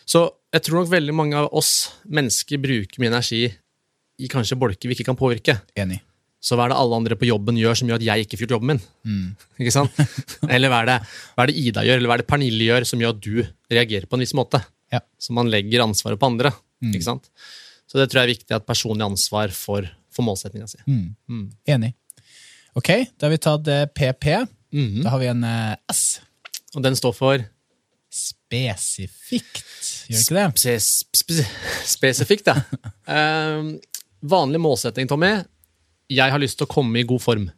Så 0.09 0.27
jeg 0.53 0.67
tror 0.67 0.83
nok 0.83 0.93
veldig 0.93 1.17
mange 1.17 1.39
av 1.39 1.51
oss 1.57 1.73
mennesker 2.11 2.61
bruker 2.63 3.03
mye 3.03 3.13
energi 3.13 3.45
i 4.21 4.31
kanskje 4.31 4.59
bolker 4.61 4.91
vi 4.91 4.99
ikke 4.99 5.09
kan 5.09 5.19
påvirke. 5.19 5.61
Enig. 5.79 6.03
Så 6.41 6.57
hva 6.57 6.65
er 6.65 6.73
det 6.73 6.79
alle 6.81 6.97
andre 6.97 7.17
på 7.21 7.29
jobben 7.29 7.59
gjør 7.61 7.77
som 7.77 7.91
gjør 7.91 8.01
at 8.01 8.07
jeg 8.07 8.25
ikke 8.25 8.39
får 8.39 8.47
gjort 8.47 8.55
jobben 8.57 8.71
min? 8.73 8.83
Mm. 9.05 9.25
Ikke 9.61 9.75
sant? 9.75 9.99
Eller 10.55 10.73
hva 10.73 10.81
er, 10.81 10.89
det, 10.89 10.99
hva 11.37 11.45
er, 11.45 11.53
det, 11.53 11.57
Ida 11.61 11.85
gjør, 11.85 12.01
eller 12.01 12.09
hva 12.09 12.17
er 12.17 12.23
det 12.23 12.29
Pernille 12.31 12.69
gjør 12.69 12.87
som 12.89 13.03
gjør 13.03 13.13
at 13.13 13.21
du 13.27 13.35
reagerer 13.77 14.09
på 14.09 14.17
en 14.17 14.25
viss 14.25 14.33
måte? 14.39 14.63
Ja. 14.91 15.03
Så 15.21 15.37
man 15.37 15.51
legger 15.53 15.85
ansvaret 15.85 16.21
på 16.21 16.31
andre. 16.33 16.55
Mm. 16.81 16.95
Ikke 16.95 17.07
sant? 17.11 17.29
Så 17.91 18.01
det 18.01 18.09
tror 18.09 18.23
jeg 18.23 18.31
er 18.31 18.35
viktig 18.39 18.57
at 18.57 18.65
personlig 18.65 19.05
ansvar 19.05 19.53
for, 19.53 19.85
for 20.15 20.25
målsettinga 20.25 20.71
si. 20.71 20.81
Mm. 20.89 21.13
Mm. 21.29 21.45
Enig. 21.77 21.93
Ok, 22.79 22.91
da 23.19 23.29
har 23.29 23.35
vi 23.35 23.45
tatt 23.45 23.71
PP. 23.99 24.27
Mhm. 24.73 25.05
Da 25.05 25.13
har 25.13 25.21
vi 25.21 25.29
en 25.31 25.45
uh, 25.45 25.77
S. 25.93 26.21
Og 26.77 26.85
den 26.87 26.97
står 26.97 27.15
for 27.17 27.49
Spesifikt, 28.11 29.61
gjør 30.11 30.23
ikke 30.25 30.35
det? 30.35 30.47
Spes, 30.59 30.87
spe, 31.15 31.45
spesifikt, 31.87 32.49
ja. 32.51 32.57
uh, 33.07 33.69
vanlig 34.35 34.59
målsetting, 34.63 35.07
Tommy. 35.11 35.37
Jeg 36.11 36.35
har 36.35 36.43
lyst 36.43 36.59
til 36.59 36.67
å 36.67 36.73
komme 36.73 37.01
i 37.01 37.07
god 37.07 37.23
form. 37.23 37.49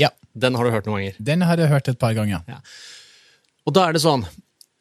Ja. 0.00 0.12
Den 0.36 0.56
har 0.58 0.66
du 0.66 0.74
hørt 0.74 0.86
noen 0.88 1.00
ganger. 1.00 1.20
Den 1.30 1.44
har 1.48 1.60
jeg 1.60 1.72
hørt 1.72 1.90
et 1.90 2.00
par 2.00 2.14
ganger. 2.16 2.44
Ja. 2.48 2.60
Og 3.66 3.74
da 3.74 3.88
er 3.88 3.96
det 3.96 4.04
sånn 4.04 4.22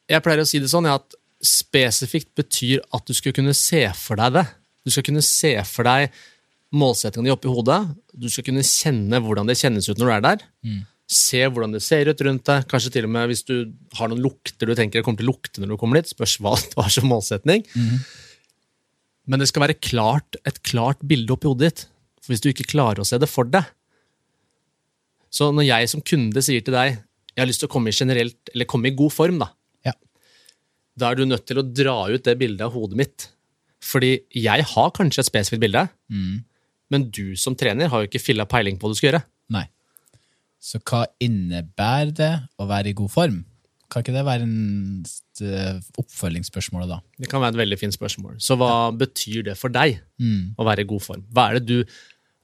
Jeg 0.05 0.21
pleier 0.21 0.43
å 0.43 0.45
si 0.45 0.59
det 0.61 0.69
sånn 0.69 0.85
at 0.85 1.15
spesifikt 1.45 2.29
betyr 2.37 2.83
at 2.93 3.05
du 3.09 3.13
skal 3.17 3.33
kunne 3.35 3.53
se 3.57 3.81
for 3.97 4.19
deg 4.21 4.35
det. 4.37 4.43
Du 4.85 4.93
skal 4.93 5.05
kunne 5.07 5.23
se 5.25 5.51
for 5.65 5.87
deg 5.87 6.13
målsettingene 6.75 7.33
oppi 7.33 7.49
hodet. 7.49 7.79
Du 8.13 8.27
skal 8.31 8.45
kunne 8.47 8.65
kjenne 8.65 9.19
hvordan 9.21 9.49
det 9.49 9.57
kjennes 9.59 9.89
ut 9.89 9.97
når 9.97 10.05
du 10.05 10.13
er 10.13 10.25
der. 10.25 10.45
Mm. 10.65 10.83
Se 11.15 11.41
hvordan 11.45 11.73
det 11.75 11.81
ser 11.85 12.09
ut 12.09 12.21
rundt 12.27 12.45
deg. 12.49 12.67
Kanskje 12.69 12.93
til 12.95 13.07
og 13.07 13.13
med 13.15 13.29
hvis 13.31 13.43
du 13.47 13.55
har 13.97 14.11
noen 14.11 14.23
lukter 14.23 14.69
du 14.69 14.75
tenker 14.77 15.01
det 15.01 15.07
kommer 15.07 15.21
til 15.21 15.29
å 15.29 15.33
lukte 15.33 15.61
når 15.63 15.73
du 15.73 15.79
kommer 15.81 15.99
dit. 15.99 16.13
Spørs 16.13 16.37
hva 16.41 16.53
du 16.61 16.77
har 16.81 16.93
som 16.93 17.09
målsetning. 17.09 17.65
Mm. 17.73 17.97
Men 19.25 19.41
det 19.41 19.49
skal 19.49 19.65
være 19.65 19.79
klart, 19.81 20.37
et 20.45 20.61
klart 20.65 21.01
bilde 21.01 21.33
oppi 21.33 21.49
hodet 21.49 21.71
ditt. 21.71 21.85
Hvis 22.29 22.41
du 22.41 22.49
ikke 22.49 22.65
klarer 22.71 23.01
å 23.03 23.05
se 23.07 23.17
det 23.21 23.29
for 23.29 23.45
deg 23.45 23.65
Så 25.29 25.51
når 25.53 25.67
jeg 25.67 25.89
som 25.91 26.01
kunde 26.05 26.41
sier 26.45 26.63
til 26.65 26.73
deg 26.77 26.97
jeg 27.35 27.43
har 27.43 27.49
lyst 27.49 27.59
til 27.59 27.67
å 27.67 27.73
komme 27.73 27.91
i 27.91 27.95
generelt, 27.97 28.37
eller 28.53 28.63
komme 28.71 28.87
i 28.87 28.95
god 28.95 29.11
form, 29.11 29.39
da, 29.41 29.49
Ja. 29.83 29.91
da 30.95 31.09
er 31.11 31.15
du 31.19 31.25
nødt 31.25 31.45
til 31.45 31.57
å 31.59 31.65
dra 31.67 32.07
ut 32.07 32.23
det 32.23 32.37
bildet 32.39 32.61
av 32.63 32.71
hodet 32.71 32.95
mitt. 32.95 33.25
Fordi 33.83 34.21
jeg 34.31 34.63
har 34.63 34.91
kanskje 34.95 35.19
et 35.19 35.27
spesifikt 35.27 35.59
bilde, 35.59 35.89
Mm. 36.09 36.45
men 36.89 37.09
du 37.11 37.35
som 37.35 37.53
trener 37.53 37.89
har 37.89 38.01
jo 38.05 38.07
ikke 38.07 38.21
filla 38.23 38.45
peiling 38.45 38.77
på 38.79 38.87
hva 38.87 38.93
du 38.93 38.95
skal 38.95 39.11
gjøre. 39.11 39.23
Nei. 39.49 39.65
Så 40.61 40.79
hva 40.79 41.05
innebærer 41.19 42.13
det 42.15 42.31
å 42.57 42.65
være 42.71 42.87
i 42.87 42.93
god 42.93 43.11
form? 43.11 43.43
Kan 43.91 44.01
ikke 44.01 44.13
det 44.15 44.23
være 44.25 44.41
en 44.47 45.05
eh, 45.41 45.79
oppfølgingsspørsmål 45.99 46.87
da? 46.87 47.01
Det 47.19 47.27
kan 47.29 47.41
være 47.41 47.49
et 47.53 47.67
veldig 47.67 47.79
fint 47.79 47.93
spørsmål. 47.93 48.39
Så 48.39 48.55
hva 48.55 48.95
betyr 48.97 49.43
det 49.43 49.57
for 49.57 49.67
deg 49.67 49.99
Mm. 50.21 50.55
å 50.57 50.63
være 50.63 50.79
i 50.79 50.83
god 50.87 51.01
form? 51.01 51.25
Hva 51.33 51.49
er 51.51 51.59
det 51.59 51.65
du 51.67 51.83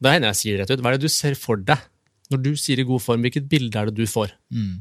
Da 0.01 0.15
hender 0.15 0.31
jeg 0.31 0.39
sier 0.39 0.61
rett 0.61 0.71
ut. 0.71 0.81
Hva 0.81 0.91
er 0.91 0.97
det 0.97 1.09
du 1.09 1.13
ser 1.13 1.37
for 1.39 1.61
deg? 1.61 1.83
Når 2.31 2.41
du 2.45 2.53
sier 2.59 2.79
i 2.79 2.87
god 2.87 3.03
form, 3.03 3.25
hvilket 3.25 3.49
bilde 3.51 3.77
er 3.77 3.89
det 3.89 3.99
du 3.99 4.07
får? 4.09 4.33
Mm. 4.55 4.79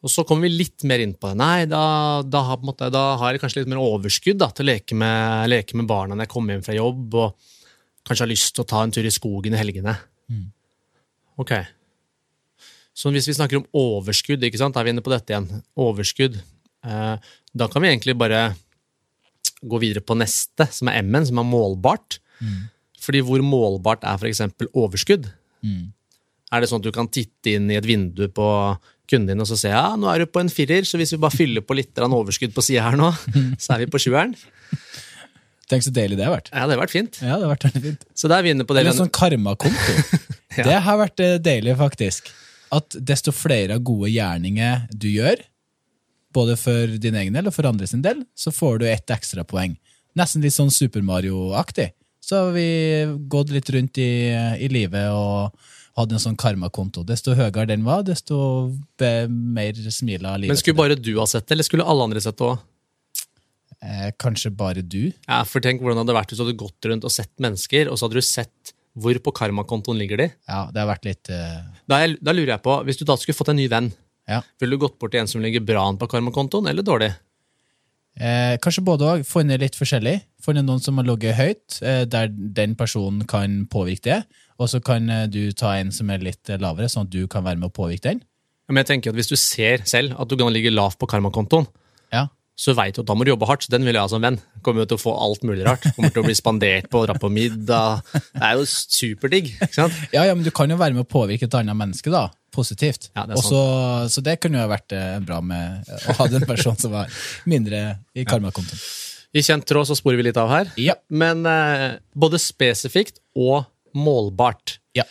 Og 0.00 0.12
så 0.12 0.24
kommer 0.26 0.48
vi 0.48 0.62
litt 0.62 0.84
mer 0.88 1.02
inn 1.04 1.12
på 1.14 1.30
det. 1.30 1.38
Nei, 1.40 1.64
da, 1.68 1.82
da, 2.24 2.42
har, 2.48 2.58
på 2.58 2.64
en 2.64 2.70
måte, 2.72 2.88
da 2.92 3.04
har 3.20 3.34
jeg 3.36 3.42
kanskje 3.42 3.62
litt 3.62 3.72
mer 3.72 3.82
overskudd 3.82 4.40
da, 4.40 4.48
til 4.56 4.64
å 4.66 4.70
leke 4.72 4.96
med, 4.98 5.50
leke 5.52 5.76
med 5.78 5.88
barna 5.88 6.16
når 6.16 6.26
jeg 6.26 6.32
kommer 6.34 6.56
hjem 6.56 6.64
fra 6.66 6.76
jobb. 6.76 7.18
og 7.20 7.58
kanskje 8.06 8.24
har 8.24 8.32
lyst 8.32 8.54
til 8.56 8.64
å 8.64 8.70
ta 8.70 8.80
en 8.84 8.94
tur 8.94 9.06
i 9.06 9.12
skogen 9.12 9.54
i 9.54 9.60
helgene. 9.60 9.94
Ok. 11.40 11.52
Så 12.96 13.12
hvis 13.14 13.28
vi 13.28 13.36
snakker 13.36 13.60
om 13.60 13.68
overskudd, 13.76 14.42
ikke 14.44 14.60
sant, 14.60 14.74
da 14.74 14.82
er 14.82 14.88
vi 14.88 14.94
inne 14.94 15.04
på 15.04 15.12
dette 15.12 15.32
igjen. 15.32 15.62
Overskudd. 15.80 16.40
Eh, 16.40 17.30
da 17.52 17.68
kan 17.70 17.84
vi 17.84 17.92
egentlig 17.92 18.16
bare 18.18 18.50
gå 19.60 19.80
videre 19.80 20.02
på 20.04 20.16
neste, 20.16 20.66
som 20.72 20.90
er 20.90 21.00
M-en, 21.04 21.28
som 21.28 21.40
er 21.40 21.48
målbart. 21.48 22.18
Fordi 23.00 23.22
hvor 23.24 23.42
målbart 23.44 24.04
er 24.04 24.20
f.eks. 24.20 24.42
overskudd? 24.70 25.28
Er 26.50 26.62
det 26.62 26.70
sånn 26.70 26.82
at 26.82 26.88
du 26.88 26.94
kan 26.94 27.08
titte 27.12 27.54
inn 27.56 27.70
i 27.70 27.78
et 27.78 27.86
vindu 27.86 28.26
på 28.34 28.48
kunden 29.10 29.32
din 29.32 29.42
og 29.42 29.48
så 29.50 29.58
se 29.58 29.70
ja, 29.72 29.96
nå 29.98 30.06
er 30.10 30.22
du 30.22 30.30
på 30.30 30.42
en 30.42 30.50
firer, 30.52 30.84
så 30.86 30.98
hvis 31.00 31.14
vi 31.16 31.20
bare 31.22 31.34
fyller 31.34 31.64
på 31.66 31.74
litt 31.74 31.98
overskudd 31.98 32.54
på 32.54 32.62
sida 32.62 32.84
her 32.86 32.98
nå, 32.98 33.10
så 33.62 33.74
er 33.74 33.84
vi 33.84 33.90
på 33.90 34.00
sjueren? 34.02 34.36
Tenk 35.70 35.86
så 35.86 35.92
deilig 35.94 36.18
det 36.18 36.26
har 36.26 36.34
vært. 36.34 36.50
Ja, 36.50 36.66
det 36.66 36.74
har 36.74 36.82
vært 36.82 36.94
fint. 36.94 37.18
Ja, 37.22 37.36
det 37.38 37.46
har 37.46 37.52
vært 37.52 37.66
veldig 37.68 37.82
fint. 37.84 38.06
Så 38.18 38.30
der 38.30 38.40
er 38.40 38.46
vi 38.46 38.54
inne 38.56 38.66
på 38.66 38.74
det. 38.74 38.82
Eller 38.82 38.94
en 38.94 39.02
sånn 39.04 39.14
karmakonto. 39.14 39.96
Ja. 40.50 40.64
Det 40.66 40.78
har 40.82 40.96
vært 40.98 41.20
eh, 41.22 41.36
deilig, 41.38 41.76
faktisk. 41.78 42.26
At 42.74 42.96
desto 43.06 43.30
flere 43.30 43.76
gode 43.86 44.08
gjerninger 44.10 44.88
du 44.90 45.06
gjør, 45.06 45.44
både 46.34 46.56
for 46.58 46.96
din 46.98 47.14
egen 47.20 47.38
del 47.38 47.46
og 47.46 47.54
for 47.54 47.68
andre 47.70 47.86
sin 47.86 48.02
del, 48.02 48.24
så 48.34 48.50
får 48.50 48.80
du 48.82 48.86
ett 48.90 49.14
ekstra 49.14 49.44
poeng. 49.46 49.76
Nesten 50.18 50.42
litt 50.42 50.56
sånn 50.56 50.72
Super 50.74 51.06
Mario-aktig. 51.06 51.92
Så 52.20 52.36
har 52.36 52.50
vi 52.54 52.66
gått 53.32 53.50
litt 53.54 53.70
rundt 53.74 53.98
i, 53.98 54.10
i 54.60 54.68
livet 54.72 55.08
og 55.10 55.56
hadde 55.98 56.16
en 56.16 56.22
sånn 56.22 56.36
karmakonto. 56.38 57.02
Desto 57.08 57.34
høyere 57.34 57.66
den 57.72 57.82
var, 57.86 58.04
desto 58.06 58.36
mer 59.00 59.78
smila 59.90 60.36
livet. 60.38 60.52
Men 60.52 60.60
skulle 60.60 60.78
bare 60.78 60.98
du 61.00 61.14
ha 61.18 61.26
sett 61.28 61.48
det, 61.48 61.56
eller 61.56 61.66
skulle 61.66 61.86
alle 61.88 62.06
andre 62.06 62.22
sett 62.24 62.38
det 62.38 62.46
òg? 62.52 62.60
eh, 63.80 64.10
kanskje 64.20 64.50
bare 64.52 64.82
du? 64.84 65.10
Ja, 65.26 65.40
for 65.48 65.64
tenk 65.64 65.80
hvordan 65.80 65.96
det 65.98 66.04
hadde 66.04 66.18
vært 66.18 66.32
hvis 66.32 66.40
du 66.40 66.44
hadde 66.44 66.60
gått 66.60 66.88
rundt 66.90 67.06
og 67.08 67.14
sett 67.14 67.32
mennesker, 67.40 67.88
og 67.90 67.96
så 67.98 68.06
hadde 68.06 68.20
du 68.20 68.26
sett 68.26 68.74
hvor 69.00 69.16
på 69.22 69.32
karmakontoen 69.38 69.98
ligger 70.00 70.18
de. 70.20 70.28
Ja, 70.50 70.64
det 70.74 70.82
har 70.82 70.88
vært 70.90 71.06
litt 71.08 71.30
Uh... 71.30 71.62
Da, 71.90 72.02
da 72.20 72.34
lurer 72.34 72.56
jeg 72.56 72.64
på, 72.64 72.74
hvis 72.86 72.98
du 73.00 73.04
da 73.08 73.16
skulle 73.20 73.38
fått 73.38 73.52
en 73.54 73.60
ny 73.60 73.68
venn, 73.70 73.90
Ja. 74.28 74.42
ville 74.60 74.76
du 74.76 74.82
gått 74.82 74.98
bort 75.00 75.14
til 75.14 75.22
en 75.22 75.30
som 75.30 75.42
ligger 75.42 75.62
bra 75.64 75.86
an 75.88 75.98
på 75.98 76.08
karmakontoen, 76.10 76.68
eller 76.70 76.84
dårlig? 76.86 77.10
Eh, 78.20 78.56
kanskje 78.62 78.84
både 78.84 79.06
òg. 79.08 79.22
Funnet 79.26 79.62
litt 79.62 79.78
forskjellig. 79.78 80.18
Funnet 80.40 80.64
noen 80.64 80.80
som 80.80 80.96
har 81.00 81.04
ligget 81.08 81.36
høyt, 81.36 81.80
eh, 81.84 82.04
der 82.08 82.30
den 82.32 82.74
personen 82.78 83.26
kan 83.28 83.66
påvirke 83.70 84.06
det. 84.08 84.20
Og 84.60 84.68
så 84.72 84.80
kan 84.84 85.08
eh, 85.12 85.26
du 85.28 85.52
ta 85.52 85.74
en 85.78 85.92
som 85.92 86.08
er 86.12 86.22
litt 86.24 86.48
eh, 86.48 86.60
lavere, 86.60 86.88
sånn 86.88 87.06
at 87.08 87.12
du 87.12 87.26
kan 87.28 87.44
være 87.44 87.60
med 87.60 87.70
å 87.70 87.76
påvirke 87.76 88.08
den. 88.10 88.22
Men 88.70 88.82
jeg 88.84 88.90
tenker 88.94 89.10
at 89.12 89.18
hvis 89.18 89.28
du 89.32 89.36
ser 89.40 89.82
selv 89.88 90.14
at 90.20 90.28
du 90.30 90.36
kan 90.38 90.52
ligge 90.54 90.70
lavt 90.72 90.98
på 91.00 91.08
karmakontoen, 91.10 91.66
Ja. 92.14 92.28
så 92.56 92.74
veit 92.76 92.94
du 92.94 93.00
at 93.02 93.08
da 93.08 93.14
må 93.18 93.24
du 93.26 93.32
jobbe 93.32 93.48
hardt. 93.48 93.64
Så 93.66 93.72
den 93.72 93.84
vil 93.84 93.96
jeg 93.96 94.04
ha 94.04 94.08
som 94.12 94.22
venn. 94.22 94.38
Kommer 94.62 94.84
jo 94.84 94.90
til 94.92 94.98
å 95.00 95.02
få 95.02 95.14
alt 95.18 95.42
mulig 95.48 95.64
rart. 95.66 95.82
Kommer 95.96 96.12
til 96.14 96.22
å 96.22 96.26
bli 96.28 96.36
spandert 96.38 96.86
på, 96.92 97.02
dra 97.08 97.16
på 97.18 97.30
middag. 97.32 98.04
Det 98.12 98.44
er 98.46 98.60
jo 98.60 98.66
superdigg. 98.68 99.50
ikke 99.58 99.74
sant? 99.74 99.96
Ja, 100.14 100.24
ja, 100.28 100.36
men 100.36 100.44
du 100.46 100.52
kan 100.54 100.70
jo 100.70 100.76
være 100.80 100.94
med 100.94 101.04
å 101.08 101.10
påvirke 101.10 101.48
et 101.48 101.56
annet 101.58 101.76
menneske, 101.76 102.12
da. 102.14 102.28
Positivt. 102.54 103.10
Ja, 103.16 103.26
det 103.30 103.36
Også, 103.38 103.54
Og 103.58 104.10
så, 104.10 104.22
det 104.26 104.38
kunne 104.42 104.62
jo 104.62 104.70
vært 104.70 104.92
bra 105.26 105.40
med 105.42 105.86
å 106.10 106.16
ha 106.20 106.26
den 106.30 106.46
personen 106.48 106.78
som 106.78 106.92
var 106.94 107.10
mindre 107.50 107.98
i 108.14 108.24
karmakontoen. 108.28 108.78
I 109.30 109.42
kjent 109.46 109.66
tråd 109.68 109.86
så 109.86 109.96
sporer 109.98 110.18
vi 110.18 110.26
litt 110.26 110.38
av 110.40 110.50
her. 110.50 110.70
Ja. 110.80 110.96
Men 111.08 111.44
eh, 111.46 112.00
både 112.18 112.40
spesifikt 112.42 113.20
og 113.38 113.68
målbart. 113.94 114.78
Ja. 114.98 115.04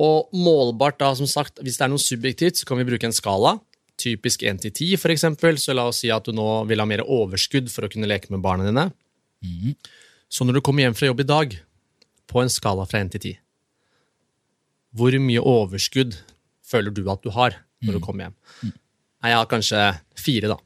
Og 0.00 0.32
målbart, 0.34 0.98
da, 1.02 1.12
som 1.18 1.28
sagt, 1.30 1.60
hvis 1.62 1.76
det 1.78 1.86
er 1.86 1.92
noe 1.92 2.02
subjektivt, 2.02 2.58
så 2.58 2.68
kan 2.68 2.80
vi 2.80 2.86
bruke 2.88 3.06
en 3.08 3.14
skala. 3.14 3.58
Typisk 4.00 4.42
1 4.42 4.64
til 4.64 4.72
10, 4.72 4.96
for 5.02 5.12
eksempel. 5.14 5.60
Så 5.60 5.76
la 5.76 5.84
oss 5.90 6.00
si 6.02 6.10
at 6.12 6.26
du 6.26 6.34
nå 6.34 6.46
vil 6.70 6.82
ha 6.82 6.88
mer 6.88 7.04
overskudd 7.04 7.68
for 7.72 7.86
å 7.86 7.92
kunne 7.92 8.08
leke 8.10 8.32
med 8.34 8.42
barna 8.44 8.66
dine. 8.66 8.88
Så 10.32 10.46
når 10.48 10.58
du 10.58 10.64
kommer 10.64 10.86
hjem 10.86 10.96
fra 10.98 11.10
jobb 11.10 11.20
i 11.22 11.28
dag, 11.28 11.58
på 12.32 12.40
en 12.40 12.50
skala 12.50 12.88
fra 12.88 13.02
1 13.04 13.12
til 13.14 13.22
10, 13.34 13.40
hvor 14.96 15.14
mye 15.20 15.42
overskudd 15.42 16.16
føler 16.64 16.94
du 16.94 17.04
at 17.12 17.22
du 17.22 17.30
har 17.34 17.60
når 17.84 17.98
du 17.98 18.02
kommer 18.02 18.28
hjem? 18.28 18.36
Nei, 18.64 19.30
jeg 19.30 19.38
har 19.38 19.48
kanskje 19.50 19.84
fire, 20.18 20.50
da. 20.54 20.58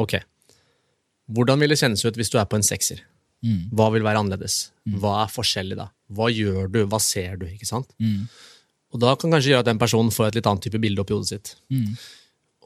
Ok. 0.00 0.16
Hvordan 1.28 1.60
vil 1.60 1.68
det 1.74 1.78
kjennes 1.80 2.04
ut 2.04 2.16
hvis 2.16 2.30
du 2.32 2.38
er 2.40 2.46
på 2.48 2.56
en 2.56 2.64
sekser? 2.66 3.02
Hva 3.72 3.90
vil 3.94 4.02
være 4.02 4.18
annerledes? 4.22 4.70
Hva 4.98 5.24
er 5.24 5.28
forskjellig 5.30 5.76
da? 5.78 5.90
Hva 6.10 6.26
gjør 6.32 6.70
du? 6.72 6.80
Hva 6.90 6.98
ser 7.00 7.36
du? 7.38 7.46
ikke 7.46 7.68
sant? 7.68 7.90
Og 8.92 8.98
da 9.02 9.14
kan 9.20 9.30
kanskje 9.30 9.52
gjøre 9.52 9.60
at 9.66 9.68
den 9.68 9.78
personen 9.78 10.10
får 10.10 10.30
et 10.30 10.38
litt 10.40 10.46
annet 10.48 10.64
type 10.64 10.80
bilde 10.80 11.00
oppi 11.04 11.12
hodet 11.14 11.28
sitt. 11.28 11.54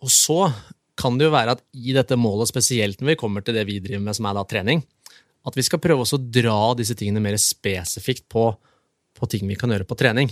Og 0.03 0.09
så 0.11 0.53
kan 0.97 1.19
det 1.19 1.27
jo 1.27 1.33
være 1.35 1.57
at 1.57 1.63
i 1.75 1.93
dette 1.97 2.15
målet, 2.17 2.49
spesielt 2.53 3.01
når 3.01 3.13
vi 3.13 3.17
kommer 3.19 3.43
til 3.43 3.55
det 3.55 3.67
vi 3.67 3.81
driver 3.83 4.01
med, 4.07 4.15
som 4.15 4.27
er 4.31 4.35
da 4.39 4.45
trening, 4.45 4.83
at 5.45 5.57
vi 5.59 5.63
skal 5.67 5.81
prøve 5.83 6.05
å 6.07 6.21
dra 6.31 6.75
disse 6.79 6.95
tingene 6.95 7.21
mer 7.21 7.35
spesifikt 7.43 8.29
på, 8.31 8.45
på 9.19 9.27
ting 9.33 9.49
vi 9.51 9.57
kan 9.59 9.71
gjøre 9.75 9.89
på 9.89 9.99
trening. 9.99 10.31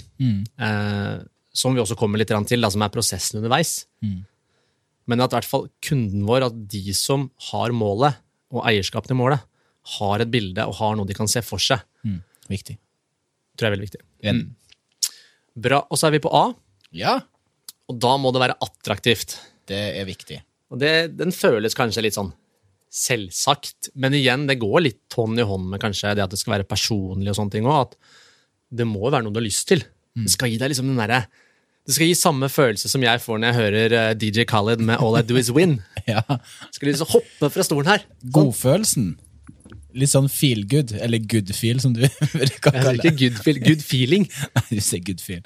Eh, 0.63 1.19
som 1.53 1.75
vi 1.75 1.81
også 1.83 1.97
kommer 1.99 2.19
litt 2.23 2.31
til, 2.31 2.61
da, 2.63 2.71
som 2.71 2.83
er 2.87 2.93
prosessen 2.95 3.41
underveis. 3.43 3.87
Men 5.11 5.23
at 5.25 5.33
i 5.35 5.39
hvert 5.41 5.49
fall 5.51 5.67
kunden 5.85 6.23
vår, 6.29 6.47
at 6.47 6.59
de 6.71 6.95
som 6.97 7.27
har 7.51 7.75
målet, 7.75 8.19
og 8.55 8.63
eierskap 8.71 9.07
til 9.11 9.19
målet, 9.19 9.43
har 9.97 10.23
et 10.23 10.31
bilde 10.31 10.63
og 10.69 10.75
har 10.79 10.95
noe 10.99 11.09
de 11.09 11.17
kan 11.17 11.29
se 11.31 11.43
for 11.47 11.59
seg, 11.63 11.83
Mm. 12.07 12.21
Viktig. 12.51 12.77
tror 13.57 13.67
jeg 13.67 13.71
er 13.71 13.77
veldig 13.77 13.87
viktig. 13.91 14.01
Mm. 14.25 14.41
Bra. 15.61 15.83
Og 15.91 15.99
så 16.01 16.07
er 16.09 16.15
vi 16.17 16.23
på 16.25 16.31
A, 16.35 16.47
Ja, 16.97 17.19
og 17.91 17.99
da 18.03 18.15
må 18.19 18.31
det 18.33 18.41
være 18.43 18.57
attraktivt. 18.65 19.37
det 19.71 19.81
er 20.01 20.07
viktig. 20.09 20.41
Og 20.71 20.79
det, 20.81 21.17
den 21.19 21.31
føles 21.35 21.75
kanskje 21.79 22.03
litt 22.07 22.15
sånn 22.17 22.33
selvsagt, 22.91 23.91
men 23.95 24.15
igjen, 24.19 24.47
det 24.51 24.59
går 24.61 24.83
litt 24.83 25.15
hånd 25.17 25.39
i 25.39 25.47
hånd 25.47 25.69
med 25.71 25.81
kanskje 25.83 26.15
det 26.19 26.25
at 26.25 26.33
det 26.35 26.41
skal 26.41 26.57
være 26.59 26.67
personlig 26.71 27.31
og 27.33 27.39
sånne 27.39 27.55
ting 27.55 27.69
òg, 27.71 27.87
at 27.87 27.97
det 28.81 28.87
må 28.87 29.05
være 29.11 29.23
noe 29.27 29.35
du 29.35 29.39
har 29.41 29.47
lyst 29.47 29.69
til. 29.71 29.83
Det 30.15 30.31
skal 30.33 30.51
gi 30.51 30.59
deg 30.59 30.73
liksom 30.73 30.89
den 30.91 30.99
derre 30.99 31.21
Det 31.89 31.95
skal 31.97 32.11
gi 32.11 32.15
samme 32.19 32.49
følelse 32.53 32.91
som 32.93 33.03
jeg 33.03 33.21
får 33.25 33.39
når 33.41 33.49
jeg 33.51 33.57
hører 33.61 33.95
eh, 33.99 34.11
DJ 34.21 34.45
Khaled 34.49 34.83
med 34.85 35.01
All 35.03 35.17
I 35.19 35.23
Do 35.27 35.39
Is 35.41 35.51
Win. 35.55 35.79
Ja. 36.11 36.23
Skal 36.75 36.89
liksom 36.91 37.07
hoppe 37.13 37.49
fra 37.55 37.63
stolen 37.63 37.87
her. 37.87 38.05
Godfølelsen. 38.35 39.13
Litt 39.95 40.11
sånn 40.11 40.27
feel 40.33 40.65
good, 40.71 40.91
eller 41.03 41.19
good 41.23 41.51
feel, 41.55 41.79
som 41.83 41.93
du 41.95 42.01
bruker 42.07 42.35
å 42.35 42.41
Jeg 42.41 42.51
sier 42.51 42.71
kalle 42.73 42.95
ikke 42.97 43.11
det. 43.11 43.19
good, 43.21 43.37
feel, 43.45 43.61
good 43.63 43.85
feeling. 43.85 44.25
Nei, 44.57 44.65
du 44.71 44.81
sier 44.83 45.03
good 45.07 45.23
feel. 45.23 45.43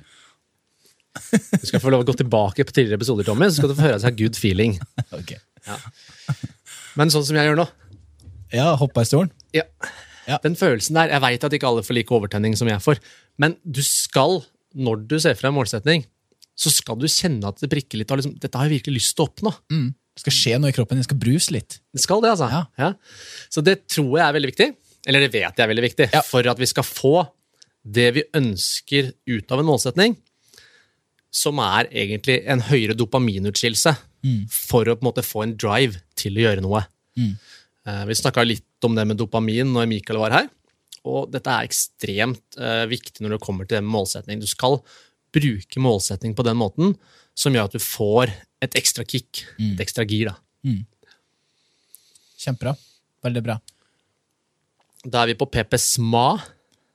Du 1.61 1.67
skal 1.69 1.83
få 1.85 1.93
lov 1.93 2.03
å 2.05 2.09
gå 2.09 2.15
tilbake 2.23 2.65
på 2.67 2.75
tidligere 2.75 2.99
episoder, 3.01 3.27
Tommy, 3.29 3.47
så 3.51 3.59
skal 3.61 3.71
du 3.71 3.77
få 3.79 3.85
høre 3.87 3.99
at 3.99 4.03
jeg 4.07 4.11
har 4.11 4.17
good 4.19 4.39
feeling. 4.41 4.79
Ok. 5.15 5.35
Men 6.99 7.13
sånn 7.13 7.25
som 7.27 7.37
jeg 7.39 7.49
gjør 7.51 7.61
nå 7.61 7.67
Ja, 8.55 8.71
hoppa 8.81 9.05
i 9.05 9.09
stolen. 9.11 9.31
ja. 9.57 9.67
Ja. 10.25 10.39
Den 10.41 10.55
følelsen 10.57 10.97
der, 10.97 11.11
Jeg 11.13 11.21
veit 11.21 11.43
at 11.45 11.53
ikke 11.53 11.69
alle 11.69 11.83
får 11.85 11.99
like 11.99 12.15
overtenning 12.17 12.55
som 12.57 12.69
jeg 12.71 12.81
får, 12.81 12.97
men 13.37 13.59
du 13.69 13.83
skal, 13.85 14.39
når 14.73 15.03
du 15.11 15.19
ser 15.21 15.37
fra 15.37 15.51
en 15.51 15.57
målsetning, 15.59 16.07
så 16.55 16.71
skal 16.71 16.99
du 17.01 17.07
kjenne 17.11 17.51
at 17.51 17.61
det 17.63 17.71
prikker 17.73 18.01
litt. 18.01 18.11
Og 18.15 18.21
liksom, 18.21 18.35
dette 18.41 18.59
har 18.59 18.69
jeg 18.69 18.79
virkelig 18.79 19.01
lyst 19.03 19.17
til 19.17 19.25
å 19.25 19.29
oppnå. 19.31 19.53
Mm. 19.75 19.87
Det 20.15 20.23
skal 20.23 20.37
skje 20.37 20.59
noe 20.63 20.71
i 20.71 20.77
kroppen, 20.77 21.01
det 21.01 21.09
skal 21.09 21.19
bruse 21.19 21.55
litt. 21.55 21.81
Det 21.91 22.03
skal 22.03 22.23
det, 22.23 22.35
altså. 22.37 22.65
Ja. 22.79 22.93
Så 23.51 23.65
det 23.67 23.81
tror 23.91 24.13
jeg 24.21 24.27
er 24.27 24.37
veldig 24.37 24.51
viktig. 24.53 24.69
Eller 25.11 25.25
det 25.25 25.33
vet 25.35 25.59
jeg 25.59 25.65
er 25.65 25.73
veldig 25.73 25.87
viktig. 25.89 26.09
Ja. 26.15 26.23
For 26.25 26.47
at 26.49 26.61
vi 26.63 26.69
skal 26.71 26.87
få 26.87 27.17
det 27.85 28.07
vi 28.17 28.23
ønsker 28.39 29.11
ut 29.29 29.51
av 29.53 29.61
en 29.61 29.69
målsetning, 29.69 30.15
som 31.35 31.59
er 31.61 31.91
egentlig 31.91 32.39
en 32.49 32.63
høyere 32.71 32.95
dopaminutskillelse, 32.97 33.93
for 34.49 34.89
å 34.89 34.95
på 34.97 35.03
en 35.03 35.09
måte 35.11 35.25
få 35.27 35.43
en 35.45 35.57
drive 35.59 35.99
til 36.17 36.39
å 36.39 36.47
gjøre 36.47 36.63
noe. 36.65 36.81
Mm. 37.19 37.35
Vi 38.09 38.17
snakka 38.17 38.47
litt 38.47 38.87
om 38.87 38.95
det 38.97 39.05
med 39.11 39.19
dopamin 39.21 39.75
når 39.75 39.91
Mikael 39.91 40.23
var 40.23 40.33
her. 40.39 40.47
Og 41.05 41.29
dette 41.35 41.53
er 41.53 41.67
ekstremt 41.69 42.57
eh, 42.57 42.87
viktig 42.89 43.21
når 43.21 43.35
det 43.35 43.43
kommer 43.45 43.69
til 43.69 43.77
det 43.77 43.83
med 43.85 43.93
målsetning. 43.93 44.41
Du 44.41 44.49
skal 44.49 44.79
bruke 45.35 45.83
målsetning 45.83 46.35
på 46.39 46.47
den 46.47 46.59
måten 46.61 46.95
som 47.35 47.55
gjør 47.55 47.67
at 47.69 47.75
du 47.75 47.83
får 47.83 48.31
et 48.63 48.77
ekstra 48.79 49.05
kick, 49.07 49.43
et 49.59 49.81
ekstra 49.83 50.07
gir. 50.09 50.31
da. 50.31 50.75
Kjempebra. 52.41 52.75
Veldig 53.25 53.43
bra. 53.45 53.59
Da 55.05 55.23
er 55.25 55.33
vi 55.33 55.39
på 55.41 55.49
PP 55.51 55.77
SMA, 55.81 56.29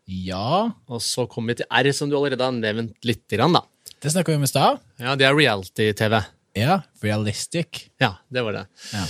Ja, 0.10 0.72
og 0.90 1.02
så 1.06 1.28
kommer 1.30 1.54
vi 1.54 1.60
til 1.60 1.68
R, 1.70 1.92
som 1.94 2.10
du 2.10 2.16
allerede 2.18 2.42
har 2.42 2.56
nevnt 2.56 3.06
litt. 3.06 3.28
Da. 3.30 3.62
det 4.02 4.10
snakka 4.10 4.32
vi 4.32 4.40
om 4.40 4.44
i 4.48 4.50
stad. 4.50 4.80
Ja, 4.98 5.16
Det 5.16 5.28
er 5.28 5.36
reality-TV. 5.38 6.24
Ja, 6.58 6.82
realistic. 7.04 7.92
Ja, 8.02 8.16
det 8.28 8.42
var 8.42 8.54
det. 8.58 8.66
Ja. 8.94 9.04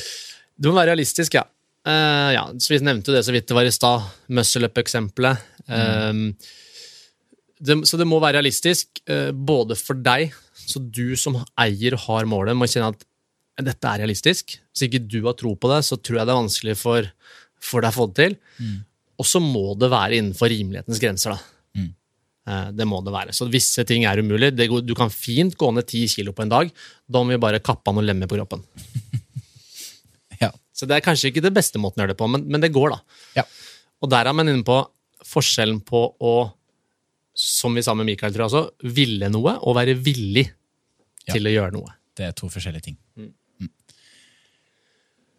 Du 0.60 0.70
må 0.70 0.76
være 0.76 0.92
realistisk, 0.92 1.38
ja. 1.40 1.46
Uh, 1.88 2.34
ja, 2.36 2.44
så 2.60 2.74
Vi 2.74 2.82
nevnte 2.84 3.12
jo 3.12 3.16
det 3.16 3.24
så 3.24 3.32
vidt 3.32 3.48
det 3.48 3.56
var 3.56 3.64
i 3.64 3.72
stad. 3.72 4.04
Muscle 4.28 4.68
up-eksempelet. 4.68 5.40
Eh, 5.70 6.14
det- 7.62 7.86
så 7.88 7.98
det 7.98 8.08
må 8.08 8.20
være 8.22 8.38
realistisk, 8.42 8.88
eh, 9.08 9.32
både 9.32 9.76
for 9.78 9.94
deg, 9.96 10.34
så 10.56 10.80
du 10.92 11.16
som 11.16 11.36
eier 11.58 11.96
har 11.98 12.26
målet, 12.26 12.56
må 12.58 12.66
kjenne 12.70 12.94
at 12.94 13.06
dette 13.66 13.84
er 13.88 14.00
realistisk. 14.06 14.58
Hvis 14.74 14.88
ikke 14.88 15.08
du 15.08 15.22
har 15.26 15.34
tro 15.34 15.56
på 15.56 15.68
det, 15.74 15.84
så 15.84 15.98
tror 16.02 16.18
jeg 16.20 16.26
det 16.28 16.34
er 16.36 16.44
vanskelig 16.44 16.78
for, 16.78 17.12
for 17.60 17.82
deg 17.82 17.92
å 17.92 17.98
få 17.98 18.08
det 18.14 18.16
til. 18.16 18.38
Og 19.20 19.26
så 19.26 19.42
må 19.44 19.78
det 19.78 19.90
være 19.92 20.16
innenfor 20.16 20.48
rimelighetens 20.50 21.00
grenser. 21.02 21.36
da. 21.36 21.40
Eh, 22.48 22.72
Det 22.72 22.88
må 22.88 23.04
det 23.04 23.12
være. 23.14 23.34
Så 23.36 23.50
visse 23.52 23.84
ting 23.86 24.06
er 24.06 24.18
umulig. 24.18 24.56
Det 24.56 24.70
går, 24.70 24.82
du 24.86 24.96
kan 24.96 25.10
fint 25.10 25.54
gå 25.60 25.74
ned 25.74 25.86
ti 25.86 26.08
kilo 26.08 26.32
på 26.32 26.42
en 26.44 26.50
dag. 26.50 26.72
Da 27.12 27.20
må 27.22 27.30
vi 27.36 27.38
bare 27.38 27.60
kappe 27.60 27.90
av 27.92 27.96
noen 27.96 28.06
lemmer 28.08 28.28
på 28.28 28.38
kroppen. 28.40 28.64
Ja. 30.42 30.52
Så 30.74 30.88
det 30.88 30.96
er 30.96 31.02
kanskje 31.04 31.34
ikke 31.34 31.42
det 31.44 31.54
beste 31.54 31.76
måten 31.84 32.00
å 32.00 32.06
gjøre 32.06 32.14
det 32.14 32.18
på, 32.22 32.30
men, 32.32 32.46
men 32.48 32.62
det 32.64 32.72
går, 32.72 32.94
da. 32.96 33.00
Ja. 33.36 33.44
Og 34.02 34.10
der 34.10 34.26
er 34.30 34.34
man 34.34 34.48
inne 34.48 34.64
på 34.64 34.78
forskjellen 35.28 35.82
på 35.84 36.00
å, 36.16 36.54
som 37.40 37.76
vi 37.78 37.84
sa 37.86 37.96
med 37.96 38.10
Mikael, 38.10 38.34
tror 38.36 38.46
jeg 38.46 38.52
også, 38.52 38.94
ville 39.00 39.30
noe 39.32 39.56
og 39.64 39.78
være 39.80 39.96
villig 39.96 40.50
Ja. 41.28 41.34
til 41.36 41.48
å 41.48 41.54
gjøre 41.54 41.76
noe. 41.78 41.96
Det 42.18 42.26
er 42.28 42.36
to 42.36 42.50
forskjellige 42.52 42.90
ting. 42.90 42.98
Mm. 43.16 43.32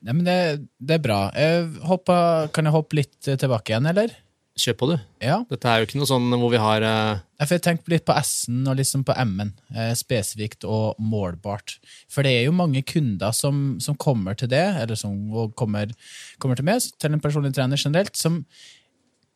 Nei, 0.00 0.14
men 0.14 0.24
det, 0.24 0.36
det 0.80 0.96
er 0.96 1.04
bra. 1.04 1.20
Jeg 1.36 1.66
hopper, 1.84 2.48
kan 2.56 2.64
jeg 2.64 2.72
hoppe 2.72 2.96
litt 2.96 3.18
tilbake 3.20 3.74
igjen, 3.74 3.88
eller? 3.90 4.14
Kjør 4.60 4.76
på, 4.80 4.86
du. 4.90 4.94
Ja. 5.24 5.36
Dette 5.48 5.68
er 5.68 5.80
jo 5.80 5.86
ikke 5.86 6.00
noe 6.00 6.08
sånn 6.08 6.26
hvor 6.40 6.50
vi 6.52 6.60
har 6.60 6.84
uh... 6.84 7.20
Jeg 7.40 7.50
får 7.50 7.60
tenkt 7.64 7.92
litt 7.92 8.06
på 8.08 8.16
S-en 8.18 8.64
og 8.68 8.78
liksom 8.80 9.04
på 9.08 9.14
M-en, 9.22 9.52
eh, 9.74 9.92
spesifikt 9.96 10.66
og 10.68 10.98
målbart. 11.00 11.76
For 12.12 12.26
det 12.26 12.32
er 12.38 12.48
jo 12.48 12.56
mange 12.56 12.82
kunder 12.88 13.36
som, 13.36 13.78
som 13.80 13.96
kommer 14.00 14.36
til 14.40 14.50
det, 14.52 14.64
eller 14.82 14.98
som 14.98 15.14
kommer, 15.56 15.92
kommer 16.40 16.58
til 16.58 16.68
meg, 16.68 16.82
til 17.00 17.16
en 17.16 17.22
personlig 17.22 17.52
trener 17.56 17.80
generelt, 17.80 18.16
som 18.18 18.42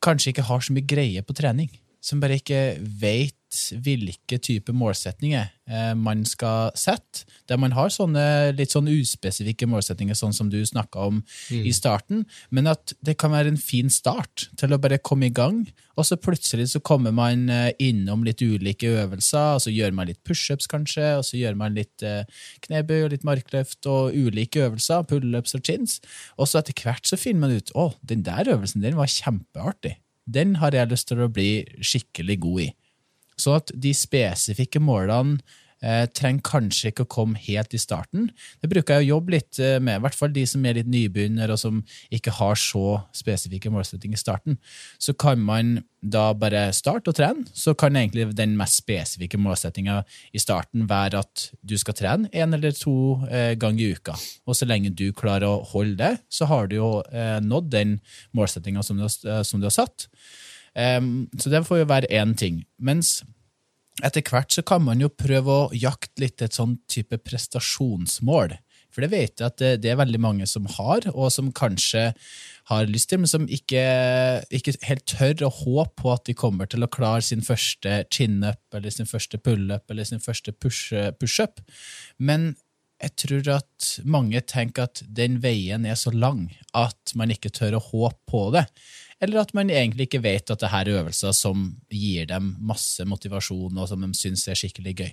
kanskje 0.05 0.33
ikke 0.33 0.49
har 0.49 0.65
så 0.65 0.75
mye 0.77 0.89
greie 0.89 1.25
på 1.25 1.37
trening. 1.37 1.71
Som 2.05 2.21
bare 2.21 2.37
ikke 2.37 2.61
vet 3.01 3.39
hvilke 3.85 4.39
type 4.43 4.73
målsetninger 4.75 5.47
eh, 5.71 5.93
man 5.99 6.25
skal 6.29 6.73
sette. 6.79 7.25
Der 7.49 7.61
man 7.61 7.75
har 7.77 7.93
sånne 7.93 8.53
litt 8.57 8.75
sånn 8.75 8.91
uspesifikke 8.91 9.69
målsetninger, 9.71 10.17
sånn 10.19 10.35
som 10.37 10.51
du 10.51 10.59
snakka 10.67 11.07
om 11.09 11.23
i 11.55 11.73
starten. 11.75 12.25
Men 12.51 12.69
at 12.73 12.95
det 13.05 13.17
kan 13.21 13.35
være 13.35 13.55
en 13.55 13.61
fin 13.61 13.91
start 13.93 14.49
til 14.61 14.75
å 14.75 14.81
bare 14.83 15.01
komme 15.03 15.29
i 15.31 15.35
gang. 15.35 15.63
Og 15.95 16.09
så 16.09 16.19
plutselig 16.19 16.73
så 16.73 16.83
kommer 16.85 17.15
man 17.15 17.47
eh, 17.53 17.71
innom 17.83 18.25
litt 18.27 18.43
ulike 18.43 18.91
øvelser, 19.05 19.57
og 19.57 19.65
så 19.65 19.75
gjør 19.75 19.95
man 19.95 20.11
litt 20.11 20.23
pushups 20.27 20.69
kanskje, 20.71 21.15
og 21.21 21.27
så 21.29 21.39
gjør 21.39 21.59
man 21.61 21.79
litt 21.79 22.05
eh, 22.05 22.25
knebøy 22.67 23.05
og 23.05 23.13
litt 23.15 23.27
markløft 23.29 23.87
og 23.91 24.17
ulike 24.17 24.67
øvelser, 24.67 25.07
pullups 25.11 25.57
og 25.57 25.65
chins. 25.67 26.01
Og 26.39 26.51
så 26.51 26.61
etter 26.61 26.77
hvert 26.85 27.07
så 27.07 27.21
finner 27.21 27.47
man 27.47 27.61
ut 27.61 27.75
å, 27.79 27.93
den 28.03 28.27
der 28.27 28.51
øvelsen 28.57 28.85
den 28.85 28.99
var 28.99 29.11
kjempeartig. 29.11 29.99
Den 30.25 30.57
har 30.63 30.75
jeg 30.75 30.91
lyst 30.91 31.09
til 31.11 31.21
å 31.25 31.31
bli 31.33 31.65
skikkelig 31.85 32.39
god 32.41 32.65
i. 32.65 32.71
Så 33.37 33.57
at 33.59 33.73
de 33.75 33.93
spesifikke 33.97 34.81
målene 34.81 35.41
eh, 35.85 36.05
trenger 36.17 36.45
kanskje 36.47 36.91
ikke 36.91 37.05
å 37.05 37.11
komme 37.17 37.41
helt 37.47 37.75
i 37.77 37.81
starten. 37.81 38.29
Det 38.63 38.71
bruker 38.73 38.99
jeg 38.99 39.07
å 39.07 39.13
jobbe 39.15 39.37
litt 39.37 39.61
eh, 39.63 39.77
med, 39.83 39.99
i 39.99 40.05
hvert 40.05 40.19
fall 40.19 40.33
de 40.35 40.45
som 40.49 40.65
er 40.65 40.79
litt 40.79 40.91
nybegynner 40.91 41.53
og 41.53 41.61
som 41.61 41.83
ikke 42.15 42.35
har 42.39 42.59
så 42.61 43.01
spesifikke 43.17 43.73
målsettinger 43.75 44.19
i 44.19 44.23
starten. 44.23 44.59
Så 45.03 45.17
kan 45.19 45.43
man 45.45 45.77
da 46.05 46.27
bare 46.37 46.67
starte 46.77 47.13
å 47.13 47.17
trene, 47.17 47.47
så 47.57 47.73
kan 47.79 47.97
egentlig 47.97 48.27
den 48.37 48.57
mest 48.61 48.83
spesifikke 48.83 49.41
målsettinga 49.41 50.03
i 50.37 50.43
starten 50.43 50.89
være 50.91 51.23
at 51.25 51.47
du 51.65 51.77
skal 51.81 51.97
trene 51.97 52.33
én 52.33 52.57
eller 52.57 52.77
to 52.77 52.97
eh, 53.31 53.55
ganger 53.61 53.85
i 53.85 53.99
uka. 53.99 54.17
Og 54.49 54.59
så 54.59 54.69
lenge 54.69 54.93
du 54.93 55.07
klarer 55.17 55.49
å 55.49 55.63
holde 55.73 55.97
det, 56.01 56.15
så 56.29 56.49
har 56.51 56.69
du 56.69 56.77
jo 56.77 56.91
nådd 57.45 57.71
den 57.73 57.99
målsettinga 58.37 58.83
som, 58.85 59.01
som 59.09 59.61
du 59.61 59.67
har 59.67 59.75
satt. 59.75 60.07
Så 60.75 61.53
det 61.53 61.63
får 61.67 61.81
jo 61.81 61.89
være 61.89 62.11
én 62.13 62.33
ting. 62.39 62.61
Mens 62.83 63.21
etter 64.03 64.25
hvert 64.27 64.51
så 64.51 64.65
kan 64.67 64.83
man 64.83 65.03
jo 65.03 65.11
prøve 65.13 65.55
å 65.55 65.73
jakte 65.77 66.25
litt 66.25 66.43
et 66.43 66.57
sånn 66.57 66.79
type 66.91 67.19
prestasjonsmål. 67.23 68.57
For 68.95 69.03
det 69.03 69.11
vet 69.11 69.41
jeg 69.41 69.47
at 69.47 69.59
det, 69.59 69.71
det 69.83 69.91
er 69.91 69.99
veldig 69.99 70.21
mange 70.23 70.47
som 70.47 70.67
har, 70.71 71.07
og 71.11 71.31
som 71.35 71.51
kanskje 71.55 72.13
har 72.71 72.91
lyst 72.91 73.11
til, 73.11 73.23
men 73.23 73.31
som 73.31 73.47
ikke, 73.51 73.83
ikke 74.55 74.77
helt 74.87 75.07
tør 75.11 75.47
å 75.49 75.55
håpe 75.57 75.97
på 76.03 76.13
at 76.15 76.27
de 76.29 76.37
kommer 76.39 76.71
til 76.71 76.87
å 76.87 76.91
klare 76.91 77.25
sin 77.27 77.43
første 77.43 78.05
chin-up, 78.15 78.63
eller 78.75 78.95
sin 78.95 79.11
første 79.11 79.41
pull-up, 79.43 79.91
eller 79.91 80.07
sin 80.07 80.23
første 80.23 80.55
push- 80.55 80.95
push-up. 81.19 81.59
Men 82.19 82.55
jeg 83.03 83.17
tror 83.19 83.51
at 83.57 83.89
mange 84.07 84.41
tenker 84.47 84.87
at 84.87 85.03
den 85.11 85.41
veien 85.43 85.85
er 85.87 85.99
så 85.99 86.15
lang 86.15 86.47
at 86.79 87.17
man 87.19 87.35
ikke 87.35 87.53
tør 87.53 87.81
å 87.81 87.87
håpe 87.91 88.31
på 88.31 88.47
det. 88.55 88.69
Eller 89.23 89.43
at 89.45 89.55
man 89.55 89.71
egentlig 89.71 90.09
ikke 90.09 90.23
vet 90.25 90.51
at 90.51 90.63
det 90.63 90.73
her 90.73 90.89
er 90.89 91.01
øvelser 91.01 91.35
som 91.37 91.69
gir 91.93 92.27
dem 92.31 92.55
masse 92.61 93.05
motivasjon, 93.07 93.79
og 93.79 93.89
som 93.91 94.03
de 94.03 94.11
syns 94.19 94.47
er 94.49 94.59
skikkelig 94.59 94.97
gøy. 95.01 95.13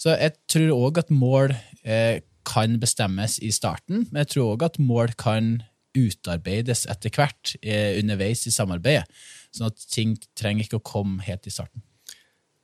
Så 0.00 0.16
jeg 0.18 0.34
tror 0.50 0.72
òg 0.88 1.02
at 1.04 1.12
mål 1.14 1.54
eh, 1.84 2.20
kan 2.48 2.80
bestemmes 2.82 3.38
i 3.38 3.52
starten, 3.54 4.06
men 4.10 4.24
jeg 4.24 4.34
tror 4.34 4.56
òg 4.56 4.66
at 4.66 4.80
mål 4.82 5.14
kan 5.20 5.60
utarbeides 5.96 6.86
etter 6.90 7.12
hvert 7.12 7.54
eh, 7.60 7.98
underveis 8.00 8.46
i 8.48 8.54
samarbeidet. 8.54 9.08
Sånn 9.52 9.68
at 9.68 9.88
ting 9.92 10.16
trenger 10.38 10.66
ikke 10.66 10.80
å 10.80 10.86
komme 10.86 11.24
helt 11.26 11.46
i 11.46 11.52
starten. 11.52 11.84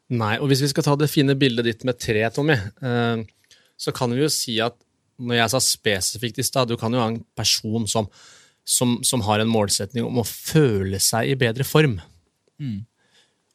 Nei, 0.08 0.38
og 0.40 0.48
hvis 0.48 0.62
vi 0.64 0.70
skal 0.72 0.86
ta 0.86 0.94
det 0.96 1.10
fine 1.12 1.36
bildet 1.36 1.66
ditt 1.68 1.84
med 1.84 1.98
tre, 2.00 2.22
Tommy, 2.32 2.56
eh, 2.56 3.24
så 3.78 3.92
kan 3.94 4.14
vi 4.14 4.24
jo 4.24 4.30
si 4.32 4.56
at 4.64 4.78
når 5.18 5.40
jeg 5.40 5.52
sa 5.52 5.60
spesifikt 5.62 6.40
i 6.40 6.46
stad, 6.46 6.70
du 6.70 6.78
kan 6.80 6.94
jo 6.94 7.02
ha 7.02 7.10
en 7.10 7.20
person 7.36 7.86
som, 7.90 8.08
som, 8.68 8.98
som 9.06 9.22
har 9.24 9.40
en 9.40 9.48
målsetning 9.50 10.04
om 10.04 10.20
å 10.20 10.26
føle 10.28 11.00
seg 11.00 11.32
i 11.32 11.38
bedre 11.40 11.64
form. 11.64 11.98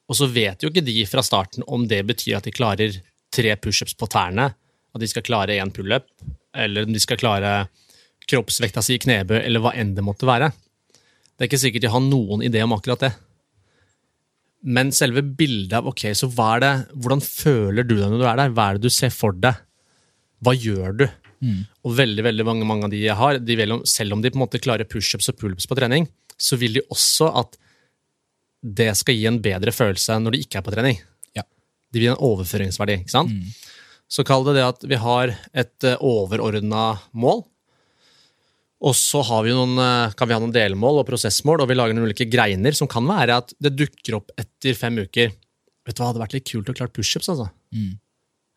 Og 0.10 0.18
så 0.18 0.28
vet 0.32 0.64
jo 0.64 0.72
ikke 0.72 0.84
de 0.86 1.04
fra 1.10 1.24
starten 1.26 1.66
om 1.68 1.86
det 1.88 2.02
betyr 2.10 2.40
at 2.40 2.48
de 2.48 2.54
klarer 2.56 2.98
tre 3.34 3.54
pushups 3.62 3.96
på 3.98 4.10
tærne, 4.12 4.50
at 4.94 5.02
de 5.02 5.10
skal 5.10 5.26
klare 5.26 5.60
én 5.62 5.72
pullup, 5.74 6.10
eller 6.54 6.86
om 6.88 6.94
de 6.94 7.02
skal 7.02 7.18
klare 7.22 7.54
kroppsvekta 8.30 8.82
si 8.86 8.98
i 8.98 9.04
knebøy, 9.04 9.40
eller 9.42 9.64
hva 9.64 9.74
enn 9.78 9.94
det 9.98 10.06
måtte 10.06 10.28
være. 10.30 10.52
Det 11.34 11.46
er 11.46 11.50
ikke 11.50 11.62
sikkert 11.64 11.86
de 11.86 11.94
har 11.94 12.04
noen 12.04 12.44
idé 12.46 12.62
om 12.66 12.76
akkurat 12.76 13.08
det. 13.08 13.14
Men 14.64 14.94
selve 14.96 15.24
bildet 15.26 15.76
av 15.80 15.90
ok, 15.92 16.06
så 16.16 16.30
hva 16.32 16.54
er 16.56 16.64
det, 16.64 16.74
hvordan 17.04 17.24
føler 17.26 17.84
du 17.84 17.98
deg 17.98 18.08
når 18.08 18.22
du 18.22 18.28
er 18.30 18.40
der? 18.40 18.54
Hva 18.56 18.70
er 18.70 18.78
det 18.78 18.88
du 18.88 18.94
ser 18.94 19.12
for 19.12 19.36
deg? 19.36 19.60
Hva 20.44 20.54
gjør 20.56 20.96
du? 21.02 21.08
Og 21.84 21.96
veldig 21.98 22.24
veldig 22.24 22.46
mange, 22.48 22.66
mange 22.70 22.88
av 22.88 22.92
de 22.94 23.02
jeg 23.04 23.16
har, 23.20 23.40
de 23.40 23.56
vil, 23.60 23.74
selv 23.90 24.16
om 24.16 24.22
de 24.24 24.32
på 24.32 24.38
en 24.40 24.44
måte 24.46 24.62
klarer 24.64 24.88
pushups 24.88 25.30
og 25.30 25.38
pullups 25.42 25.68
på 25.68 25.76
trening, 25.76 26.08
så 26.40 26.58
vil 26.58 26.74
de 26.80 26.84
også 26.94 27.30
at 27.44 27.58
det 28.64 28.92
skal 28.96 29.18
gi 29.18 29.26
en 29.28 29.42
bedre 29.44 29.74
følelse 29.76 30.16
når 30.24 30.32
de 30.38 30.44
ikke 30.46 30.62
er 30.62 30.64
på 30.66 30.72
trening. 30.72 31.00
Ja. 31.36 31.44
De 31.92 32.00
vil 32.00 32.08
gi 32.08 32.14
en 32.14 32.22
overføringsverdi. 32.24 33.02
ikke 33.04 33.12
sant? 33.12 33.32
Så 34.08 34.24
kall 34.28 34.46
det 34.46 34.56
det 34.60 34.64
at 34.68 34.84
vi 34.88 34.96
har 35.00 35.34
et 35.54 35.88
overordna 36.00 37.00
mål. 37.12 37.44
Og 38.84 38.96
så 39.00 39.22
har 39.24 39.44
vi 39.46 39.54
noen, 39.56 39.78
eh, 39.80 40.12
kan 40.14 40.28
vi 40.28 40.34
ha 40.36 40.40
noen 40.44 40.52
delmål 40.54 41.00
og 41.02 41.08
prosessmål, 41.08 41.62
og 41.64 41.70
vi 41.70 41.76
lager 41.76 41.96
noen 41.96 42.10
ulike 42.10 42.28
greiner 42.30 42.76
som 42.76 42.88
kan 42.92 43.06
være 43.08 43.38
at 43.40 43.54
det 43.64 43.76
dukker 43.80 44.18
opp 44.20 44.32
etter 44.38 44.76
fem 44.76 44.98
uker. 45.00 45.32
Vet 45.88 45.96
du 45.96 46.02
hva, 46.04 46.08
det 46.08 46.10
hadde 46.12 46.24
vært 46.24 46.34
litt 46.36 46.50
kult 46.52 46.70
å 46.72 46.76
klare 46.76 46.92
pushups, 46.92 47.30
altså. 47.32 47.50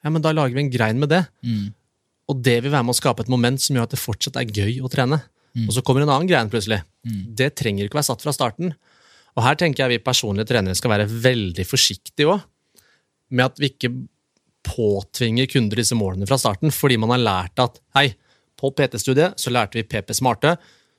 Ja, 0.02 0.10
men 0.10 0.22
da 0.22 0.32
lager 0.34 0.54
vi 0.54 0.64
en 0.66 0.70
grein 0.70 0.98
med 0.98 1.10
det. 1.10 1.24
Og 2.28 2.40
det 2.42 2.56
vil 2.64 2.72
være 2.72 2.82
med 2.88 2.94
å 2.94 2.98
skape 2.98 3.22
et 3.22 3.30
moment 3.30 3.60
som 3.62 3.76
gjør 3.76 3.86
at 3.86 3.94
det 3.94 4.00
fortsatt 4.02 4.36
er 4.40 4.50
gøy 4.50 4.80
å 4.82 4.90
trene. 4.90 5.20
Og 5.66 5.72
så 5.72 5.82
kommer 5.86 6.02
en 6.02 6.10
annen 6.10 6.28
greie 6.28 6.48
plutselig. 6.52 6.82
Det 7.38 7.54
trenger 7.56 7.86
ikke 7.86 7.96
være 8.00 8.10
satt 8.10 8.24
fra 8.24 8.34
starten. 8.34 8.74
Og 9.36 9.44
her 9.44 9.56
tenker 9.56 9.84
jeg 9.84 9.94
vi 9.94 10.04
personlige 10.04 10.48
trenere 10.50 10.74
skal 10.76 10.90
være 10.92 11.06
veldig 11.08 11.64
forsiktige 11.68 12.28
òg, 12.34 12.42
med 13.30 13.44
at 13.46 13.58
vi 13.60 13.70
ikke 13.72 13.90
påtvinger 14.66 15.46
kunder 15.50 15.78
disse 15.78 15.94
målene 15.94 16.26
fra 16.26 16.38
starten, 16.38 16.70
fordi 16.74 16.96
man 16.98 17.12
har 17.14 17.22
lært 17.22 17.62
at 17.62 17.80
hei, 17.96 18.08
på 18.56 18.70
PT-studiet 18.72 19.36
så 19.38 19.52
lærte 19.52 19.76
vi 19.78 19.84
PP 19.84 20.14
Smarte, 20.16 20.56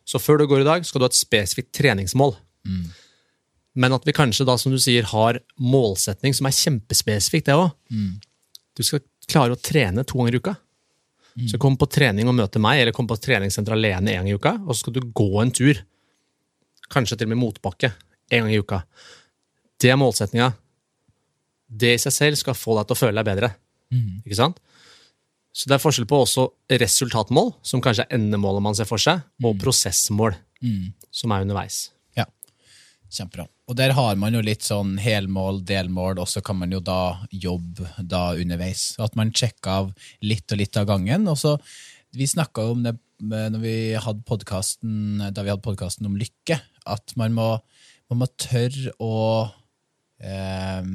så 0.08 0.20
før 0.22 0.38
du 0.40 0.48
går 0.48 0.62
i 0.62 0.68
dag, 0.68 0.86
skal 0.86 1.02
du 1.02 1.06
ha 1.08 1.10
et 1.12 1.18
spesifikt 1.18 1.74
treningsmål. 1.76 2.36
Men 3.78 3.94
at 3.94 4.06
vi 4.08 4.14
kanskje 4.16 4.46
da, 4.48 4.56
som 4.58 4.72
du 4.72 4.80
sier, 4.82 5.04
har 5.10 5.40
målsetning 5.60 6.34
som 6.38 6.48
er 6.50 6.56
kjempespesifikk, 6.56 7.46
det 7.50 7.58
òg. 7.58 7.72
Du 8.78 8.84
skal 8.86 9.02
klare 9.28 9.54
å 9.58 9.60
trene 9.60 10.06
to 10.06 10.18
ganger 10.22 10.38
i 10.38 10.42
uka. 10.42 10.56
Så 11.46 11.60
kom 11.62 11.76
på 11.78 11.86
trening 11.86 12.26
og 12.30 12.34
møte 12.38 12.60
meg, 12.62 12.82
eller 12.82 12.96
kom 12.96 13.08
på 13.10 13.18
treningssenter 13.22 13.76
alene 13.76 14.14
en 14.14 14.24
gang 14.24 14.30
i 14.32 14.36
uka, 14.38 14.56
og 14.66 14.74
så 14.74 14.80
skal 14.82 14.96
du 14.96 15.04
gå 15.14 15.28
en 15.42 15.52
tur. 15.54 15.84
Kanskje 16.90 17.18
til 17.20 17.28
og 17.28 17.34
med 17.36 17.42
motbakke 17.44 17.92
en 18.32 18.48
gang 18.48 18.54
i 18.56 18.58
uka. 18.58 18.82
Det 19.78 19.92
er 19.94 20.00
målsettinga. 20.00 20.54
Det 21.68 21.94
i 21.94 22.00
seg 22.02 22.16
selv 22.16 22.40
skal 22.40 22.58
få 22.58 22.78
deg 22.80 22.88
til 22.88 22.98
å 22.98 23.02
føle 23.02 23.20
deg 23.20 23.28
bedre. 23.28 23.52
Ikke 24.26 24.40
sant? 24.40 24.58
Så 25.58 25.70
det 25.70 25.78
er 25.78 25.82
forskjell 25.82 26.08
på 26.10 26.22
også 26.22 26.48
resultatmål, 26.70 27.54
som 27.66 27.82
kanskje 27.82 28.06
er 28.06 28.18
endemålet 28.18 28.62
man 28.62 28.76
ser 28.78 28.86
for 28.90 29.02
seg, 29.02 29.22
og 29.44 29.58
prosessmål, 29.62 30.36
som 31.12 31.32
er 31.34 31.46
underveis. 31.46 31.92
Ja, 32.18 32.26
kjempebra. 33.10 33.48
Og 33.68 33.76
der 33.76 33.91
har 33.97 34.15
man 34.15 34.36
jo 34.36 34.41
litt 34.43 34.63
sånn 34.63 34.95
helmål, 35.01 35.59
delmål, 35.68 36.22
og 36.24 36.30
så 36.32 36.39
kan 36.45 36.55
man 36.61 36.72
jo 36.72 36.80
da 36.80 37.18
jobbe 37.32 37.89
da 37.99 38.30
underveis. 38.39 38.93
At 39.03 39.18
man 39.20 39.34
sjekker 39.36 39.74
av 39.74 39.89
litt 40.24 40.47
og 40.55 40.61
litt 40.61 40.80
av 40.80 40.88
gangen. 40.88 41.28
Og 41.28 41.38
så, 41.39 41.57
Vi 42.15 42.26
snakka 42.26 42.63
om 42.72 42.86
det 42.86 42.95
når 43.20 43.59
vi 43.59 43.76
hadde 43.99 44.24
podcasten, 44.24 45.20
da 45.34 45.43
vi 45.43 45.51
hadde 45.51 45.65
podkasten 45.65 46.07
om 46.07 46.15
lykke, 46.15 46.61
at 46.88 47.13
man 47.20 47.34
må, 47.36 47.49
man 48.09 48.22
må 48.22 48.28
tørre 48.39 48.93
å 49.03 49.49
eh, 50.22 50.86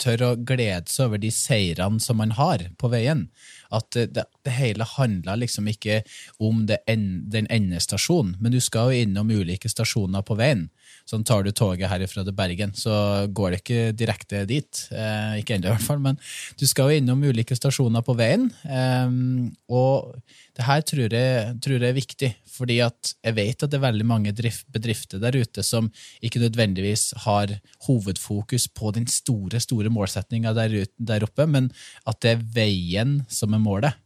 tørre 0.00 0.32
å 0.32 0.38
glede 0.38 0.88
seg 0.90 1.08
over 1.08 1.20
de 1.22 1.30
seirene 1.34 2.00
som 2.02 2.18
man 2.20 2.34
har 2.38 2.64
på 2.80 2.90
veien. 2.92 3.26
At 3.74 3.92
det, 3.94 4.24
det, 4.44 4.54
hele 4.56 4.86
handler 4.96 5.40
liksom 5.42 5.68
ikke 5.70 6.00
om 6.42 6.64
en, 6.68 7.06
den 7.30 7.48
endestasjonen, 7.52 8.36
men 8.40 8.54
du 8.54 8.60
skal 8.64 8.90
jo 8.90 9.04
innom 9.04 9.30
ulike 9.30 9.70
stasjoner 9.70 10.24
på 10.26 10.38
veien. 10.40 10.68
Sånn 11.08 11.24
tar 11.26 11.42
du 11.42 11.50
toget 11.50 11.90
herifra 11.90 12.22
til 12.26 12.36
Bergen, 12.36 12.74
så 12.76 13.26
går 13.34 13.54
det 13.54 13.62
ikke 13.62 13.80
direkte 13.98 14.44
dit. 14.46 14.84
Eh, 14.94 15.40
ikke 15.40 15.56
ennå, 15.56 15.70
i 15.70 15.74
hvert 15.74 15.86
fall, 15.88 16.02
men 16.02 16.20
du 16.60 16.66
skal 16.70 16.90
jo 16.90 17.00
innom 17.00 17.24
ulike 17.26 17.56
stasjoner 17.58 18.04
på 18.06 18.14
veien. 18.18 18.46
Eh, 18.62 19.16
og 19.74 20.12
det 20.56 20.66
her 20.66 20.84
tror 20.86 21.16
jeg, 21.16 21.54
tror 21.64 21.78
jeg, 21.78 21.88
er 21.88 21.96
viktig, 21.96 22.30
fordi 22.52 22.78
at 22.84 23.14
jeg 23.24 23.36
vet 23.38 23.64
at 23.64 23.72
det 23.72 23.78
er 23.78 23.86
veldig 23.86 24.06
mange 24.06 24.34
bedrifter 24.34 25.22
der 25.22 25.38
ute 25.40 25.64
som 25.66 25.88
ikke 26.22 26.42
nødvendigvis 26.42 27.10
har 27.24 27.56
hovedfokus 27.86 28.68
på 28.76 28.92
den 28.96 29.08
store 29.10 29.60
store 29.62 29.92
målsettinga 29.92 30.52
der, 30.58 30.76
der, 30.98 31.24
oppe, 31.26 31.46
men 31.46 31.70
at 32.06 32.20
det 32.22 32.34
er 32.34 32.46
veien 32.60 33.20
som 33.32 33.56
er 33.56 33.62
målet. 33.62 33.98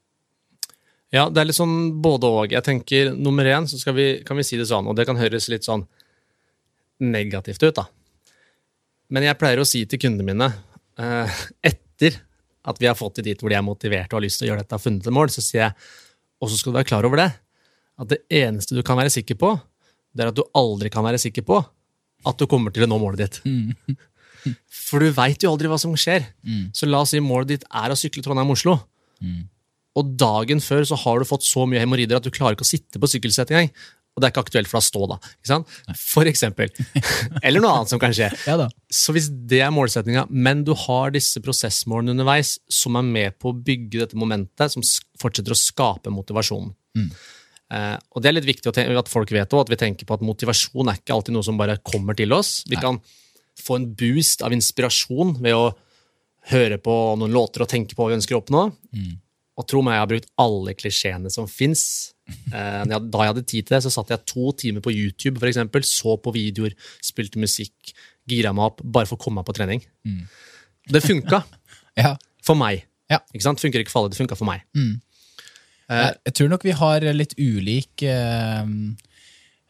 Ja, 1.14 1.28
det 1.30 1.40
er 1.40 1.48
litt 1.50 1.58
sånn 1.58 2.00
både 2.02 2.30
og. 2.30 2.54
Jeg 2.54 2.66
tenker 2.66 3.12
nummer 3.14 3.46
én 3.46 3.68
så 3.70 3.78
vi, 3.94 4.08
kan 4.26 4.38
vi 4.38 4.46
si 4.46 4.58
det 4.58 4.66
sånn, 4.70 4.88
og 4.90 4.96
det 4.98 5.06
kan 5.06 5.20
høres 5.20 5.50
litt 5.52 5.66
sånn 5.66 5.84
negativt 7.02 7.62
ut, 7.64 7.74
da. 7.80 7.88
Men 9.14 9.26
jeg 9.26 9.38
pleier 9.40 9.60
å 9.60 9.66
si 9.68 9.82
til 9.88 10.00
kundene 10.00 10.26
mine, 10.30 10.48
eh, 10.98 11.42
etter 11.62 12.20
at 12.64 12.80
vi 12.80 12.88
har 12.88 12.96
fått 12.96 13.20
det 13.20 13.26
dit 13.28 13.40
hvor 13.40 13.52
de 13.52 13.58
er 13.58 13.66
motiverte 13.66 14.14
og 14.14 14.20
har 14.20 14.26
lyst 14.26 14.40
til 14.40 14.48
å 14.48 14.52
gjøre 14.52 14.64
dette, 14.64 14.78
og 14.78 14.84
funnet 14.84 15.06
et 15.06 15.14
mål, 15.14 15.32
så 15.32 15.44
sier 15.44 15.66
jeg 15.66 15.74
og 16.42 16.50
så 16.50 16.58
skal 16.58 16.72
du 16.72 16.78
være 16.78 16.90
klar 16.90 17.06
over 17.08 17.20
det, 17.20 17.30
at 18.00 18.10
det 18.10 18.20
eneste 18.42 18.76
du 18.76 18.82
kan 18.86 18.98
være 18.98 19.12
sikker 19.14 19.38
på, 19.40 19.54
det 20.14 20.24
er 20.24 20.32
at 20.32 20.38
du 20.38 20.44
aldri 20.56 20.90
kan 20.92 21.04
være 21.06 21.20
sikker 21.22 21.46
på 21.46 21.60
at 22.24 22.40
du 22.40 22.46
kommer 22.50 22.74
til 22.74 22.86
å 22.86 22.90
nå 22.90 22.98
målet 23.00 23.24
ditt. 23.24 23.40
Mm. 23.44 23.96
For 24.88 25.00
du 25.00 25.12
veit 25.16 25.44
jo 25.44 25.50
aldri 25.52 25.70
hva 25.72 25.78
som 25.80 25.94
skjer. 25.96 26.26
Mm. 26.44 26.68
Så 26.76 26.88
la 26.88 27.00
oss 27.04 27.14
si 27.14 27.20
målet 27.24 27.54
ditt 27.54 27.66
er 27.68 27.92
å 27.92 27.98
sykle 27.98 28.24
Trondheim-Oslo. 28.24 28.76
Mm. 29.24 29.44
Og 30.00 30.14
dagen 30.20 30.60
før 30.64 30.84
så 30.88 30.98
har 31.00 31.20
du 31.20 31.28
fått 31.28 31.46
så 31.46 31.64
mye 31.70 31.80
hemoroider 31.80 32.18
at 32.18 32.26
du 32.26 32.32
klarer 32.34 32.56
ikke 32.56 32.66
å 32.66 32.68
sitte 32.68 33.00
på 33.00 33.08
sykkelsettet 33.10 33.54
engang. 33.54 33.72
Og 34.14 34.22
det 34.22 34.28
er 34.28 34.32
ikke 34.32 34.44
aktuelt 34.44 34.70
for 34.70 34.78
å 34.78 34.84
stå 34.86 35.06
da. 35.10 35.16
ikke 35.40 35.50
sant? 35.50 35.70
For 35.98 36.30
eksempel. 36.30 36.70
Eller 37.44 37.62
noe 37.62 37.72
annet 37.80 37.90
som 37.90 38.00
kan 38.02 38.14
skje. 38.14 38.30
Ja 38.46 38.68
så 38.94 39.14
hvis 39.14 39.26
det 39.50 39.58
er 39.64 39.72
målsettinga, 39.74 40.28
men 40.30 40.62
du 40.66 40.70
har 40.84 41.10
disse 41.14 41.40
prosessmålene 41.42 42.14
underveis 42.14 42.56
som 42.70 42.94
er 43.00 43.06
med 43.08 43.38
på 43.42 43.50
å 43.50 43.56
bygge 43.56 44.04
dette 44.04 44.18
momentet, 44.18 44.70
som 44.70 44.84
fortsetter 45.18 45.54
å 45.54 45.58
skape 45.58 46.12
motivasjonen. 46.14 46.70
Mm. 46.94 47.08
Uh, 47.74 47.96
og 48.14 48.22
det 48.22 48.30
er 48.30 48.36
litt 48.36 48.46
viktig 48.46 48.70
at 48.70 49.10
folk 49.10 49.32
vet 49.34 49.48
også, 49.48 49.64
at 49.66 49.72
vi 49.72 49.80
tenker 49.80 50.06
på 50.06 50.14
at 50.14 50.22
motivasjon 50.22 50.92
er 50.92 51.00
ikke 51.00 51.16
alltid 51.16 51.34
noe 51.34 51.46
som 51.46 51.58
bare 51.58 51.80
kommer 51.82 52.14
til 52.14 52.36
oss. 52.36 52.60
Vi 52.68 52.78
Nei. 52.78 52.84
kan 52.84 53.00
få 53.58 53.80
en 53.80 53.90
boost 53.98 54.44
av 54.46 54.54
inspirasjon 54.54 55.38
ved 55.42 55.58
å 55.58 55.72
høre 56.52 56.78
på 56.78 56.94
noen 57.18 57.34
låter 57.34 57.64
og 57.64 57.70
tenke 57.72 57.96
på 57.96 58.04
hva 58.04 58.12
vi 58.12 58.18
ønsker 58.20 58.36
å 58.36 58.42
oppnå. 58.44 58.68
Mm. 58.94 59.14
Og 59.58 59.66
tro 59.70 59.82
meg, 59.82 59.96
jeg 59.96 60.04
har 60.04 60.10
brukt 60.10 60.32
alle 60.44 60.74
klisjeene 60.78 61.32
som 61.32 61.50
fins. 61.50 62.13
Eh, 62.24 62.82
da 62.88 62.98
jeg 62.98 63.32
hadde 63.32 63.44
tid 63.44 63.66
til 63.66 63.76
det, 63.76 63.82
så 63.84 63.92
satt 63.92 64.12
jeg 64.14 64.24
to 64.30 64.52
timer 64.60 64.84
på 64.84 64.92
YouTube, 64.94 65.38
for 65.40 65.50
eksempel, 65.50 65.84
så 65.86 66.16
på 66.20 66.32
videoer, 66.34 66.76
spilte 67.04 67.42
musikk, 67.42 67.94
gira 68.30 68.54
meg 68.56 68.72
opp, 68.72 68.84
bare 68.84 69.08
for 69.10 69.18
å 69.18 69.24
komme 69.24 69.42
meg 69.42 69.48
på 69.48 69.56
trening. 69.58 69.84
Mm. 70.08 70.22
Det 70.94 71.04
funka. 71.04 71.42
ja. 72.04 72.14
For 72.44 72.58
meg. 72.58 72.86
Ja. 73.12 73.20
Ikke 73.32 73.46
sant? 73.46 73.60
Funker 73.62 73.82
ikke 73.82 73.92
for 73.92 74.04
alle, 74.04 74.14
det 74.14 74.20
funka 74.20 74.38
for 74.38 74.48
meg. 74.48 74.64
Mm. 74.76 74.96
Jeg, 75.84 76.14
jeg 76.24 76.36
tror 76.38 76.48
nok 76.48 76.62
vi 76.64 76.72
har 76.78 77.04
litt 77.12 77.34
ulik 77.36 78.06
eh, 78.08 78.62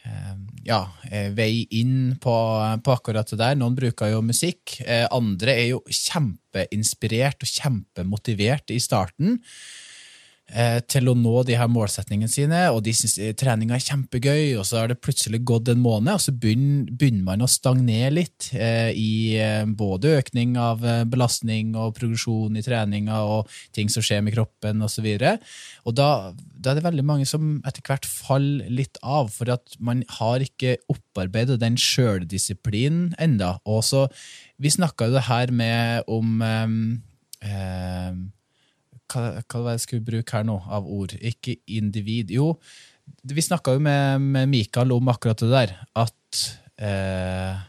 eh 0.06 0.34
ja, 0.64 0.80
eh, 1.10 1.28
vei 1.36 1.66
inn 1.76 2.14
på, 2.22 2.34
på, 2.80 2.92
akkurat 2.94 3.28
det 3.28 3.36
der. 3.40 3.56
Noen 3.60 3.76
bruker 3.76 4.14
jo 4.14 4.22
musikk. 4.24 4.78
Eh, 4.80 5.04
andre 5.12 5.52
er 5.58 5.66
jo 5.74 5.82
kjempeinspirert 5.90 7.44
og 7.44 7.50
kjempemotivert 7.50 8.72
i 8.72 8.78
starten. 8.80 9.42
Eh, 10.52 10.82
til 10.84 11.08
å 11.08 11.14
nå 11.16 11.38
de 11.48 11.54
her 11.56 11.70
målsetningene 11.72 12.28
sine, 12.28 12.58
og 12.68 12.82
de 12.84 12.92
syns 12.92 13.16
treninga 13.40 13.78
er 13.78 13.84
kjempegøy, 13.86 14.58
og 14.60 14.66
så 14.68 14.82
har 14.82 14.90
det 14.90 14.98
plutselig 15.00 15.40
gått 15.48 15.70
en 15.72 15.80
måned, 15.80 16.10
og 16.12 16.20
så 16.20 16.34
begynner, 16.36 17.22
man 17.24 17.40
å 17.42 17.48
stagnere 17.48 18.10
litt 18.12 18.50
eh, 18.52 18.90
i 18.92 19.38
eh, 19.40 19.64
både 19.64 20.18
økning 20.18 20.58
av 20.60 20.84
eh, 20.84 21.06
belastning 21.08 21.72
og 21.80 21.94
progresjon 21.96 22.60
i 22.60 22.64
treninga 22.66 23.22
og 23.24 23.48
ting 23.72 23.88
som 23.88 24.04
skjer 24.04 24.20
med 24.26 24.36
kroppen 24.36 24.84
osv. 24.84 25.08
Og, 25.16 25.48
og 25.88 25.96
da, 25.96 26.10
da, 26.36 26.74
er 26.74 26.78
det 26.78 26.86
veldig 26.90 27.06
mange 27.08 27.30
som 27.30 27.56
etter 27.64 27.80
hvert 27.88 28.04
faller 28.04 28.68
litt 28.68 29.00
av, 29.00 29.32
for 29.32 29.48
at 29.56 29.80
man 29.80 30.04
har 30.20 30.44
ikke 30.44 30.76
opparbeidet 30.92 31.56
den 31.64 31.80
sjøldisiplinen 31.80 33.14
enda. 33.16 33.56
Og 33.64 33.80
så, 33.88 34.06
Vi 34.60 34.70
snakka 34.70 35.08
jo 35.08 35.16
det 35.16 35.26
her 35.32 35.50
med 35.50 36.04
om 36.06 36.42
eh, 36.44 36.78
eh 37.48 38.24
hva, 39.12 39.42
hva 39.42 39.60
var 39.60 39.70
det 39.70 39.78
jeg 39.78 39.84
skulle 39.86 40.06
bruke 40.06 40.36
her 40.36 40.46
nå 40.48 40.58
av 40.64 40.88
ord? 40.90 41.16
Ikke 41.20 41.56
individ. 41.66 42.32
Jo, 42.34 42.54
vi 43.24 43.44
snakka 43.44 43.76
jo 43.76 43.84
med, 43.84 44.24
med, 44.24 44.50
Mikael 44.52 44.92
om 44.94 45.12
akkurat 45.12 45.42
det 45.44 45.50
der, 45.52 45.74
at 46.04 46.44
eh, 46.80 47.64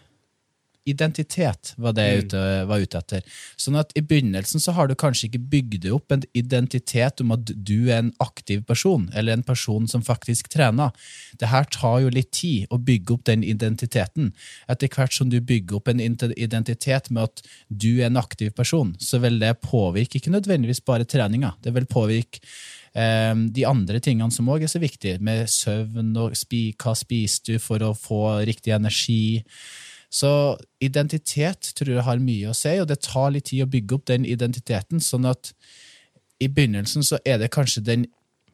identitet 0.85 1.73
var 1.81 1.95
det 1.97 2.05
jeg 2.05 2.17
mm. 2.17 2.25
ute, 2.25 2.41
var 2.69 2.83
ute 2.83 2.99
etter. 3.01 3.37
Sånn 3.59 3.77
at 3.79 3.93
I 3.97 4.03
begynnelsen 4.05 4.61
så 4.61 4.75
har 4.77 4.89
du 4.89 4.95
kanskje 4.97 5.27
ikke 5.29 5.41
bygd 5.51 5.87
opp 5.95 6.13
en 6.13 6.25
identitet 6.37 7.23
om 7.23 7.33
at 7.35 7.49
du 7.49 7.89
er 7.89 8.03
en 8.03 8.11
aktiv 8.23 8.61
person, 8.69 9.07
eller 9.17 9.33
en 9.35 9.45
person 9.45 9.89
som 9.89 10.05
faktisk 10.05 10.51
trener. 10.53 10.93
Det 11.41 11.49
her 11.49 11.65
tar 11.73 12.03
jo 12.05 12.13
litt 12.13 12.31
tid 12.37 12.69
å 12.69 12.79
bygge 12.81 13.17
opp 13.17 13.25
den 13.31 13.43
identiteten. 13.45 14.31
Etter 14.71 14.91
hvert 14.93 15.15
som 15.17 15.31
du 15.33 15.39
bygger 15.41 15.79
opp 15.79 15.89
en 15.91 16.03
identitet 16.03 17.09
med 17.09 17.31
at 17.31 17.43
du 17.67 17.89
er 17.97 18.11
en 18.11 18.21
aktiv 18.21 18.53
person, 18.55 18.93
så 19.01 19.19
vil 19.23 19.41
det 19.41 19.55
påvirke 19.65 20.19
ikke 20.19 20.33
nødvendigvis 20.35 20.83
bare 20.85 21.07
treninga. 21.09 21.55
Det 21.65 21.73
vil 21.73 21.89
påvirke 21.89 22.43
eh, 22.93 23.33
de 23.33 23.65
andre 23.65 24.01
tingene 24.03 24.33
som 24.33 24.53
òg 24.53 24.67
er 24.67 24.71
så 24.71 24.83
viktige, 24.83 25.17
med 25.17 25.49
søvn 25.49 26.13
og 26.27 26.37
spi, 26.37 26.67
hva 26.77 26.93
spiser 26.97 27.55
du 27.55 27.63
for 27.63 27.81
å 27.81 27.95
få 27.97 28.21
riktig 28.45 28.75
energi. 28.77 29.41
Så 30.15 30.29
identitet 30.83 31.73
tror 31.75 31.97
jeg 31.97 32.07
har 32.07 32.21
mye 32.23 32.51
å 32.51 32.55
si, 32.55 32.77
og 32.79 32.87
det 32.87 33.01
tar 33.03 33.33
litt 33.35 33.49
tid 33.49 33.65
å 33.65 33.71
bygge 33.71 33.97
opp 33.97 34.05
den 34.11 34.27
identiteten. 34.27 35.01
sånn 35.03 35.27
at 35.27 35.51
i 36.39 36.47
begynnelsen 36.47 37.03
så 37.03 37.19
er 37.27 37.39
det 37.41 37.51
kanskje 37.55 37.83
den 37.83 38.05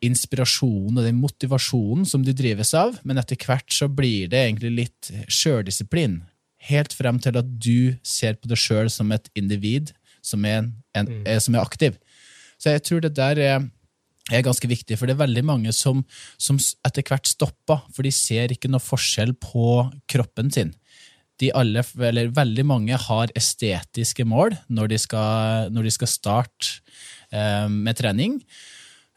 inspirasjonen 0.02 0.98
og 0.98 1.06
den 1.06 1.20
motivasjonen 1.22 2.08
som 2.10 2.24
du 2.26 2.32
drives 2.34 2.74
av, 2.78 2.98
men 3.06 3.22
etter 3.22 3.38
hvert 3.38 3.70
så 3.74 3.88
blir 3.90 4.30
det 4.32 4.42
egentlig 4.48 4.72
litt 4.80 5.12
sjøldisiplin. 5.30 6.24
Helt 6.70 6.94
frem 6.94 7.20
til 7.22 7.38
at 7.38 7.54
du 7.62 7.98
ser 8.06 8.38
på 8.38 8.50
deg 8.50 8.58
sjøl 8.62 8.90
som 8.94 9.14
et 9.14 9.30
individ 9.38 9.94
som 10.26 10.46
er, 10.46 10.66
en, 10.98 11.08
mm. 11.10 11.22
er, 11.26 11.40
som 11.42 11.58
er, 11.58 11.62
aktiv. 11.62 11.98
Så 12.62 12.74
jeg 12.74 12.86
tror 12.86 13.06
det 13.06 13.14
der 13.18 13.42
er, 13.42 13.64
er 14.34 14.46
ganske 14.46 14.70
viktig, 14.70 14.98
for 14.98 15.10
det 15.10 15.16
er 15.16 15.24
veldig 15.24 15.46
mange 15.46 15.74
som, 15.74 16.04
som 16.42 16.58
etter 16.86 17.06
hvert 17.06 17.30
stopper, 17.30 17.82
for 17.94 18.06
de 18.06 18.14
ser 18.14 18.54
ikke 18.54 18.70
noe 18.70 18.82
forskjell 18.82 19.34
på 19.42 19.86
kroppen 20.10 20.54
sin 20.54 20.74
de 21.42 21.52
alle, 21.58 21.84
eller 22.10 22.34
veldig 22.36 22.66
mange 22.70 23.00
har 23.08 23.34
estetiske 23.38 24.26
mål 24.28 24.56
når 24.70 24.94
de 24.94 25.02
skal, 25.02 25.72
når 25.74 25.90
de 25.90 25.96
skal 25.98 26.12
starte 26.12 26.78
eh, 27.34 27.68
med 27.72 27.98
trening. 28.00 28.40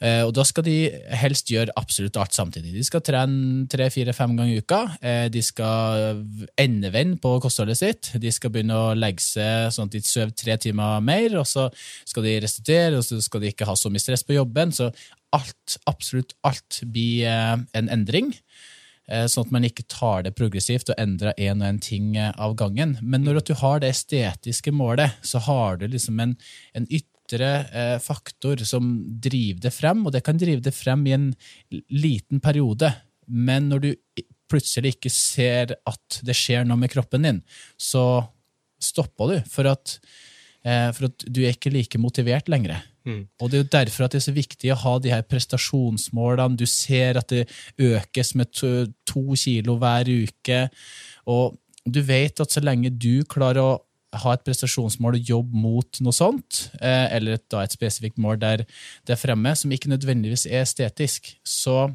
Eh, 0.03 0.21
og 0.27 0.35
da 0.37 0.43
skal 0.45 0.67
de 0.67 0.77
helst 1.17 1.49
gjøre 1.53 1.73
absolutt 1.79 2.19
alt 2.21 2.35
samtidig. 2.35 2.75
De 2.75 2.83
skal 2.85 3.03
trene 3.05 3.65
tre, 3.71 3.87
fire, 3.95 4.13
fem 4.17 4.35
ganger 4.37 4.57
i 4.57 4.63
uka. 4.65 4.81
Eh, 5.01 5.27
de 5.33 5.43
skal 5.45 6.25
endevende 6.61 7.21
på 7.23 7.37
kostholdet 7.45 7.79
sitt. 7.79 8.11
De 8.21 8.33
skal 8.35 8.53
begynne 8.53 8.77
å 8.77 8.95
legge 8.99 9.25
seg 9.25 9.71
sånn 9.75 9.89
at 9.89 9.97
de 9.97 10.03
sover 10.05 10.35
tre 10.37 10.59
timer 10.61 11.05
mer, 11.05 11.39
og 11.41 11.47
så 11.49 11.69
skal 12.05 12.27
de 12.27 12.39
restituere, 12.45 12.99
og 12.99 13.07
så 13.07 13.21
skal 13.25 13.45
de 13.45 13.55
ikke 13.55 13.69
ha 13.69 13.77
så 13.79 13.93
mye 13.93 14.03
stress 14.03 14.27
på 14.27 14.37
jobben. 14.37 14.75
Så 14.75 14.91
alt, 15.35 15.79
absolutt 15.91 16.35
alt 16.47 16.83
blir 16.85 17.31
eh, 17.31 17.57
en 17.79 17.93
endring. 17.93 18.35
Eh, 19.05 19.27
sånn 19.29 19.45
at 19.45 19.53
man 19.53 19.67
ikke 19.69 19.85
tar 19.93 20.23
det 20.25 20.33
progressivt 20.37 20.89
og 20.89 21.01
endrer 21.01 21.37
én 21.37 21.61
og 21.61 21.69
én 21.69 21.81
ting 21.85 22.15
eh, 22.17 22.33
av 22.41 22.55
gangen. 22.57 22.97
Men 23.03 23.27
når 23.27 23.43
du 23.45 23.55
har 23.61 23.83
det 23.83 23.93
estetiske 23.93 24.73
målet, 24.73 25.19
så 25.21 25.43
har 25.45 25.81
du 25.81 25.87
liksom 25.93 26.23
en, 26.25 26.33
en 26.73 26.87
ytre 26.89 27.51
eh, 27.69 27.97
faktor 28.01 28.65
som 28.65 28.95
driver 29.05 29.67
det 29.67 29.75
frem, 29.77 30.07
og 30.07 30.15
det 30.15 30.25
kan 30.25 30.41
drive 30.41 30.65
det 30.65 30.73
frem 30.77 31.05
i 31.09 31.17
en 31.17 31.27
liten 31.93 32.41
periode. 32.45 32.95
Men 33.29 33.69
når 33.73 33.85
du 33.85 33.91
plutselig 34.49 34.97
ikke 34.97 35.13
ser 35.13 35.77
at 35.89 36.21
det 36.25 36.37
skjer 36.37 36.65
noe 36.69 36.81
med 36.81 36.93
kroppen 36.93 37.29
din, 37.29 37.43
så 37.81 38.25
stopper 38.81 39.31
du, 39.31 39.37
for 39.49 39.69
at, 39.71 39.95
for 40.93 41.07
at 41.09 41.25
du 41.25 41.41
er 41.41 41.55
ikke 41.55 41.73
like 41.73 41.99
motivert 41.99 42.51
lenger. 42.53 42.83
Mm. 43.05 43.27
Og 43.41 43.51
Det 43.51 43.59
er 43.59 43.63
jo 43.63 43.73
derfor 43.73 44.05
at 44.05 44.13
det 44.13 44.21
er 44.23 44.29
så 44.29 44.37
viktig 44.37 44.71
å 44.73 44.81
ha 44.81 44.95
de 44.99 45.13
her 45.13 45.25
prestasjonsmålene. 45.29 46.57
Du 46.57 46.67
ser 46.67 47.21
at 47.21 47.29
det 47.29 47.45
økes 47.79 48.35
med 48.35 48.53
to, 48.53 48.87
to 49.07 49.37
kilo 49.37 49.77
hver 49.81 50.09
uke. 50.09 50.69
Og 51.29 51.59
du 51.85 52.01
vet 52.01 52.41
at 52.41 52.53
så 52.53 52.63
lenge 52.65 52.91
du 52.91 53.25
klarer 53.29 53.61
å 53.61 53.75
ha 54.23 54.35
et 54.35 54.45
prestasjonsmål 54.47 55.19
og 55.19 55.31
jobbe 55.35 55.59
mot 55.59 56.01
noe 56.05 56.15
sånt, 56.15 56.69
eh, 56.79 57.09
eller 57.17 57.37
et, 57.39 57.45
da 57.51 57.65
et 57.65 57.75
spesifikt 57.75 58.21
mål 58.23 58.39
der 58.43 58.65
det 59.07 59.17
er 59.17 59.21
fremme, 59.21 59.55
som 59.59 59.73
ikke 59.75 59.91
nødvendigvis 59.91 60.47
er 60.47 60.63
estetisk, 60.63 61.33
så 61.43 61.89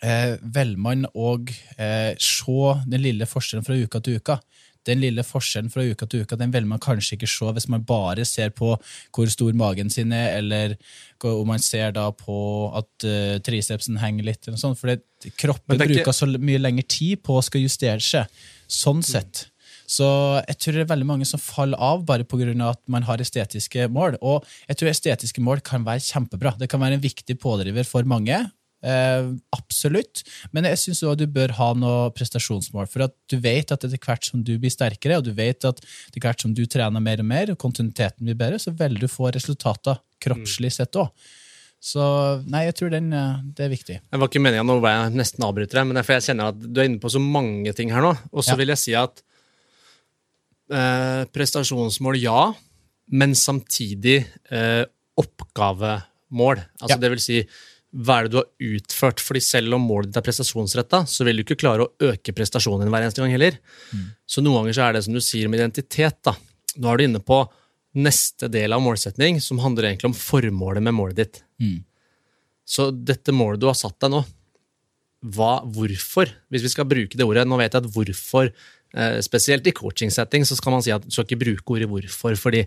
eh, 0.00 0.36
velger 0.40 0.80
man 0.80 1.04
å 1.12 1.36
eh, 1.76 2.14
se 2.16 2.74
den 2.88 3.04
lille 3.04 3.28
forskjellen 3.28 3.66
fra 3.66 3.76
uka 3.76 4.00
til 4.00 4.20
uka. 4.22 4.38
Den 4.88 5.00
lille 5.02 5.24
forskjellen 5.26 5.70
fra 5.72 5.84
uka 5.84 6.08
til 6.10 6.24
uka 6.24 6.38
den 6.40 6.52
vil 6.54 6.66
man 6.68 6.82
kanskje 6.82 7.16
ikke 7.18 7.30
se 7.30 7.52
hvis 7.56 7.68
man 7.72 7.86
bare 7.86 8.26
ser 8.28 8.52
på 8.54 8.74
hvor 9.14 9.32
stor 9.32 9.52
magen 9.56 9.90
sin 9.92 10.12
er, 10.12 10.38
eller 10.38 10.76
om 11.24 11.48
man 11.48 11.62
ser 11.62 11.94
da 11.96 12.10
på 12.12 12.36
at 12.76 13.06
uh, 13.08 13.38
tricepsen 13.44 13.96
henger 14.02 14.28
litt, 14.28 14.42
eller 14.44 14.60
sånt, 14.60 14.80
for 14.80 14.92
kroppen 15.40 15.78
ikke... 15.78 15.88
bruker 15.94 16.16
så 16.16 16.28
mye 16.36 16.60
lengre 16.60 16.84
tid 16.84 17.22
på 17.24 17.38
å 17.38 17.44
skal 17.44 17.64
justere 17.64 18.02
seg. 18.04 18.44
Sånn 18.68 19.00
sett. 19.04 19.46
Så 19.90 20.06
jeg 20.48 20.58
tror 20.60 20.76
det 20.76 20.84
er 20.84 20.92
veldig 20.94 21.08
mange 21.08 21.28
som 21.28 21.40
faller 21.40 21.80
av 21.80 22.04
bare 22.08 22.24
pga. 22.24 22.52
at 22.68 22.80
man 22.88 23.04
har 23.04 23.20
estetiske 23.20 23.88
mål. 23.88 24.16
Og 24.22 24.44
jeg 24.68 24.76
tror 24.76 24.90
estetiske 24.90 25.44
mål 25.44 25.60
kan 25.60 25.84
være 25.84 26.00
kjempebra. 26.00 26.54
Det 26.58 26.68
kan 26.68 26.80
være 26.80 26.98
en 26.98 27.04
viktig 27.04 27.38
pådriver 27.38 27.84
for 27.84 28.02
mange. 28.04 28.38
Eh, 28.84 29.28
absolutt. 29.56 30.22
Men 30.52 30.68
jeg 30.68 30.80
syns 30.82 31.02
òg 31.08 31.16
du 31.22 31.24
bør 31.30 31.54
ha 31.58 31.70
noe 31.78 32.10
prestasjonsmål. 32.16 32.88
For 32.92 33.06
at 33.06 33.14
du 33.32 33.38
vet 33.40 33.72
at 33.72 33.86
etter 33.86 34.00
hvert 34.00 34.28
som 34.28 34.42
du 34.44 34.56
blir 34.60 34.72
sterkere, 34.72 35.20
og 35.20 35.28
du 35.28 35.32
vet 35.36 35.64
at 35.64 35.80
etter 35.80 36.20
hvert 36.20 36.44
som 36.44 36.52
du 36.56 36.64
trener 36.70 37.04
mer 37.04 37.22
og 37.24 37.30
mer, 37.30 37.54
og 37.54 37.60
kontinuiteten 37.62 38.26
blir 38.26 38.38
bedre, 38.38 38.60
så 38.60 38.74
vil 38.76 38.98
du 39.00 39.08
få 39.10 39.32
resultater 39.34 40.02
kroppslig 40.24 40.74
sett 40.76 41.00
òg. 41.00 41.10
Så 41.84 42.00
nei, 42.48 42.64
jeg 42.70 42.78
tror 42.78 42.92
den, 42.94 43.10
eh, 43.12 43.40
det 43.56 43.66
er 43.66 43.72
viktig. 43.72 43.98
Det 44.08 44.20
var 44.20 44.30
ikke 44.30 44.40
meninga, 44.40 44.64
nå 44.64 44.78
var 44.80 44.96
jeg 44.96 45.16
nesten 45.18 45.44
avbryter 45.44 45.80
deg, 45.80 45.90
men 45.90 46.00
jeg 46.00 46.24
kjenner 46.28 46.52
at 46.52 46.60
du 46.64 46.80
er 46.80 46.88
inne 46.88 47.00
på 47.02 47.12
så 47.12 47.20
mange 47.20 47.74
ting 47.76 47.92
her 47.92 48.04
nå. 48.04 48.14
Og 48.32 48.44
så 48.44 48.54
ja. 48.54 48.60
vil 48.60 48.72
jeg 48.72 48.80
si 48.80 48.94
at 48.96 49.20
eh, 50.72 51.24
prestasjonsmål, 51.32 52.20
ja, 52.22 52.46
men 53.12 53.36
samtidig 53.36 54.22
eh, 54.48 54.84
oppgavemål. 55.20 56.64
Altså 56.80 56.96
ja. 56.96 57.00
det 57.02 57.12
vil 57.12 57.22
si 57.22 57.42
hva 57.94 58.16
er 58.18 58.26
det 58.26 58.32
du 58.34 58.38
har 58.40 58.74
utført? 58.74 59.22
Fordi 59.22 59.40
selv 59.44 59.76
om 59.76 59.84
målet 59.86 60.10
ditt 60.10 60.18
er 60.18 60.26
prestasjonsretta, 60.26 61.04
så 61.06 61.26
vil 61.26 61.38
du 61.38 61.44
ikke 61.44 61.60
klare 61.62 61.86
å 61.86 62.10
øke 62.10 62.34
prestasjonen 62.34 62.82
din 62.82 62.94
hver 62.94 63.06
eneste 63.06 63.22
gang 63.22 63.34
heller. 63.34 63.58
Mm. 63.94 64.08
Så 64.26 64.42
noen 64.42 64.62
ganger 64.64 64.76
så 64.78 64.86
er 64.86 64.96
det 64.96 65.04
som 65.06 65.14
du 65.14 65.22
sier 65.22 65.50
med 65.50 65.62
identitet. 65.62 66.18
da. 66.26 66.34
Nå 66.74 66.90
er 66.90 66.98
du 66.98 67.04
inne 67.06 67.22
på 67.22 67.44
neste 67.94 68.50
del 68.50 68.74
av 68.74 68.82
målsetning, 68.82 69.38
som 69.38 69.62
handler 69.62 69.92
egentlig 69.92 70.10
om 70.10 70.18
formålet 70.18 70.82
med 70.82 70.96
målet 70.96 71.20
ditt. 71.22 71.42
Mm. 71.62 71.84
Så 72.66 72.88
dette 72.90 73.34
målet 73.36 73.62
du 73.62 73.68
har 73.70 73.78
satt 73.78 74.00
deg 74.02 74.16
nå, 74.16 74.24
hva, 75.34 75.54
hvorfor? 75.72 76.34
Hvis 76.52 76.66
vi 76.66 76.72
skal 76.74 76.88
bruke 76.88 77.16
det 77.16 77.24
ordet 77.24 77.46
Nå 77.48 77.56
vet 77.56 77.72
jeg 77.72 77.80
at 77.80 77.94
hvorfor, 77.94 78.50
eh, 78.92 79.20
spesielt 79.24 79.70
i 79.70 79.72
coaching-setting, 79.72 80.44
så 80.44 80.58
skal 80.58 80.74
man 80.74 80.84
si 80.84 80.92
at 80.92 81.06
du 81.06 81.14
skal 81.14 81.24
ikke 81.24 81.40
bruke 81.46 81.76
ordet 81.78 81.88
hvorfor, 81.88 82.36
fordi 82.36 82.66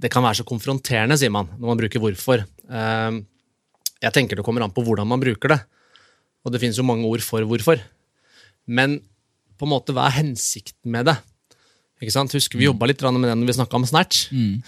det 0.00 0.10
kan 0.10 0.24
være 0.24 0.40
så 0.40 0.46
konfronterende, 0.48 1.18
sier 1.20 1.32
man, 1.34 1.50
når 1.58 1.70
man 1.70 1.80
bruker 1.82 2.00
hvorfor. 2.00 2.46
Eh, 2.70 3.18
jeg 4.04 4.14
tenker 4.14 4.38
det 4.38 4.44
kommer 4.46 4.64
an 4.64 4.74
på 4.74 4.84
hvordan 4.84 5.08
man 5.08 5.22
bruker 5.22 5.54
det. 5.54 5.60
Og 6.44 6.52
det 6.52 6.60
finnes 6.60 6.78
jo 6.78 6.86
mange 6.86 7.08
ord 7.08 7.24
for 7.24 7.44
hvorfor. 7.48 7.80
Men 8.68 8.98
på 9.58 9.66
en 9.66 9.72
måte, 9.72 9.94
hva 9.96 10.08
er 10.08 10.18
hensikten 10.18 10.92
med 10.92 11.08
det? 11.08 11.16
Ikke 12.02 12.14
sant? 12.14 12.34
Husker 12.36 12.60
Vi 12.60 12.68
jobba 12.68 12.88
litt 12.90 13.02
med 13.04 13.24
det 13.24 13.36
når 13.38 13.48
vi 13.48 13.56
snakka 13.56 13.78
om 13.78 13.86
Snatch. 13.88 14.28
Mm. 14.34 14.60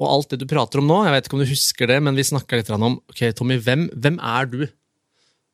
Og 0.00 0.08
alt 0.08 0.32
det 0.32 0.40
du 0.40 0.48
prater 0.48 0.80
om 0.80 0.88
nå, 0.88 1.02
jeg 1.04 1.14
vet 1.14 1.28
ikke 1.28 1.36
om 1.36 1.42
du 1.42 1.50
husker 1.50 1.90
det, 1.90 1.98
men 2.02 2.16
vi 2.16 2.24
snakka 2.24 2.58
litt 2.58 2.70
om 2.72 2.98
ok, 2.98 3.22
Tommy, 3.36 3.58
hvem, 3.60 3.88
hvem, 3.92 4.16
er 4.18 4.48
du 4.48 4.60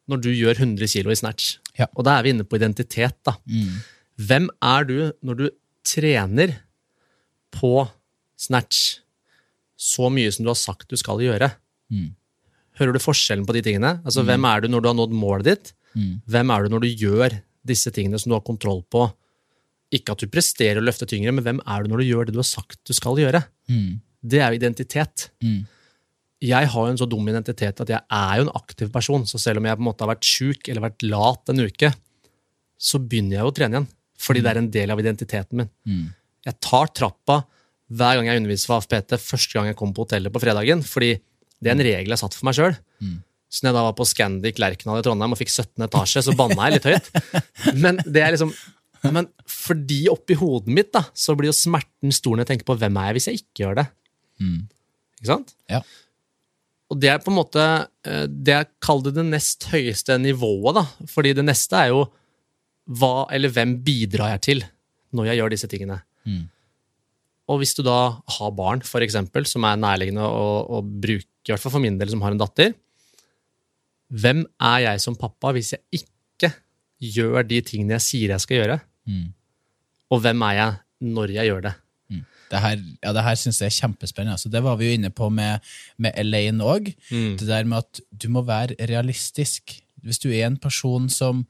når 0.06 0.22
du 0.22 0.28
gjør 0.30 0.62
100 0.62 0.92
kilo 0.92 1.10
i 1.10 1.18
Snatch? 1.18 1.56
Ja. 1.76 1.90
Og 1.98 2.06
da 2.06 2.16
er 2.16 2.26
vi 2.26 2.32
inne 2.36 2.46
på 2.46 2.60
identitet. 2.60 3.18
da. 3.26 3.34
Mm. 3.50 3.82
Hvem 4.28 4.46
er 4.64 4.86
du 4.86 4.96
når 5.26 5.40
du 5.40 5.46
trener 5.86 6.54
på 7.52 7.88
Snatch 8.38 9.02
så 9.76 10.08
mye 10.12 10.30
som 10.32 10.46
du 10.46 10.52
har 10.54 10.60
sagt 10.60 10.88
du 10.88 10.96
skal 11.00 11.20
gjøre? 11.24 11.50
Mm. 11.90 12.14
Hører 12.76 12.96
du 12.96 13.02
forskjellen 13.02 13.46
på 13.48 13.56
de 13.56 13.62
tingene? 13.64 13.96
Altså, 14.04 14.22
mm. 14.22 14.30
Hvem 14.30 14.48
er 14.50 14.62
du 14.62 14.70
når 14.72 14.82
du 14.82 14.88
har 14.90 14.98
nådd 14.98 15.14
målet 15.16 15.48
ditt? 15.48 15.70
Mm. 15.96 16.10
Hvem 16.32 16.52
er 16.52 16.64
du 16.64 16.74
når 16.74 16.84
du 16.84 17.04
gjør 17.04 17.38
disse 17.66 17.92
tingene 17.94 18.20
som 18.20 18.30
du 18.30 18.36
har 18.36 18.44
kontroll 18.46 18.82
på? 18.92 19.06
Ikke 19.96 20.16
at 20.16 20.22
du 20.22 20.30
presterer 20.30 20.80
å 20.80 20.84
løfte 20.84 21.08
tyngre, 21.08 21.32
men 21.34 21.46
hvem 21.46 21.62
er 21.62 21.84
du 21.84 21.92
når 21.92 22.02
du 22.02 22.10
gjør 22.10 22.28
det 22.28 22.36
du 22.36 22.42
har 22.42 22.48
sagt 22.48 22.82
du 22.88 22.92
skal 22.96 23.18
gjøre? 23.22 23.44
Mm. 23.70 23.96
Det 24.26 24.42
er 24.42 24.52
jo 24.52 24.60
identitet. 24.60 25.28
Mm. 25.44 25.64
Jeg 26.46 26.68
har 26.72 26.88
jo 26.88 26.92
en 26.92 27.00
så 27.00 27.08
dum 27.08 27.28
identitet 27.30 27.80
at 27.80 27.92
jeg 27.94 28.02
er 28.12 28.32
jo 28.38 28.46
en 28.46 28.56
aktiv 28.58 28.90
person, 28.92 29.24
så 29.28 29.40
selv 29.40 29.62
om 29.62 29.68
jeg 29.68 29.78
på 29.78 29.84
en 29.84 29.88
måte 29.88 30.04
har 30.04 30.12
vært 30.12 30.28
sjuk 30.28 30.68
eller 30.68 30.84
vært 30.84 31.06
lat 31.06 31.52
en 31.52 31.64
uke, 31.64 31.92
så 32.76 33.00
begynner 33.00 33.38
jeg 33.38 33.46
jo 33.46 33.52
å 33.52 33.56
trene 33.56 33.78
igjen. 33.78 33.92
Fordi 34.20 34.42
det 34.44 34.50
er 34.52 34.60
en 34.60 34.72
del 34.72 34.92
av 34.92 35.00
identiteten 35.00 35.62
min. 35.62 35.70
Mm. 35.88 36.04
Jeg 36.46 36.58
tar 36.64 36.92
trappa 36.92 37.40
hver 37.86 38.18
gang 38.18 38.28
jeg 38.28 38.42
underviser 38.42 38.68
for 38.68 38.82
AFPT, 38.82 39.16
første 39.22 39.56
gang 39.56 39.70
jeg 39.70 39.78
kommer 39.78 39.96
på 39.96 40.06
hotellet 40.06 40.34
på 40.34 40.42
fredagen. 40.42 40.82
fordi 40.82 41.16
det 41.60 41.70
er 41.70 41.76
en 41.76 41.86
regel 41.86 42.10
jeg 42.10 42.14
har 42.14 42.22
satt 42.22 42.36
for 42.36 42.48
meg 42.48 42.56
sjøl. 42.58 42.76
Mm. 43.00 43.18
Så 43.46 43.62
når 43.62 43.70
jeg 43.70 43.76
da 43.78 43.84
var 43.86 43.96
på 43.96 44.06
Scandic 44.08 44.58
Lerkendal 44.60 45.00
i 45.00 45.04
Trondheim 45.06 45.36
og 45.36 45.40
fikk 45.40 45.52
17 45.52 45.86
etasje, 45.86 46.24
så 46.26 46.34
banna 46.36 46.66
jeg 46.66 46.76
litt 46.76 46.88
høyt. 46.90 47.12
Men 47.84 48.00
det 48.04 48.24
er 48.24 48.34
liksom 48.34 48.54
men 49.12 49.28
fordi 49.46 50.06
oppi 50.10 50.34
hodet 50.38 50.72
mitt 50.72 50.88
da, 50.94 51.04
så 51.14 51.36
blir 51.36 51.50
jo 51.50 51.54
smerten 51.54 52.14
stor 52.14 52.34
når 52.34 52.42
jeg 52.42 52.50
tenker 52.52 52.66
på 52.66 52.74
hvem 52.80 52.96
er 52.98 53.10
jeg 53.10 53.16
hvis 53.16 53.28
jeg 53.28 53.40
ikke 53.42 53.62
gjør 53.62 53.78
det. 53.78 53.84
Mm. 54.42 54.58
Ikke 55.20 55.30
sant? 55.30 55.52
Ja. 55.70 55.80
Og 56.90 57.00
det 57.02 57.10
er 57.10 57.22
på 57.22 57.32
en 57.32 57.38
måte 57.38 57.62
eh, 58.06 58.24
det 58.30 58.54
jeg 58.54 58.70
kaller 58.84 59.14
det 59.14 59.26
nest 59.26 59.66
høyeste 59.72 60.18
nivået, 60.22 60.80
da. 60.80 61.06
Fordi 61.10 61.34
det 61.36 61.46
neste 61.46 61.78
er 61.80 61.92
jo 61.94 62.04
hva 62.98 63.26
eller 63.34 63.50
hvem 63.50 63.76
bidrar 63.86 64.36
jeg 64.36 64.44
til 64.46 64.66
når 65.16 65.30
jeg 65.30 65.40
gjør 65.40 65.54
disse 65.54 65.70
tingene. 65.70 65.98
Mm. 66.26 66.44
Og 67.46 67.60
hvis 67.62 67.76
du 67.78 67.84
da 67.86 68.18
har 68.36 68.54
barn, 68.58 68.82
for 68.82 69.04
eksempel, 69.04 69.46
som 69.46 69.64
er 69.68 69.78
nærliggende 69.78 70.26
å, 70.26 70.46
å 70.78 70.82
bruke 70.82 71.30
i 71.46 71.54
hvert 71.54 71.62
fall 71.62 71.76
for 71.76 71.84
min 71.84 71.98
del 72.00 72.10
som 72.10 72.22
har 72.24 72.34
en 72.34 72.42
datter. 72.42 72.74
Hvem 74.10 74.44
er 74.62 74.82
jeg 74.84 75.02
som 75.02 75.18
pappa 75.18 75.52
hvis 75.54 75.74
jeg 75.74 76.02
ikke 76.02 76.52
gjør 77.02 77.46
de 77.46 77.62
tingene 77.66 77.96
jeg 77.98 78.06
sier 78.06 78.34
jeg 78.34 78.42
skal 78.42 78.60
gjøre? 78.60 78.78
Mm. 79.06 79.28
Og 80.14 80.22
hvem 80.22 80.44
er 80.48 80.58
jeg 80.58 81.12
når 81.16 81.34
jeg 81.36 81.50
gjør 81.50 81.64
det? 81.68 81.74
Mm. 82.10 82.22
Det 82.50 82.60
her, 82.62 82.76
ja, 83.02 83.14
det 83.16 83.24
her 83.26 83.38
syns 83.40 83.62
jeg 83.62 83.70
er 83.70 83.78
kjempespennende. 83.78 84.36
Altså, 84.38 84.50
det 84.52 84.62
var 84.66 84.78
vi 84.78 84.90
jo 84.90 84.98
inne 84.98 85.10
på 85.14 85.30
med, 85.34 85.64
med 86.02 86.14
Elaine 86.18 86.66
òg. 86.66 86.92
Mm. 87.10 87.34
Det 87.38 87.50
der 87.50 87.66
med 87.66 87.82
at 87.82 88.02
du 88.10 88.28
må 88.32 88.42
være 88.46 88.78
realistisk. 88.90 89.78
Hvis 90.06 90.22
du 90.22 90.30
er 90.30 90.46
en 90.46 90.60
person 90.62 91.10
som 91.10 91.44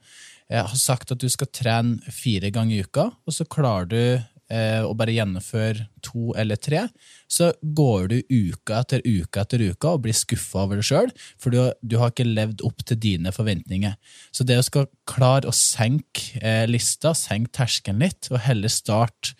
eh, 0.48 0.60
har 0.60 0.78
sagt 0.80 1.12
at 1.12 1.20
du 1.20 1.28
skal 1.32 1.52
trene 1.52 2.12
fire 2.12 2.52
ganger 2.52 2.78
i 2.78 2.84
uka, 2.84 3.10
og 3.12 3.36
så 3.36 3.48
klarer 3.48 3.92
du 3.92 4.00
og 4.46 4.92
bare 5.00 5.14
gjennomføre 5.16 5.88
to 6.06 6.30
eller 6.38 6.58
tre, 6.62 6.84
så 7.26 7.48
går 7.60 8.08
du 8.12 8.16
uka 8.30 8.80
etter 8.84 9.02
uka 9.02 9.42
etter 9.42 9.64
uka 9.72 9.94
og 9.96 10.04
blir 10.04 10.14
skuffa 10.16 10.62
over 10.62 10.78
det 10.78 10.86
sjøl, 10.86 11.10
for 11.42 11.54
du, 11.54 11.58
du, 11.82 11.96
har 11.98 12.12
ikke 12.12 12.28
levd 12.28 12.62
opp 12.66 12.84
til 12.86 13.00
dine 13.02 13.32
forventninger. 13.34 13.96
Så 14.30 14.46
det 14.46 14.60
å 14.60 14.66
skal 14.66 14.86
klare 15.08 15.50
å 15.50 15.56
senke 15.56 16.38
eh, 16.40 16.64
lista, 16.70 17.14
senke 17.18 17.52
terskelen 17.58 18.04
litt, 18.04 18.30
og 18.30 18.42
heller 18.46 18.72
starte 18.72 19.34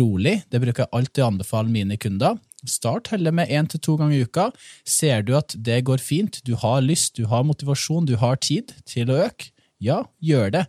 rolig, 0.00 0.40
det 0.50 0.62
bruker 0.62 0.86
jeg 0.86 0.94
alltid 0.98 1.24
å 1.24 1.30
anbefale 1.32 1.72
mine 1.72 1.98
kunder. 2.00 2.38
Start 2.66 3.12
heller 3.12 3.34
med 3.34 3.52
én 3.54 3.68
til 3.70 3.80
to 3.84 3.94
ganger 4.00 4.18
i 4.18 4.24
uka. 4.26 4.48
Ser 4.82 5.22
du 5.22 5.36
at 5.38 5.54
det 5.54 5.84
går 5.86 6.02
fint, 6.02 6.40
du 6.44 6.56
har 6.58 6.82
lyst, 6.82 7.14
du 7.14 7.28
har 7.30 7.46
motivasjon, 7.46 8.08
du 8.08 8.16
har 8.18 8.40
tid 8.42 8.74
til 8.88 9.12
å 9.14 9.22
øke, 9.28 9.52
ja, 9.82 10.00
gjør 10.18 10.50
det, 10.54 10.64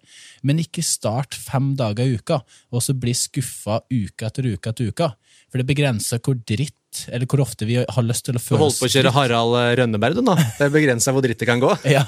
men 0.46 0.62
ikke 0.62 0.84
start 0.86 1.34
fem 1.38 1.74
dager 1.80 2.06
i 2.06 2.20
uka, 2.20 2.40
og 2.70 2.84
så 2.86 2.94
bli 2.98 3.16
skuffa 3.18 3.82
uke 3.90 4.28
etter 4.28 4.46
uke 4.52 4.72
etter 4.72 4.92
uke. 4.92 5.10
For 5.50 5.62
det 5.62 5.66
begrenser 5.70 6.22
hvor 6.22 6.38
dritt, 6.38 7.04
eller 7.10 7.26
hvor 7.30 7.42
ofte 7.42 7.66
vi 7.70 7.80
har 7.82 8.06
lyst 8.06 8.28
til 8.28 8.38
å 8.38 8.44
føle 8.44 8.62
Du 8.62 8.68
holdt 8.68 8.82
på 8.82 8.90
å 8.90 8.94
kjøre 8.94 9.14
Harald 9.16 9.58
eh, 9.58 9.74
Rønneberg, 9.82 10.20
du 10.20 10.26
nå. 10.26 10.38
Det 10.60 10.70
begrenser 10.74 11.16
hvor 11.16 11.26
dritt 11.26 11.42
det 11.42 11.50
kan 11.50 11.62
gå. 11.62 11.74
ja. 11.96 12.06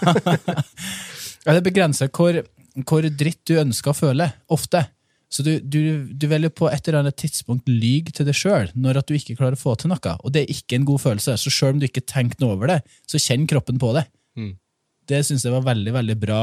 det 1.49 1.61
begrenser 1.65 2.13
hvor, 2.13 2.43
hvor, 2.85 3.09
dritt 3.09 3.41
du 3.49 3.57
ønsker 3.61 3.93
å 3.93 3.97
føle, 3.97 4.29
ofte. 4.53 4.85
Så 5.31 5.45
du, 5.47 5.53
du, 5.63 6.05
du 6.11 6.25
vil 6.27 6.45
jo 6.45 6.53
på 6.53 6.67
et 6.69 6.85
eller 6.85 7.05
annet 7.05 7.17
tidspunkt 7.17 7.69
lyge 7.71 8.11
til 8.13 8.27
deg 8.27 8.35
sjøl 8.35 8.73
når 8.75 8.99
at 8.99 9.09
du 9.09 9.15
ikke 9.15 9.37
klarer 9.39 9.55
å 9.55 9.61
få 9.61 9.77
til 9.79 9.89
noe. 9.93 10.17
Og 10.21 10.33
det 10.35 10.43
er 10.43 10.53
ikke 10.53 10.77
en 10.77 10.89
god 10.89 11.01
følelse. 11.01 11.37
Så 11.39 11.53
sjøl 11.53 11.77
om 11.77 11.79
du 11.81 11.87
ikke 11.87 12.03
tenker 12.03 12.43
noe 12.43 12.57
over 12.57 12.75
det, 12.75 12.81
så 13.09 13.21
kjenn 13.21 13.47
kroppen 13.49 13.79
på 13.81 13.93
det. 13.95 14.03
Mm. 14.37 14.57
Det 15.09 15.23
syns 15.25 15.47
jeg 15.47 15.55
var 15.55 15.63
veldig, 15.65 15.93
veldig 15.95 16.17
bra 16.19 16.41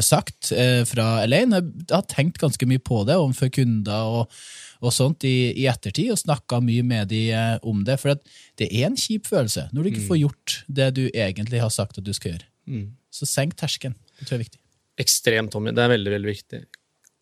sagt 0.00 0.52
eh, 0.56 0.82
fra 0.88 1.22
Elaine. 1.24 1.60
Jeg 1.60 1.92
har 1.92 2.06
tenkt 2.08 2.40
ganske 2.40 2.68
mye 2.68 2.80
på 2.80 3.02
det 3.08 3.18
overfor 3.20 3.50
kunder 3.52 4.20
og, 4.20 4.38
og 4.80 4.94
sånt 4.94 5.26
i, 5.28 5.52
i, 5.52 5.66
ettertid, 5.68 6.14
og 6.14 6.20
snakka 6.20 6.62
mye 6.64 6.84
med 6.86 7.10
de 7.12 7.26
eh, 7.36 7.56
om 7.66 7.82
det. 7.84 7.98
For 8.00 8.16
det 8.56 8.70
er 8.70 8.88
en 8.88 8.96
kjip 9.00 9.28
følelse 9.28 9.68
når 9.72 9.82
du 9.82 9.90
ikke 9.92 10.06
mm. 10.06 10.08
får 10.08 10.22
gjort 10.22 10.56
det 10.80 10.88
du 10.96 11.04
egentlig 11.10 11.60
har 11.60 11.74
sagt 11.74 12.00
at 12.00 12.06
du 12.06 12.14
skal 12.16 12.34
gjøre. 12.34 12.48
Mm. 12.66 12.88
Så 13.12 13.28
senk 13.28 13.56
terskelen. 13.60 13.98
Det 14.16 14.24
tror 14.24 14.36
jeg 14.36 14.40
er 14.40 14.46
viktig. 14.46 14.62
Ekstremt, 15.04 15.52
Tommy. 15.52 15.76
Det 15.76 15.84
er 15.84 15.92
veldig, 15.92 16.14
veldig 16.16 16.32
viktig. 16.32 16.64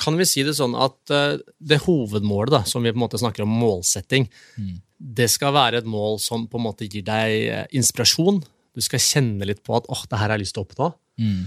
Kan 0.05 0.19
vi 0.19 0.27
si 0.27 0.43
det 0.47 0.57
sånn 0.59 0.75
at 0.79 1.11
det 1.11 1.79
hovedmålet, 1.85 2.53
da, 2.55 2.61
som 2.67 2.83
vi 2.83 2.91
på 2.91 2.99
en 2.99 3.05
måte 3.05 3.19
snakker 3.19 3.45
om 3.45 3.53
målsetting, 3.55 4.27
mm. 4.59 4.73
det 5.19 5.29
skal 5.31 5.55
være 5.55 5.81
et 5.83 5.89
mål 5.91 6.19
som 6.23 6.49
på 6.51 6.59
en 6.59 6.67
måte 6.67 6.87
gir 6.91 7.07
deg 7.07 7.75
inspirasjon? 7.75 8.41
Du 8.75 8.83
skal 8.83 9.03
kjenne 9.03 9.47
litt 9.47 9.63
på 9.67 9.77
at 9.79 9.87
åh, 9.91 10.03
det 10.11 10.19
her 10.19 10.27
har 10.27 10.37
jeg 10.37 10.47
lyst 10.47 10.57
til 10.59 10.65
å 10.65 10.67
oppnå. 10.67 10.91
Mm. 11.23 11.45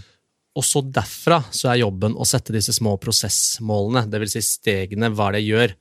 Og 0.58 0.66
så 0.66 0.82
derfra 0.82 1.44
så 1.54 1.70
er 1.72 1.84
jobben 1.84 2.16
å 2.18 2.26
sette 2.26 2.56
disse 2.56 2.74
små 2.74 2.96
prosessmålene, 3.02 4.08
dvs. 4.10 4.38
Si 4.40 4.44
stegene, 4.58 5.12
hva 5.14 5.30
det 5.36 5.44
gjør. 5.46 5.76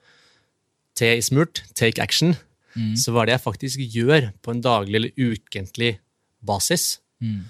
T 0.97 1.09
i 1.17 1.23
smurt, 1.25 1.63
take 1.77 2.03
action. 2.03 2.35
Mm. 2.77 2.93
Så 3.01 3.13
hva 3.15 3.25
det 3.25 3.37
jeg 3.37 3.45
faktisk 3.45 3.85
gjør 3.95 4.31
på 4.45 4.53
en 4.53 4.61
daglig 4.65 5.01
eller 5.01 5.17
ukentlig 5.17 5.95
basis? 6.45 6.99
Mm. 7.25 7.47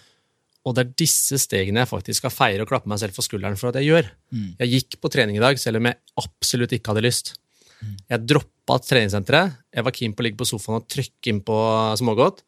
Og 0.67 0.75
det 0.75 0.83
er 0.83 0.95
disse 1.03 1.39
stegene 1.43 1.83
jeg 1.83 1.91
faktisk 1.91 2.23
skal 2.23 2.35
feire 2.35 2.63
og 2.63 2.71
klappe 2.71 2.91
meg 2.91 2.99
selv 3.03 3.15
for 3.15 3.27
skulderen 3.27 3.59
for 3.59 3.71
at 3.71 3.79
jeg 3.79 3.91
gjør. 3.91 4.09
Jeg 4.63 4.73
gikk 4.73 4.97
på 5.03 5.11
trening 5.15 5.39
i 5.39 5.43
dag 5.43 5.59
selv 5.63 5.79
om 5.79 5.91
jeg 5.91 5.99
absolutt 6.23 6.75
ikke 6.75 6.95
hadde 6.95 7.05
lyst. 7.07 7.35
Jeg 8.11 8.25
droppa 8.27 8.79
treningssenteret. 8.83 9.61
Jeg 9.75 9.87
var 9.87 9.95
keen 9.95 10.15
på 10.17 10.25
å 10.25 10.27
ligge 10.27 10.41
på 10.41 10.49
sofaen 10.49 10.81
og 10.81 10.89
trykke 10.91 11.31
inn 11.31 11.43
på 11.47 11.59
smågodt. 12.01 12.43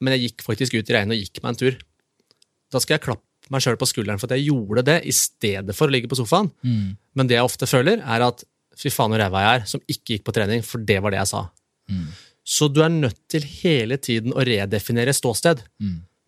Men 0.00 0.16
jeg 0.16 0.28
gikk 0.28 0.46
faktisk 0.46 0.78
ut 0.78 0.88
i 0.88 0.96
regnet 0.96 1.16
og 1.16 1.20
gikk 1.20 1.42
meg 1.42 1.52
en 1.52 1.60
tur. 1.60 1.76
Da 2.72 2.80
skal 2.80 2.96
jeg 2.96 3.04
klappe 3.08 3.31
meg 3.52 3.62
sjøl 3.64 3.76
på 3.80 3.88
skulderen 3.90 4.18
for 4.20 4.28
at 4.30 4.38
jeg 4.38 4.48
gjorde 4.50 4.82
det 4.88 4.98
i 5.08 5.12
stedet 5.14 5.74
for 5.76 5.86
å 5.90 5.92
ligge 5.94 6.08
på 6.10 6.18
sofaen. 6.18 6.50
Men 7.14 7.28
det 7.30 7.36
jeg 7.38 7.44
ofte 7.46 7.68
føler, 7.70 8.00
er 8.02 8.24
at 8.26 8.44
fy 8.78 8.88
faen 8.90 9.12
hvor 9.12 9.20
ræva 9.20 9.42
jeg 9.44 9.60
er 9.60 9.66
som 9.68 9.82
ikke 9.92 10.16
gikk 10.16 10.24
på 10.26 10.34
trening, 10.34 10.62
for 10.64 10.80
det 10.82 10.98
var 11.04 11.12
det 11.14 11.20
jeg 11.20 11.30
sa. 11.34 11.42
Så 12.42 12.66
du 12.72 12.80
er 12.82 12.90
nødt 12.90 13.18
til 13.30 13.44
hele 13.62 13.96
tiden 14.02 14.32
å 14.34 14.42
redefinere 14.48 15.12
ståsted. 15.14 15.60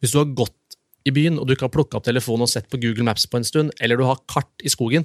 Hvis 0.05 0.13
du 0.15 0.19
har 0.21 0.29
gått 0.37 0.77
i 1.05 1.11
byen 1.13 1.39
og 1.41 1.47
du 1.49 1.53
ikke 1.55 1.67
har 1.67 1.73
plukka 1.75 1.99
opp 1.99 2.05
telefonen 2.07 2.47
og 2.47 2.49
sett 2.53 2.69
på 2.73 2.79
Google 2.81 3.05
Maps 3.09 3.27
på 3.29 3.37
en 3.41 3.45
stund, 3.45 3.73
eller 3.81 3.97
du 4.01 4.05
har 4.09 4.21
kart 4.31 4.63
i 4.65 4.71
skogen 4.73 5.05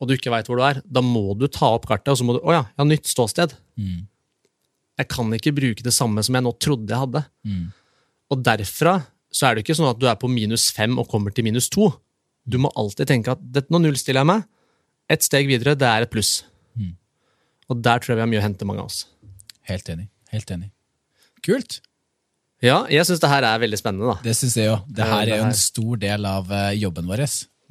og 0.00 0.08
du 0.08 0.14
ikke 0.16 0.30
veit 0.32 0.46
hvor 0.48 0.58
du 0.58 0.64
er, 0.66 0.80
da 0.84 1.00
må 1.02 1.34
du 1.38 1.46
ta 1.48 1.70
opp 1.76 1.86
kartet 1.88 2.10
og 2.12 2.18
så 2.20 2.24
må 2.26 2.34
du 2.36 2.40
Å 2.42 2.52
ja, 2.52 2.62
jeg 2.68 2.80
har 2.82 2.88
nytt 2.90 3.06
ståsted. 3.10 3.54
Jeg 4.96 5.08
kan 5.12 5.32
ikke 5.36 5.52
bruke 5.56 5.84
det 5.84 5.92
samme 5.92 6.22
som 6.24 6.34
jeg 6.38 6.44
nå 6.46 6.52
trodde 6.62 6.88
jeg 6.92 7.02
hadde. 7.04 7.22
Og 8.32 8.42
derfra 8.42 8.96
så 9.32 9.48
er 9.48 9.56
det 9.56 9.64
ikke 9.64 9.76
sånn 9.78 9.90
at 9.90 10.00
du 10.00 10.06
er 10.10 10.18
på 10.20 10.30
minus 10.30 10.68
fem 10.74 10.94
og 11.00 11.08
kommer 11.10 11.34
til 11.34 11.46
minus 11.46 11.70
to. 11.72 11.90
Du 12.46 12.58
må 12.62 12.70
alltid 12.78 13.10
tenke 13.10 13.34
at 13.34 13.42
dette, 13.42 13.72
nå 13.74 13.82
nullstiller 13.82 14.22
jeg 14.22 14.30
meg. 14.30 14.46
Et 15.10 15.22
steg 15.22 15.48
videre, 15.50 15.74
det 15.78 15.88
er 15.88 16.06
et 16.06 16.12
pluss. 16.12 16.38
Og 17.70 17.82
der 17.82 18.02
tror 18.02 18.14
jeg 18.14 18.20
vi 18.20 18.24
har 18.24 18.30
mye 18.30 18.40
å 18.42 18.46
hente, 18.46 18.66
mange 18.68 18.82
av 18.84 18.90
oss. 18.90 19.04
Helt 19.66 19.88
enig. 19.90 20.08
Helt 20.30 20.50
enig. 20.54 20.70
Kult. 21.46 21.80
Ja, 22.64 22.84
jeg 22.90 23.04
syns 23.08 23.20
det 23.22 23.30
her 23.30 23.44
er 23.46 23.62
veldig 23.62 23.78
spennende, 23.78 24.14
da. 24.14 24.24
Det 24.24 24.34
syns 24.38 24.54
jeg 24.58 24.70
jo. 24.70 24.76
Det 24.88 25.06
her 25.06 25.26
er 25.26 25.42
jo 25.42 25.48
en 25.48 25.58
stor 25.58 25.98
del 26.00 26.28
av 26.28 26.52
eh, 26.54 26.76
jobben 26.78 27.08
vår. 27.10 27.24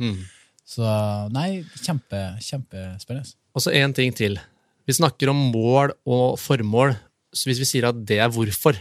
Mm. 0.04 0.20
Så 0.68 0.92
nei, 1.34 1.50
kjempe, 1.80 2.22
kjempespennende. 2.44 3.34
Og 3.56 3.64
så 3.64 3.74
én 3.78 3.96
ting 3.96 4.12
til. 4.16 4.38
Vi 4.86 4.98
snakker 4.98 5.32
om 5.32 5.48
mål 5.54 5.96
og 6.04 6.36
formål. 6.42 6.94
Så 7.36 7.50
hvis 7.50 7.62
vi 7.64 7.70
sier 7.70 7.90
at 7.90 8.04
det 8.08 8.20
er 8.22 8.32
hvorfor, 8.32 8.78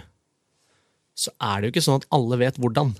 så 1.14 1.30
er 1.38 1.60
det 1.60 1.68
jo 1.68 1.74
ikke 1.74 1.84
sånn 1.86 2.00
at 2.02 2.08
alle 2.14 2.38
vet 2.40 2.58
hvordan. 2.60 2.94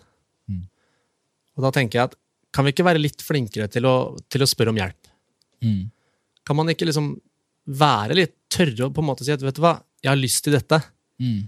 Og 1.54 1.66
da 1.66 1.70
tenker 1.74 1.98
jeg 1.98 2.10
at 2.10 2.16
kan 2.54 2.66
vi 2.66 2.74
ikke 2.74 2.86
være 2.86 3.02
litt 3.02 3.22
flinkere 3.24 3.66
til 3.70 3.86
å, 3.88 4.14
til 4.30 4.44
å 4.44 4.48
spørre 4.48 4.70
om 4.70 4.78
hjelp? 4.78 5.10
Mm. 5.64 5.82
Kan 6.46 6.58
man 6.58 6.70
ikke 6.70 6.86
liksom 6.86 7.14
være 7.64 8.18
litt 8.18 8.34
tørre 8.52 8.86
og 8.86 8.94
på 8.94 9.02
en 9.02 9.08
måte 9.08 9.26
si 9.26 9.32
at 9.34 9.42
vet 9.42 9.56
du 9.56 9.62
hva, 9.64 9.78
jeg 10.04 10.12
har 10.12 10.20
lyst 10.20 10.44
til 10.46 10.54
dette. 10.54 10.78
Mm. 11.22 11.46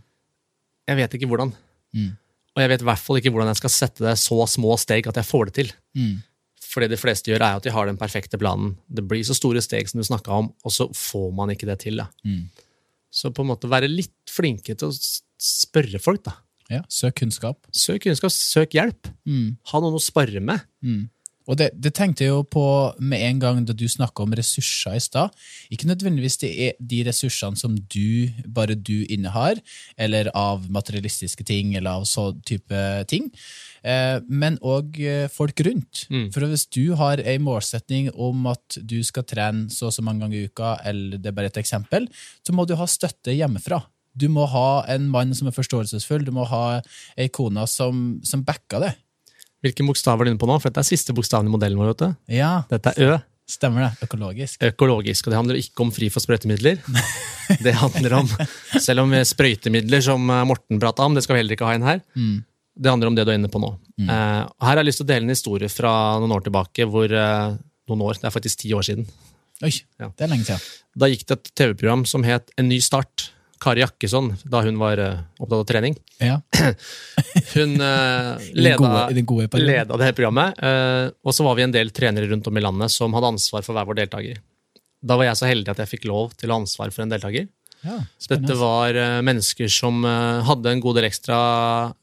Jeg 0.88 0.98
vet 1.00 1.18
ikke 1.18 1.28
hvordan. 1.30 1.52
Mm. 1.94 2.14
Og 2.56 2.62
jeg 2.62 2.72
vet 2.72 2.82
i 2.82 2.88
hvert 2.88 3.02
fall 3.02 3.20
ikke 3.20 3.34
hvordan 3.34 3.52
jeg 3.52 3.60
skal 3.60 3.74
sette 3.74 4.06
det 4.06 4.14
så 4.18 4.38
små 4.48 4.78
steg 4.80 5.06
at 5.10 5.20
jeg 5.20 5.28
får 5.28 5.50
det 5.50 5.56
til. 5.60 5.74
Mm. 5.98 6.14
For 6.66 6.82
det 6.82 6.90
de 6.94 6.98
fleste 6.98 7.30
gjør, 7.30 7.44
er 7.44 7.60
at 7.60 7.66
de 7.66 7.74
har 7.74 7.86
den 7.88 8.00
perfekte 8.00 8.40
planen. 8.40 8.74
Det 8.88 9.04
blir 9.06 9.22
så 9.26 9.36
store 9.36 9.62
steg 9.62 9.90
som 9.90 10.00
du 10.00 10.06
snakka 10.08 10.32
om, 10.34 10.48
og 10.64 10.74
så 10.74 10.88
får 10.90 11.28
man 11.36 11.52
ikke 11.52 11.68
det 11.68 11.78
til. 11.84 12.02
Mm. 12.26 12.48
Så 13.12 13.30
på 13.30 13.44
en 13.44 13.52
måte 13.52 13.70
være 13.70 13.92
litt 13.92 14.16
flinke 14.32 14.74
til 14.74 14.90
å 14.90 14.96
spørre 14.96 16.00
folk, 16.02 16.24
da. 16.26 16.34
Ja, 16.72 16.82
søk 16.90 17.20
kunnskap. 17.20 17.60
Søk 17.74 18.02
kunnskap, 18.06 18.32
søk 18.34 18.74
hjelp. 18.74 19.12
Mm. 19.28 19.56
Ha 19.70 19.82
noen 19.82 19.98
å 19.98 20.02
spare 20.02 20.42
med. 20.42 20.64
Og 21.46 21.58
det, 21.60 21.68
det 21.78 21.92
tenkte 21.94 22.24
jeg 22.24 22.32
jo 22.32 22.42
på 22.42 22.64
med 22.98 23.22
en 23.22 23.40
gang 23.42 23.60
da 23.66 23.74
du 23.76 23.84
snakka 23.90 24.24
om 24.24 24.34
ressurser 24.34 24.96
i 24.98 25.02
stad. 25.02 25.34
Ikke 25.70 25.88
nødvendigvis 25.88 26.40
det 26.42 26.50
er 26.66 26.74
de 26.80 27.04
ressursene 27.06 27.58
som 27.58 27.76
du, 27.78 28.26
bare 28.50 28.74
du 28.74 29.04
innehar, 29.04 29.60
eller 29.94 30.32
av 30.34 30.66
materialistiske 30.72 31.46
ting, 31.46 31.76
eller 31.78 32.00
av 32.00 32.08
så 32.10 32.32
type 32.46 32.82
ting, 33.10 33.30
eh, 33.86 34.18
men 34.26 34.58
òg 34.58 34.98
folk 35.32 35.62
rundt. 35.68 36.06
Mm. 36.10 36.28
For 36.34 36.50
hvis 36.50 36.66
du 36.74 36.96
har 36.98 37.22
ei 37.22 37.38
målsetning 37.38 38.10
om 38.12 38.50
at 38.50 38.80
du 38.82 38.98
skal 39.06 39.26
trene 39.28 39.70
så 39.70 39.86
og 39.86 39.94
så 39.94 40.02
mange 40.02 40.24
ganger 40.24 40.40
i 40.40 40.48
uka, 40.50 40.76
eller 40.82 41.20
det 41.20 41.30
er 41.30 41.38
bare 41.38 41.52
et 41.52 41.62
eksempel, 41.62 42.10
så 42.42 42.54
må 42.56 42.66
du 42.66 42.74
ha 42.74 42.90
støtte 42.90 43.34
hjemmefra. 43.36 43.84
Du 44.16 44.28
må 44.32 44.46
ha 44.48 44.84
en 44.92 45.08
mann 45.12 45.34
som 45.36 45.48
er 45.50 45.54
forståelsesfull, 45.56 46.24
du 46.24 46.32
må 46.32 46.46
ha 46.48 46.80
ei 47.20 47.28
kone 47.28 47.66
som, 47.68 48.18
som 48.24 48.42
backer 48.46 48.80
det. 48.86 48.94
Hvilken 49.64 49.88
bokstav 49.88 50.20
er 50.20 50.24
du 50.28 50.30
inne 50.32 50.40
på 50.40 50.48
nå? 50.48 50.56
For 50.60 50.70
dette 50.70 50.82
er 50.84 50.88
siste 50.88 51.14
bokstaven 51.16 51.48
i 51.48 51.52
modellen 51.52 51.78
vår. 51.80 51.92
vet 51.94 52.02
du. 52.04 52.34
Ja, 52.36 52.50
Dette 52.70 52.92
er 52.96 53.16
Ø. 53.16 53.18
stemmer 53.50 53.86
det. 53.86 54.06
Økologisk. 54.08 54.62
Økologisk. 54.62 55.26
Og 55.26 55.32
det 55.32 55.38
handler 55.40 55.58
ikke 55.60 55.84
om 55.84 55.90
fri 55.94 56.08
for 56.12 56.24
sprøytemidler. 56.24 56.80
Det 57.62 57.76
handler 57.78 58.12
om, 58.18 58.26
Selv 58.82 59.04
om 59.04 59.12
sprøytemidler, 59.22 60.00
som 60.02 60.24
eh, 60.34 60.40
Morten 60.50 60.80
prata 60.82 61.04
om, 61.06 61.14
det 61.14 61.22
skal 61.22 61.36
vi 61.36 61.42
heller 61.44 61.54
ikke 61.54 61.68
ha 61.68 61.76
inn 61.78 61.84
her. 61.86 62.00
Det 62.74 62.90
handler 62.90 63.06
om 63.12 63.14
det 63.14 63.22
du 63.22 63.30
er 63.30 63.38
inne 63.38 63.50
på 63.52 63.60
nå. 63.62 63.68
Mm. 64.02 64.08
Uh, 64.10 64.40
her 64.50 64.66
har 64.72 64.80
jeg 64.80 64.88
lyst 64.88 64.98
til 64.98 65.06
å 65.06 65.10
dele 65.12 65.28
en 65.28 65.30
historie 65.32 65.70
fra 65.70 65.92
noen 66.18 66.34
år 66.34 66.42
tilbake. 66.48 66.88
hvor 66.90 67.06
uh, 67.14 67.54
noen 67.86 68.02
år, 68.02 68.18
Det 68.18 68.26
er 68.26 68.34
faktisk 68.34 68.64
ti 68.64 68.72
år 68.74 68.82
siden. 68.88 69.06
Oi, 69.62 69.70
Ja. 70.02 70.10
det 70.10 70.26
er 70.26 70.32
lenge 70.34 70.44
siden. 70.48 70.66
Da 70.98 71.06
gikk 71.12 71.22
det 71.30 71.36
et 71.38 71.52
TV-program 71.54 72.02
som 72.10 72.26
het 72.26 72.50
En 72.58 72.66
ny 72.68 72.80
start. 72.82 73.30
Kari 73.62 73.80
Jakkesson, 73.80 74.34
da 74.44 74.60
hun 74.66 74.76
var 74.80 75.00
eh, 75.00 75.20
opptatt 75.40 75.62
av 75.62 75.66
trening. 75.68 75.94
Ja, 76.20 76.40
Hun 77.54 77.72
eh, 77.80 78.48
leda, 78.52 78.76
gode, 78.80 79.22
gode 79.28 79.60
leda 79.62 79.96
det 80.00 80.10
programmet. 80.18 80.58
eh, 80.60 81.08
og 81.24 81.32
så 81.36 81.46
var 81.46 81.56
vi 81.56 81.64
en 81.64 81.72
del 81.74 81.92
trenere 81.96 82.28
rundt 82.30 82.48
om 82.50 82.58
i 82.58 82.62
landet 82.64 82.92
som 82.92 83.14
hadde 83.16 83.30
ansvar 83.32 83.64
for 83.64 83.76
hver 83.76 83.88
vår 83.88 84.00
deltaker. 84.02 84.42
Da 85.06 85.16
var 85.16 85.28
jeg 85.30 85.38
så 85.40 85.48
heldig 85.48 85.72
at 85.72 85.80
jeg 85.84 85.92
fikk 85.94 86.04
lov 86.10 86.34
til 86.36 86.50
å 86.50 86.56
ha 86.56 86.64
ansvar 86.64 86.92
for 86.92 87.04
en 87.06 87.12
deltaker. 87.14 87.48
Ja, 87.86 87.98
Dette 88.32 88.54
var 88.58 88.96
mennesker 89.22 89.68
som 89.70 90.00
hadde 90.02 90.72
en 90.72 90.80
god 90.82 90.96
del 90.98 91.06
ekstra 91.06 91.36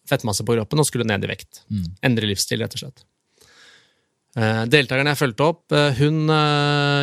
fettmasse 0.07 0.45
på 0.47 0.55
kroppen 0.55 0.79
og 0.79 0.87
skulle 0.87 1.03
ned 1.09 1.25
i 1.25 1.31
vekt. 1.33 1.63
Mm. 1.73 1.87
Endre 2.07 2.29
livsstil, 2.29 2.61
rett 2.63 2.77
og 2.77 2.83
slett. 2.85 3.03
Deltakeren 4.71 5.09
jeg 5.11 5.19
fulgte 5.19 5.49
opp, 5.49 5.75
hun 5.97 6.29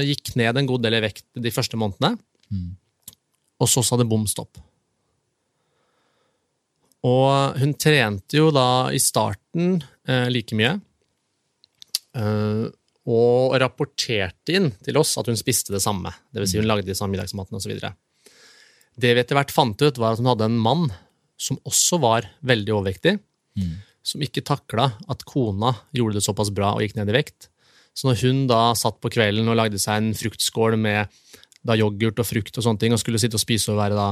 gikk 0.07 0.33
ned 0.41 0.63
en 0.63 0.71
god 0.71 0.87
del 0.87 0.97
i 0.97 1.03
vekt 1.05 1.27
de 1.43 1.53
første 1.53 1.77
månedene. 1.83 2.15
Mm. 2.55 2.71
Og 3.61 3.69
så 3.69 3.85
sa 3.85 3.99
det 4.01 4.09
bom 4.09 4.27
stopp. 4.29 4.61
Og 7.07 7.57
hun 7.61 7.73
trente 7.81 8.37
jo 8.37 8.51
da 8.53 8.91
i 8.93 9.01
starten 9.01 9.79
eh, 10.09 10.29
like 10.33 10.57
mye. 10.57 10.75
Eh, 12.17 12.67
og 13.11 13.55
rapporterte 13.59 14.55
inn 14.55 14.69
til 14.85 14.99
oss 15.01 15.17
at 15.19 15.31
hun 15.31 15.39
spiste 15.39 15.73
det 15.73 15.81
samme. 15.83 16.13
Det 16.31 16.43
vil 16.43 16.51
si 16.51 16.61
hun 16.61 16.69
lagde 16.69 16.89
de 16.91 16.97
samme 16.97 17.17
middagsmatene 17.17 17.61
osv. 17.61 17.79
Det 19.01 19.15
vi 19.17 19.23
etter 19.23 19.39
hvert 19.39 19.55
fant 19.55 19.81
ut, 19.81 19.99
var 19.99 20.15
at 20.15 20.21
hun 20.21 20.29
hadde 20.29 20.51
en 20.51 20.61
mann 20.61 20.91
som 21.41 21.57
også 21.65 22.01
var 22.03 22.29
veldig 22.45 22.75
overvektig. 22.77 23.17
Som 24.05 24.25
ikke 24.25 24.45
takla 24.45 24.91
at 25.13 25.25
kona 25.29 25.73
gjorde 25.97 26.19
det 26.19 26.27
såpass 26.27 26.53
bra 26.55 26.75
og 26.77 26.85
gikk 26.85 26.99
ned 26.99 27.11
i 27.13 27.17
vekt. 27.17 27.49
Så 27.97 28.07
når 28.07 28.21
hun 28.23 28.45
da 28.51 28.61
satt 28.79 29.01
på 29.03 29.11
kvelden 29.13 29.49
og 29.51 29.59
lagde 29.59 29.81
seg 29.81 29.99
en 29.99 30.13
fruktskål 30.17 30.77
med 30.81 31.09
da 31.67 31.77
yoghurt 31.77 32.19
og 32.23 32.27
frukt 32.27 32.57
og 32.59 32.65
sånne 32.65 32.81
ting, 32.81 32.93
og 32.93 33.01
skulle 33.03 33.19
sitte 33.21 33.37
og 33.37 33.43
spise 33.43 33.69
og 33.73 33.79
være 33.81 33.99
da 33.99 34.09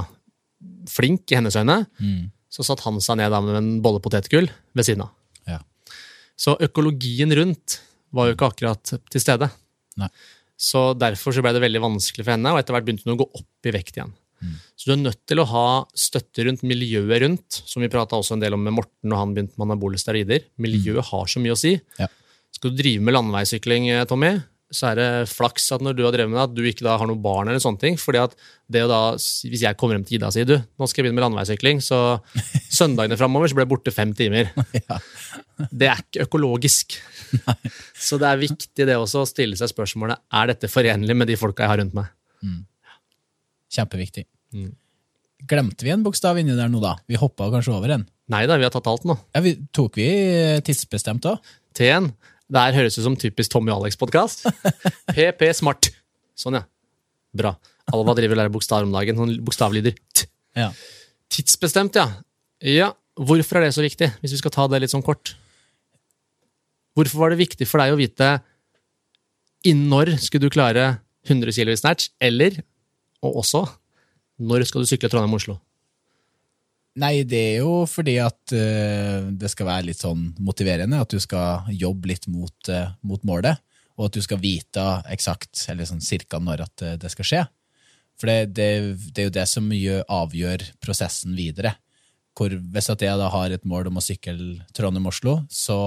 flink 0.90 1.30
i 1.32 1.38
hennes 1.38 1.56
øyne, 1.56 1.86
Mm. 2.00 2.30
så 2.50 2.64
satt 2.64 2.80
han 2.80 3.00
seg 3.00 3.16
ned 3.18 3.30
da 3.30 3.40
med 3.40 3.56
en 3.56 3.82
bolle 3.82 4.00
potetgull 4.00 4.48
ved 4.74 4.84
siden 4.84 5.02
av. 5.02 5.10
Ja. 5.46 5.58
Så 6.36 6.56
økologien 6.60 7.32
rundt 7.36 7.80
var 8.12 8.28
jo 8.28 8.34
ikke 8.34 8.50
akkurat 8.52 8.82
til 9.10 9.20
stede. 9.20 9.50
Nei. 9.96 10.08
Så 10.58 10.94
derfor 10.98 11.32
så 11.32 11.42
ble 11.42 11.52
det 11.54 11.62
veldig 11.62 11.80
vanskelig 11.80 12.24
for 12.24 12.32
henne, 12.34 12.50
og 12.52 12.58
etter 12.58 12.74
hvert 12.74 12.84
begynte 12.86 13.04
hun 13.06 13.14
å 13.16 13.20
gå 13.22 13.28
opp 13.34 13.66
i 13.66 13.70
vekt 13.70 13.96
igjen. 13.98 14.12
Så 14.78 14.86
du 14.86 14.92
er 14.92 15.00
nødt 15.02 15.18
til 15.26 15.40
å 15.42 15.46
ha 15.50 15.84
støtte 15.98 16.44
rundt 16.46 16.62
miljøet 16.62 17.22
rundt, 17.24 17.50
som 17.66 17.82
vi 17.82 17.88
prata 17.90 18.14
også 18.14 18.36
en 18.36 18.40
del 18.40 18.54
om 18.54 18.62
med 18.62 18.72
Morten 18.76 19.10
og 19.12 19.18
han 19.18 19.32
begynte 19.34 19.58
med 19.58 19.66
anabole 19.66 19.98
steroider. 19.98 20.44
Miljøet 20.62 21.04
har 21.10 21.26
så 21.26 21.40
mye 21.42 21.56
å 21.56 21.58
si. 21.58 21.72
Ja. 21.98 22.06
Skal 22.54 22.70
du 22.70 22.76
drive 22.78 23.02
med 23.02 23.14
landeveissykling, 23.14 23.88
eh, 23.90 24.04
Tommy, 24.06 24.40
så 24.68 24.90
er 24.90 24.98
det 24.98 25.08
flaks 25.30 25.70
at 25.72 25.82
når 25.84 25.96
du 25.96 26.02
har 26.04 26.12
drevet 26.12 26.28
med 26.28 26.36
det, 26.36 26.44
at 26.44 26.56
du 26.56 26.66
ikke 26.68 26.84
da 26.84 26.98
har 27.00 27.08
noen 27.08 27.22
barn 27.24 27.48
eller 27.48 27.62
sånne 27.62 27.80
ting. 27.80 27.96
fordi 28.00 28.20
at 28.20 28.34
det 28.68 28.82
da, 28.90 29.00
Hvis 29.16 29.62
jeg 29.64 29.76
kommer 29.80 29.96
hjem 29.96 30.04
til 30.04 30.18
Ida 30.18 30.28
og 30.28 30.34
sier 30.36 30.48
du, 30.48 30.56
nå 30.58 30.88
skal 30.88 31.00
jeg 31.00 31.08
begynne 31.08 31.16
med 31.16 31.24
landeveissykling, 31.24 31.80
så 31.84 32.20
søndagene 32.78 33.16
framover 33.16 33.48
så 33.48 33.56
blir 33.56 33.64
jeg 33.64 33.72
borte 33.72 33.94
fem 33.94 34.14
timer. 34.16 34.52
Ja. 34.88 34.98
Det 35.74 35.88
er 35.90 36.00
ikke 36.04 36.22
økologisk. 36.28 36.94
Så 37.98 38.14
det 38.20 38.28
er 38.28 38.38
viktig 38.38 38.84
det 38.86 38.94
også 38.94 39.24
å 39.24 39.28
stille 39.28 39.56
seg 39.58 39.72
spørsmålet 39.72 40.20
er 40.38 40.52
dette 40.52 40.70
forenlig 40.70 41.16
med 41.18 41.26
de 41.26 41.34
folka 41.40 41.64
jeg 41.64 41.72
har 41.72 41.80
rundt 41.82 41.96
meg. 41.98 42.12
Kjempeviktig. 43.74 44.24
Mm. 44.54 44.70
Glemte 45.50 45.86
vi 45.86 45.92
en 45.94 46.04
bokstav 46.06 46.38
inni 46.40 46.54
der 46.56 46.70
nå, 46.70 46.80
da? 46.82 46.94
Vi 47.10 47.18
hoppa 47.20 47.50
kanskje 47.52 47.74
over 47.74 47.96
en. 47.96 48.06
Nei 48.32 48.44
da, 48.48 48.58
vi 48.60 48.66
har 48.66 48.72
tatt 48.74 48.88
alt 48.90 49.06
nå. 49.08 49.16
Ja, 49.34 49.42
vi, 49.44 49.54
tok 49.74 49.98
vi 49.98 50.08
tidsbestemt 50.66 51.26
òg? 51.30 51.52
T1. 51.78 52.10
Det 52.48 52.60
her 52.64 52.76
høres 52.78 52.96
ut 52.96 53.04
som 53.04 53.16
typisk 53.20 53.52
Tommy 53.52 53.72
Alex-podkast. 53.74 54.46
PP 55.12 55.50
Smart. 55.60 55.90
Sånn, 56.38 56.56
ja. 56.56 56.64
Bra. 57.36 57.52
Alva 57.92 58.14
driver 58.16 58.36
og 58.36 58.40
lærer 58.42 58.54
bokstaver 58.54 58.88
om 58.88 58.94
dagen. 58.96 59.18
Sånn 59.20 59.34
bokstavlyder. 59.44 59.98
Ja. 60.56 60.70
Tidsbestemt, 61.32 61.98
ja. 62.00 62.08
Ja, 62.64 62.92
hvorfor 63.20 63.60
er 63.60 63.68
det 63.68 63.74
så 63.76 63.84
viktig, 63.84 64.08
hvis 64.22 64.34
vi 64.34 64.40
skal 64.40 64.54
ta 64.54 64.64
det 64.70 64.80
litt 64.82 64.94
sånn 64.94 65.04
kort? 65.04 65.34
Hvorfor 66.98 67.22
var 67.22 67.34
det 67.34 67.42
viktig 67.44 67.68
for 67.68 67.82
deg 67.82 67.92
å 67.94 68.00
vite 68.00 68.30
innen 69.68 69.92
når 69.92 70.16
skulle 70.22 70.48
du 70.48 70.54
klare 70.54 70.88
100 71.28 71.52
kg 71.54 71.74
i 71.74 71.78
snatch, 71.78 72.08
eller, 72.22 72.56
og 73.22 73.42
også, 73.42 73.62
når 74.40 74.64
skal 74.70 74.82
du 74.82 74.88
sykle 74.90 75.10
Trondheim-Oslo? 75.12 75.58
Nei, 76.98 77.22
det 77.28 77.40
er 77.52 77.56
jo 77.62 77.84
fordi 77.88 78.16
at 78.22 78.54
uh, 78.56 79.28
det 79.30 79.50
skal 79.52 79.68
være 79.68 79.88
litt 79.90 80.02
sånn 80.02 80.32
motiverende, 80.42 81.00
at 81.02 81.12
du 81.12 81.20
skal 81.22 81.68
jobbe 81.70 82.10
litt 82.10 82.26
mot, 82.30 82.56
uh, 82.72 82.90
mot 83.06 83.22
målet, 83.28 83.60
og 83.98 84.08
at 84.08 84.18
du 84.18 84.24
skal 84.24 84.40
vite 84.42 84.86
eksakt, 85.12 85.66
eller 85.70 85.88
sånn 85.88 86.02
cirka 86.04 86.40
når 86.42 86.64
at 86.66 86.86
uh, 86.86 86.96
det 87.00 87.12
skal 87.14 87.30
skje. 87.30 87.44
For 88.18 88.30
det, 88.30 88.54
det, 88.56 88.68
det 89.14 89.22
er 89.22 89.28
jo 89.28 89.36
det 89.36 89.46
som 89.46 89.70
gjør, 89.70 90.02
avgjør 90.10 90.66
prosessen 90.82 91.36
videre. 91.38 91.76
Hvor, 92.38 92.50
hvis 92.54 92.90
at 92.90 93.02
jeg 93.02 93.18
da 93.18 93.30
har 93.30 93.54
et 93.54 93.66
mål 93.66 93.90
om 93.90 93.98
å 94.00 94.02
sykle 94.02 94.58
Trondheim-Oslo, 94.74 95.40
så, 95.50 95.78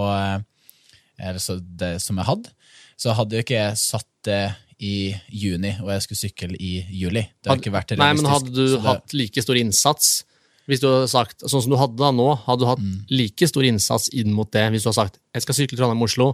så 1.40 1.56
det 1.60 1.94
som 2.04 2.20
jeg 2.20 2.28
hadde, 2.28 2.52
så 3.00 3.16
hadde 3.16 3.36
jo 3.36 3.44
ikke 3.44 3.60
jeg 3.60 3.80
satt 3.80 4.08
det 4.28 4.42
i 4.82 5.12
juni, 5.28 5.76
og 5.84 5.92
jeg 5.94 6.04
skulle 6.06 6.22
sykle 6.24 6.58
i 6.58 6.74
juli. 6.90 7.24
Det 7.40 7.52
har 7.52 7.60
ikke 7.60 7.74
vært 7.74 7.94
Nei, 8.00 8.12
men 8.18 8.28
hadde 8.32 8.52
du 8.52 8.64
det- 8.64 8.82
hatt 8.84 9.14
like 9.16 9.44
stor 9.44 9.60
innsats 9.60 10.22
hvis 10.70 10.82
du 10.84 10.88
hadde 10.88 11.08
sagt, 11.12 11.42
Sånn 11.48 11.62
som 11.64 11.72
du 11.72 11.78
hadde 11.80 11.98
da 11.98 12.12
nå, 12.14 12.28
hadde 12.46 12.60
du 12.64 12.68
hatt 12.70 12.80
Mm. 12.80 13.06
like 13.10 13.48
stor 13.48 13.64
innsats 13.64 14.10
inn 14.14 14.34
mot 14.34 14.50
det 14.52 14.68
hvis 14.72 14.84
du 14.84 14.90
hadde 14.90 15.00
sagt 15.02 15.20
jeg 15.34 15.42
skal 15.46 15.56
sykle 15.58 15.78
Trondheim-Oslo 15.80 16.28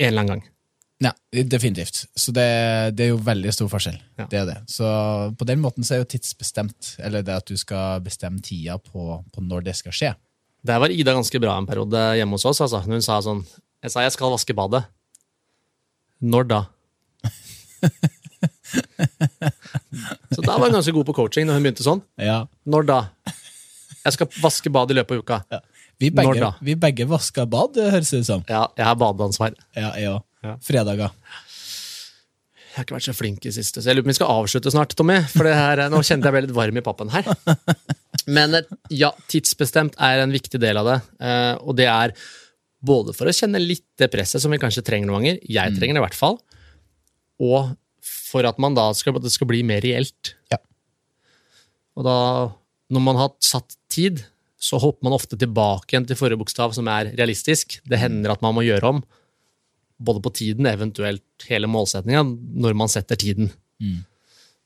en 0.00 0.08
eller 0.08 0.20
annen 0.24 0.32
gang. 0.40 0.42
Ja, 1.00 1.12
definitivt. 1.32 2.06
Så 2.16 2.32
det, 2.32 2.44
det 2.96 3.06
er 3.06 3.08
jo 3.14 3.20
veldig 3.24 3.52
stor 3.56 3.68
forskjell. 3.72 3.96
Ja. 4.20 4.26
Det 4.28 4.38
er 4.42 4.46
det. 4.50 4.56
Så 4.68 4.84
på 5.40 5.46
den 5.48 5.60
måten 5.62 5.84
så 5.84 5.94
er 5.96 6.02
jo 6.02 6.08
tidsbestemt, 6.12 6.96
eller 7.00 7.22
det 7.24 7.32
at 7.38 7.46
du 7.48 7.56
skal 7.56 8.00
bestemme 8.04 8.40
tida 8.44 8.76
på, 8.78 9.24
på 9.32 9.40
når 9.44 9.64
det 9.64 9.76
skal 9.78 9.92
skje. 9.96 10.10
Der 10.64 10.78
var 10.82 10.92
Ida 10.92 11.14
ganske 11.16 11.40
bra 11.40 11.54
en 11.56 11.64
periode 11.68 11.96
hjemme 12.18 12.36
hos 12.36 12.44
oss. 12.44 12.60
Altså. 12.60 12.82
Hun 12.84 13.00
sa 13.00 13.16
sånn 13.24 13.46
Jeg 13.82 13.90
sa 13.94 14.02
jeg 14.04 14.12
skal 14.12 14.30
vaske 14.34 14.52
badet. 14.56 14.82
Når 16.20 16.44
da? 16.50 16.60
Så 20.34 20.42
da 20.44 20.56
var 20.58 20.68
hun 20.68 20.76
ganske 20.76 20.92
god 20.94 21.06
på 21.08 21.14
coaching 21.16 21.46
når 21.48 21.56
hun 21.58 21.64
begynte 21.66 21.84
sånn. 21.86 22.02
Ja. 22.20 22.42
Når 22.68 22.86
da? 22.88 22.98
Jeg 24.04 24.16
skal 24.16 24.30
vaske 24.40 24.70
bad 24.72 24.90
i 24.90 24.96
løpet 24.96 25.16
av 25.16 25.20
uka. 25.24 25.60
Vi 26.00 26.08
Når 26.10 26.16
begge, 26.22 26.40
da? 26.40 26.50
vi 26.64 26.74
begge 26.80 27.06
vasker 27.10 27.46
bad, 27.52 27.74
det 27.76 27.90
høres 27.92 28.10
det 28.14 28.22
ut 28.22 28.28
som. 28.30 28.44
Ja, 28.48 28.62
jeg 28.78 28.86
har 28.88 28.96
badeansvar. 29.00 29.52
Ja, 29.76 29.90
jeg 30.00 30.08
òg. 30.14 30.22
Ja. 30.46 30.54
Fredager. 30.64 31.10
Jeg 32.70 32.76
har 32.78 32.86
ikke 32.86 32.94
vært 32.96 33.08
så 33.10 33.14
flink 33.18 33.44
i 33.44 33.52
siste, 33.52 33.82
så 33.82 33.90
jeg 33.90 33.98
lurer 33.98 34.06
på 34.06 34.08
om 34.08 34.12
vi 34.14 34.18
skal 34.20 34.30
avslutte 34.32 34.70
snart, 34.72 34.94
Tommy. 34.96 35.18
For 35.28 35.44
det 35.44 35.56
her, 35.58 35.82
nå 35.92 36.00
kjente 36.06 36.30
jeg 36.30 36.36
ble 36.36 36.42
litt 36.46 36.54
varm 36.56 36.78
i 36.78 36.84
pappen 36.86 37.10
her. 37.12 37.26
Men 38.36 38.54
eh, 38.60 38.68
ja, 38.94 39.10
tidsbestemt 39.28 39.98
er 40.00 40.22
en 40.22 40.32
viktig 40.32 40.60
del 40.62 40.78
av 40.80 40.86
det. 40.88 40.96
eh, 41.26 41.54
Og 41.66 41.76
det 41.76 41.88
er 41.90 42.14
både 42.80 43.12
for 43.16 43.28
å 43.28 43.34
kjenne 43.36 43.60
litt 43.60 43.84
det 44.00 44.08
presset 44.14 44.40
som 44.40 44.54
vi 44.54 44.60
kanskje 44.62 44.84
trenger 44.86 45.10
noen 45.10 45.18
ganger, 45.26 45.42
jeg 45.50 45.74
trenger 45.76 45.98
det 45.98 46.00
i 46.00 46.04
hvert 46.06 46.16
fall, 46.16 46.38
og 47.44 47.74
for 48.30 48.46
at 48.48 48.56
man 48.62 48.72
da 48.78 48.86
skal, 48.96 49.18
det 49.20 49.32
skal 49.34 49.50
bli 49.50 49.60
mer 49.66 49.82
reelt. 49.84 50.32
Ja. 50.54 50.56
Og 51.98 52.06
da, 52.06 52.14
når 52.94 53.04
man 53.04 53.18
har 53.20 53.34
satt 53.44 53.76
tid, 53.92 54.22
så 54.60 54.78
hopper 54.80 55.06
man 55.06 55.16
ofte 55.16 55.38
tilbake 55.40 55.94
igjen 55.94 56.06
til 56.08 56.18
forrige 56.18 56.40
bokstav, 56.42 56.74
som 56.76 56.88
er 56.92 57.14
realistisk. 57.16 57.78
Det 57.88 58.00
hender 58.00 58.34
at 58.34 58.44
man 58.44 58.54
må 58.56 58.64
gjøre 58.66 58.94
om, 58.94 59.00
både 60.00 60.22
på 60.24 60.32
tiden, 60.36 60.68
eventuelt 60.68 61.48
hele 61.48 61.68
målsettinga, 61.70 62.22
når 62.64 62.76
man 62.76 62.92
setter 62.92 63.18
tiden. 63.20 63.50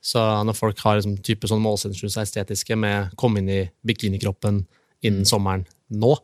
Så 0.04 0.20
når 0.44 0.58
folk 0.58 0.82
har 0.84 0.98
liksom, 0.98 1.16
type 1.24 1.48
sånn 1.50 1.62
målsettinger 1.64 2.10
som 2.10 2.22
er 2.22 2.28
estetiske, 2.28 2.76
med 2.78 3.14
å 3.14 3.18
komme 3.20 3.40
inn 3.40 3.50
i 3.50 3.62
bikinikroppen 3.86 4.64
innen 5.04 5.28
sommeren 5.28 5.64
nå, 5.94 6.14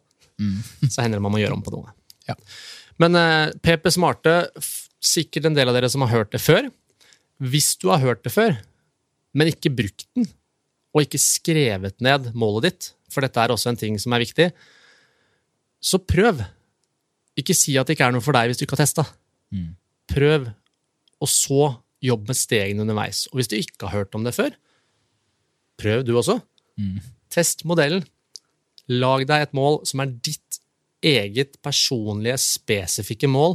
så 0.93 1.03
hender 1.03 1.19
det 1.19 1.25
man 1.25 1.35
må 1.35 1.43
gjøre 1.43 1.59
om 1.59 1.65
på 1.65 1.75
noe. 1.75 1.95
Ja. 2.29 2.37
Men 3.01 3.17
eh, 3.17 3.53
PP 3.65 3.91
Smarte, 3.95 4.35
sikkert 5.01 5.49
en 5.49 5.57
del 5.57 5.71
av 5.71 5.79
dere 5.79 5.89
som 5.93 6.05
har 6.05 6.13
hørt 6.13 6.35
det 6.35 6.43
før. 6.45 6.69
Hvis 7.41 7.73
du 7.81 7.89
har 7.89 8.03
hørt 8.03 8.23
det 8.27 8.35
før, 8.35 8.59
men 9.33 9.49
ikke 9.53 9.73
brukt 9.73 10.05
den, 10.17 10.29
og 10.91 11.05
ikke 11.05 11.21
skrevet 11.23 12.01
ned 12.03 12.33
målet 12.35 12.67
ditt, 12.69 12.89
for 13.11 13.23
dette 13.25 13.43
er 13.43 13.53
også 13.55 13.71
en 13.73 13.79
ting 13.79 13.99
som 14.01 14.15
er 14.15 14.25
viktig, 14.25 14.49
så 15.81 16.01
prøv. 16.03 16.43
Ikke 17.39 17.55
si 17.57 17.77
at 17.79 17.87
det 17.89 17.97
ikke 17.97 18.09
er 18.11 18.15
noe 18.17 18.25
for 18.25 18.37
deg 18.37 18.51
hvis 18.51 18.59
du 18.61 18.67
ikke 18.67 18.77
har 18.77 18.85
testa. 18.85 19.05
Prøv, 20.11 20.51
og 21.23 21.31
så 21.31 21.71
jobb 22.03 22.27
med 22.29 22.37
stegene 22.39 22.83
underveis. 22.85 23.27
Og 23.31 23.39
hvis 23.41 23.49
du 23.51 23.57
ikke 23.59 23.87
har 23.87 24.03
hørt 24.03 24.15
om 24.19 24.25
det 24.27 24.35
før, 24.37 24.51
prøv 25.81 26.03
du 26.05 26.15
også. 26.19 26.41
Test 27.31 27.65
modellen. 27.69 28.05
Lag 28.91 29.23
deg 29.29 29.45
et 29.47 29.55
mål 29.55 29.83
som 29.87 30.03
er 30.03 30.11
ditt 30.27 30.59
eget 31.07 31.55
personlige, 31.65 32.37
spesifikke 32.43 33.29
mål, 33.31 33.55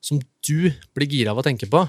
som 0.00 0.20
du 0.46 0.70
blir 0.96 1.10
gira 1.10 1.34
av 1.34 1.40
å 1.42 1.44
tenke 1.44 1.66
på. 1.68 1.82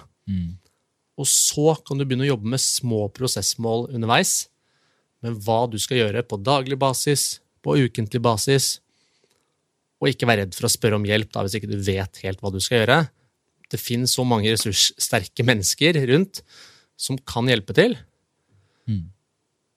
Og 1.22 1.28
så 1.28 1.76
kan 1.86 2.00
du 2.00 2.04
begynne 2.04 2.26
å 2.26 2.34
jobbe 2.34 2.50
med 2.56 2.60
små 2.64 3.06
prosessmål 3.14 3.92
underveis, 3.94 4.50
med 5.22 5.38
hva 5.46 5.64
du 5.70 5.78
skal 5.82 6.02
gjøre 6.02 6.24
på 6.28 6.40
daglig 6.42 6.78
basis, 6.82 7.40
på 7.62 7.78
ukentlig 7.78 8.22
basis, 8.24 8.80
og 10.02 10.10
ikke 10.10 10.28
være 10.30 10.46
redd 10.46 10.56
for 10.58 10.66
å 10.66 10.74
spørre 10.74 10.98
om 10.98 11.06
hjelp 11.06 11.30
da, 11.34 11.44
hvis 11.46 11.60
ikke 11.60 11.70
du 11.70 11.78
vet 11.78 12.24
helt 12.26 12.42
hva 12.42 12.50
du 12.54 12.58
skal 12.64 12.82
gjøre. 12.82 13.02
Det 13.72 13.80
finnes 13.80 14.14
så 14.18 14.26
mange 14.28 14.50
ressurssterke 14.52 15.46
mennesker 15.46 16.00
rundt 16.10 16.42
som 17.00 17.20
kan 17.22 17.50
hjelpe 17.50 17.76
til. 17.78 17.94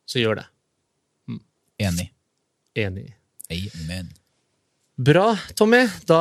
Så 0.09 0.20
gjør 0.20 0.40
det. 0.40 0.49
Enig. 1.84 2.11
Enig. 2.78 3.09
Amen. 3.51 4.12
Bra, 4.95 5.32
Tommy. 5.59 5.80
Da 6.07 6.20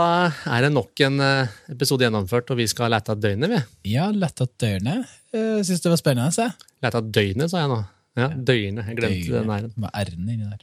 er 0.50 0.66
det 0.66 0.72
nok 0.74 0.98
en 1.06 1.20
eh, 1.22 1.52
episode 1.70 2.08
gjennomført, 2.08 2.50
og 2.50 2.58
vi 2.58 2.66
skal 2.70 2.90
lete 2.94 3.14
av 3.14 3.20
døgnet, 3.22 3.52
vi. 3.52 3.92
Ja, 3.94 4.08
lete 4.10 4.48
at 4.48 4.56
dørene. 4.62 5.04
Uh, 5.34 5.60
Syns 5.66 5.84
det 5.84 5.92
var 5.94 6.00
spennende, 6.02 6.34
Se. 6.34 6.48
Lete 6.82 6.98
av 6.98 7.12
døgnet, 7.14 7.52
sa 7.52 7.62
jeg 7.62 7.70
nå. 7.70 7.78
Ja, 8.20 8.30
døgnet. 8.30 8.92
Jeg 8.92 9.00
glemte 9.00 9.40
den 9.40 9.52
her. 9.52 9.68
Med 9.76 9.90
r-en 10.04 10.30
inni 10.30 10.46
der. 10.46 10.62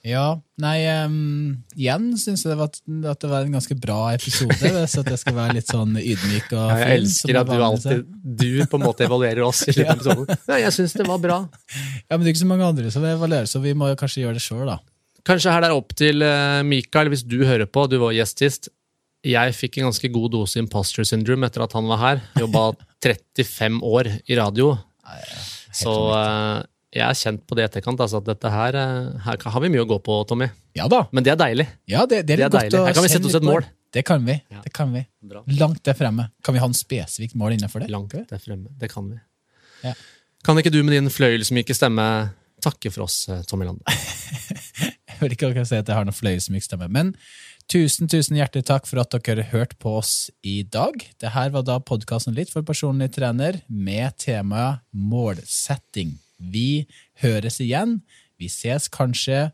Ja, 0.00 0.38
nei, 0.56 0.78
um, 1.04 1.58
igjen 1.76 2.06
syns 2.16 2.46
jeg 2.46 2.54
det 2.54 2.56
var, 2.56 2.70
at 3.10 3.20
det 3.20 3.28
var 3.28 3.44
en 3.44 3.52
ganske 3.52 3.74
bra 3.76 3.98
episode, 4.14 4.70
så 4.88 5.02
at 5.02 5.10
jeg 5.12 5.20
skal 5.20 5.34
være 5.36 5.58
litt 5.58 5.68
sånn 5.68 5.92
ydmyk 6.00 6.54
og 6.54 6.70
Ja, 6.72 6.78
jeg 6.80 7.02
elsker 7.02 7.38
at 7.42 7.50
du 7.50 7.64
alltid 7.66 8.06
Du 8.24 8.46
på 8.64 8.80
en 8.80 8.86
måte 8.86 9.04
evaluerer 9.04 9.42
oss 9.44 9.60
i 9.68 9.72
slutten 9.76 9.92
av 9.92 10.00
episoden. 10.00 10.40
Ja, 10.48 10.62
jeg 10.62 10.72
syns 10.78 10.96
det 10.96 11.04
var 11.04 11.20
bra. 11.20 11.36
Ja, 12.08 12.14
men 12.14 12.24
det 12.24 12.30
er 12.30 12.32
ikke 12.32 12.46
så 12.46 12.48
mange 12.48 12.70
andre 12.72 12.94
som 12.94 13.04
evaluerer, 13.04 13.50
så 13.50 13.60
vi 13.60 13.76
må 13.76 13.92
jo 13.92 14.00
kanskje 14.00 14.24
gjøre 14.24 14.40
det 14.40 14.44
sjøl, 14.46 14.64
da. 14.72 14.78
Kanskje 15.28 15.52
her 15.52 15.66
det 15.66 15.68
er 15.68 15.76
opp 15.76 15.92
til 16.00 16.24
eh, 16.24 16.64
Mikael, 16.64 17.12
hvis 17.12 17.26
du 17.28 17.42
hører 17.44 17.68
på, 17.68 17.84
du 17.92 17.98
var 18.00 18.16
gjest 18.16 18.40
sist. 18.40 18.72
Jeg 19.20 19.52
fikk 19.52 19.82
en 19.82 19.90
ganske 19.90 20.08
god 20.16 20.32
dose 20.32 20.56
imposter 20.62 21.04
syndrome 21.04 21.44
etter 21.44 21.66
at 21.66 21.76
han 21.76 21.92
var 21.92 22.00
her. 22.00 22.24
Jobba 22.40 22.70
35 23.04 23.82
år 23.84 24.14
i 24.24 24.40
radio. 24.40 24.72
Så 25.76 25.92
eh, 26.16 26.62
jeg 26.96 27.06
er 27.06 27.18
kjent 27.18 27.42
på 27.46 27.56
det 27.56 27.62
i 27.62 27.68
etterkant, 27.68 28.00
altså 28.02 28.18
at 28.18 28.30
dette 28.32 28.50
her, 28.50 28.78
eh, 28.78 29.10
her 29.26 29.50
har 29.54 29.62
vi 29.62 29.70
mye 29.72 29.84
å 29.84 29.90
gå 29.90 30.00
på, 30.06 30.16
Tommy. 30.30 30.50
Ja 30.78 30.88
da. 30.90 31.04
Men 31.14 31.26
det 31.26 31.34
er 31.34 31.38
deilig. 31.40 31.66
Ja, 31.90 32.06
det, 32.10 32.24
det 32.26 32.36
er, 32.36 32.42
Det 32.42 32.46
er 32.46 32.48
godt 32.48 32.64
deilig. 32.64 32.82
Her 32.88 32.96
kan 32.98 33.06
vi 33.06 33.12
sette 33.12 33.30
oss 33.30 33.38
et 33.38 33.46
mål. 33.46 33.66
Det 33.90 34.04
kan 34.06 34.26
vi. 34.26 34.36
Det 34.64 34.72
kan 34.74 34.92
vi. 34.94 35.04
Bra. 35.30 35.42
Langt 35.58 35.82
der 35.86 35.96
fremme. 35.98 36.28
Kan 36.46 36.54
vi 36.54 36.62
ha 36.62 36.68
en 36.70 36.76
spesifikt 36.78 37.34
mål 37.38 37.56
innenfor 37.56 37.82
det? 37.82 37.90
Langt 37.90 38.14
der 38.14 38.42
fremme. 38.42 38.70
Det 38.78 38.90
kan 38.92 39.08
vi. 39.10 39.18
Ja. 39.82 39.94
Kan 40.46 40.58
ikke 40.60 40.72
du 40.72 40.80
med 40.82 40.94
din 40.94 41.10
fløyelsmyke 41.12 41.74
stemme 41.76 42.06
takke 42.62 42.92
for 42.92 43.06
oss, 43.06 43.22
eh, 43.28 43.42
Tommy 43.48 43.66
Lande? 43.68 43.84
Jeg 45.10 45.26
vil 45.26 45.34
ikke 45.36 45.50
akkurat 45.50 45.68
si 45.68 45.76
at 45.76 45.88
jeg 45.90 45.92
har 45.98 46.06
noen 46.08 46.16
fløyelsmyk 46.16 46.64
stemme, 46.64 46.86
men 46.88 47.10
tusen, 47.70 48.08
tusen 48.10 48.38
hjertelig 48.38 48.66
takk 48.68 48.88
for 48.88 49.00
at 49.02 49.14
dere 49.14 49.46
hørte 49.52 49.78
på 49.80 49.96
oss 50.00 50.30
i 50.46 50.60
dag. 50.66 50.96
Det 51.22 51.32
her 51.34 51.52
var 51.54 51.66
da 51.66 51.78
podkasten 51.82 52.34
Litt 52.36 52.52
for 52.52 52.66
personlig 52.66 53.12
trener 53.16 53.60
med 53.68 54.16
temaet 54.20 54.82
målsetting. 54.90 56.16
Vi 56.40 56.86
høres 57.22 57.60
igjen. 57.62 58.00
Vi 58.40 58.48
ses 58.48 58.88
kanskje 58.92 59.50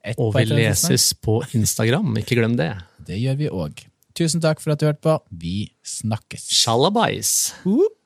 et 0.00 0.18
Og 0.18 0.32
vi 0.34 0.46
leses 0.48 1.10
på 1.12 1.40
Instagram, 1.56 2.14
ikke 2.22 2.40
glem 2.40 2.56
det. 2.58 2.72
Det 3.06 3.20
gjør 3.20 3.40
vi 3.40 3.52
òg. 3.52 3.84
Tusen 4.16 4.42
takk 4.42 4.62
for 4.62 4.74
at 4.74 4.80
du 4.80 4.88
hørte 4.88 5.04
på. 5.04 5.18
Vi 5.30 5.70
snakkes. 5.86 6.48
Shalabais. 6.50 7.52
Whoop. 7.64 7.96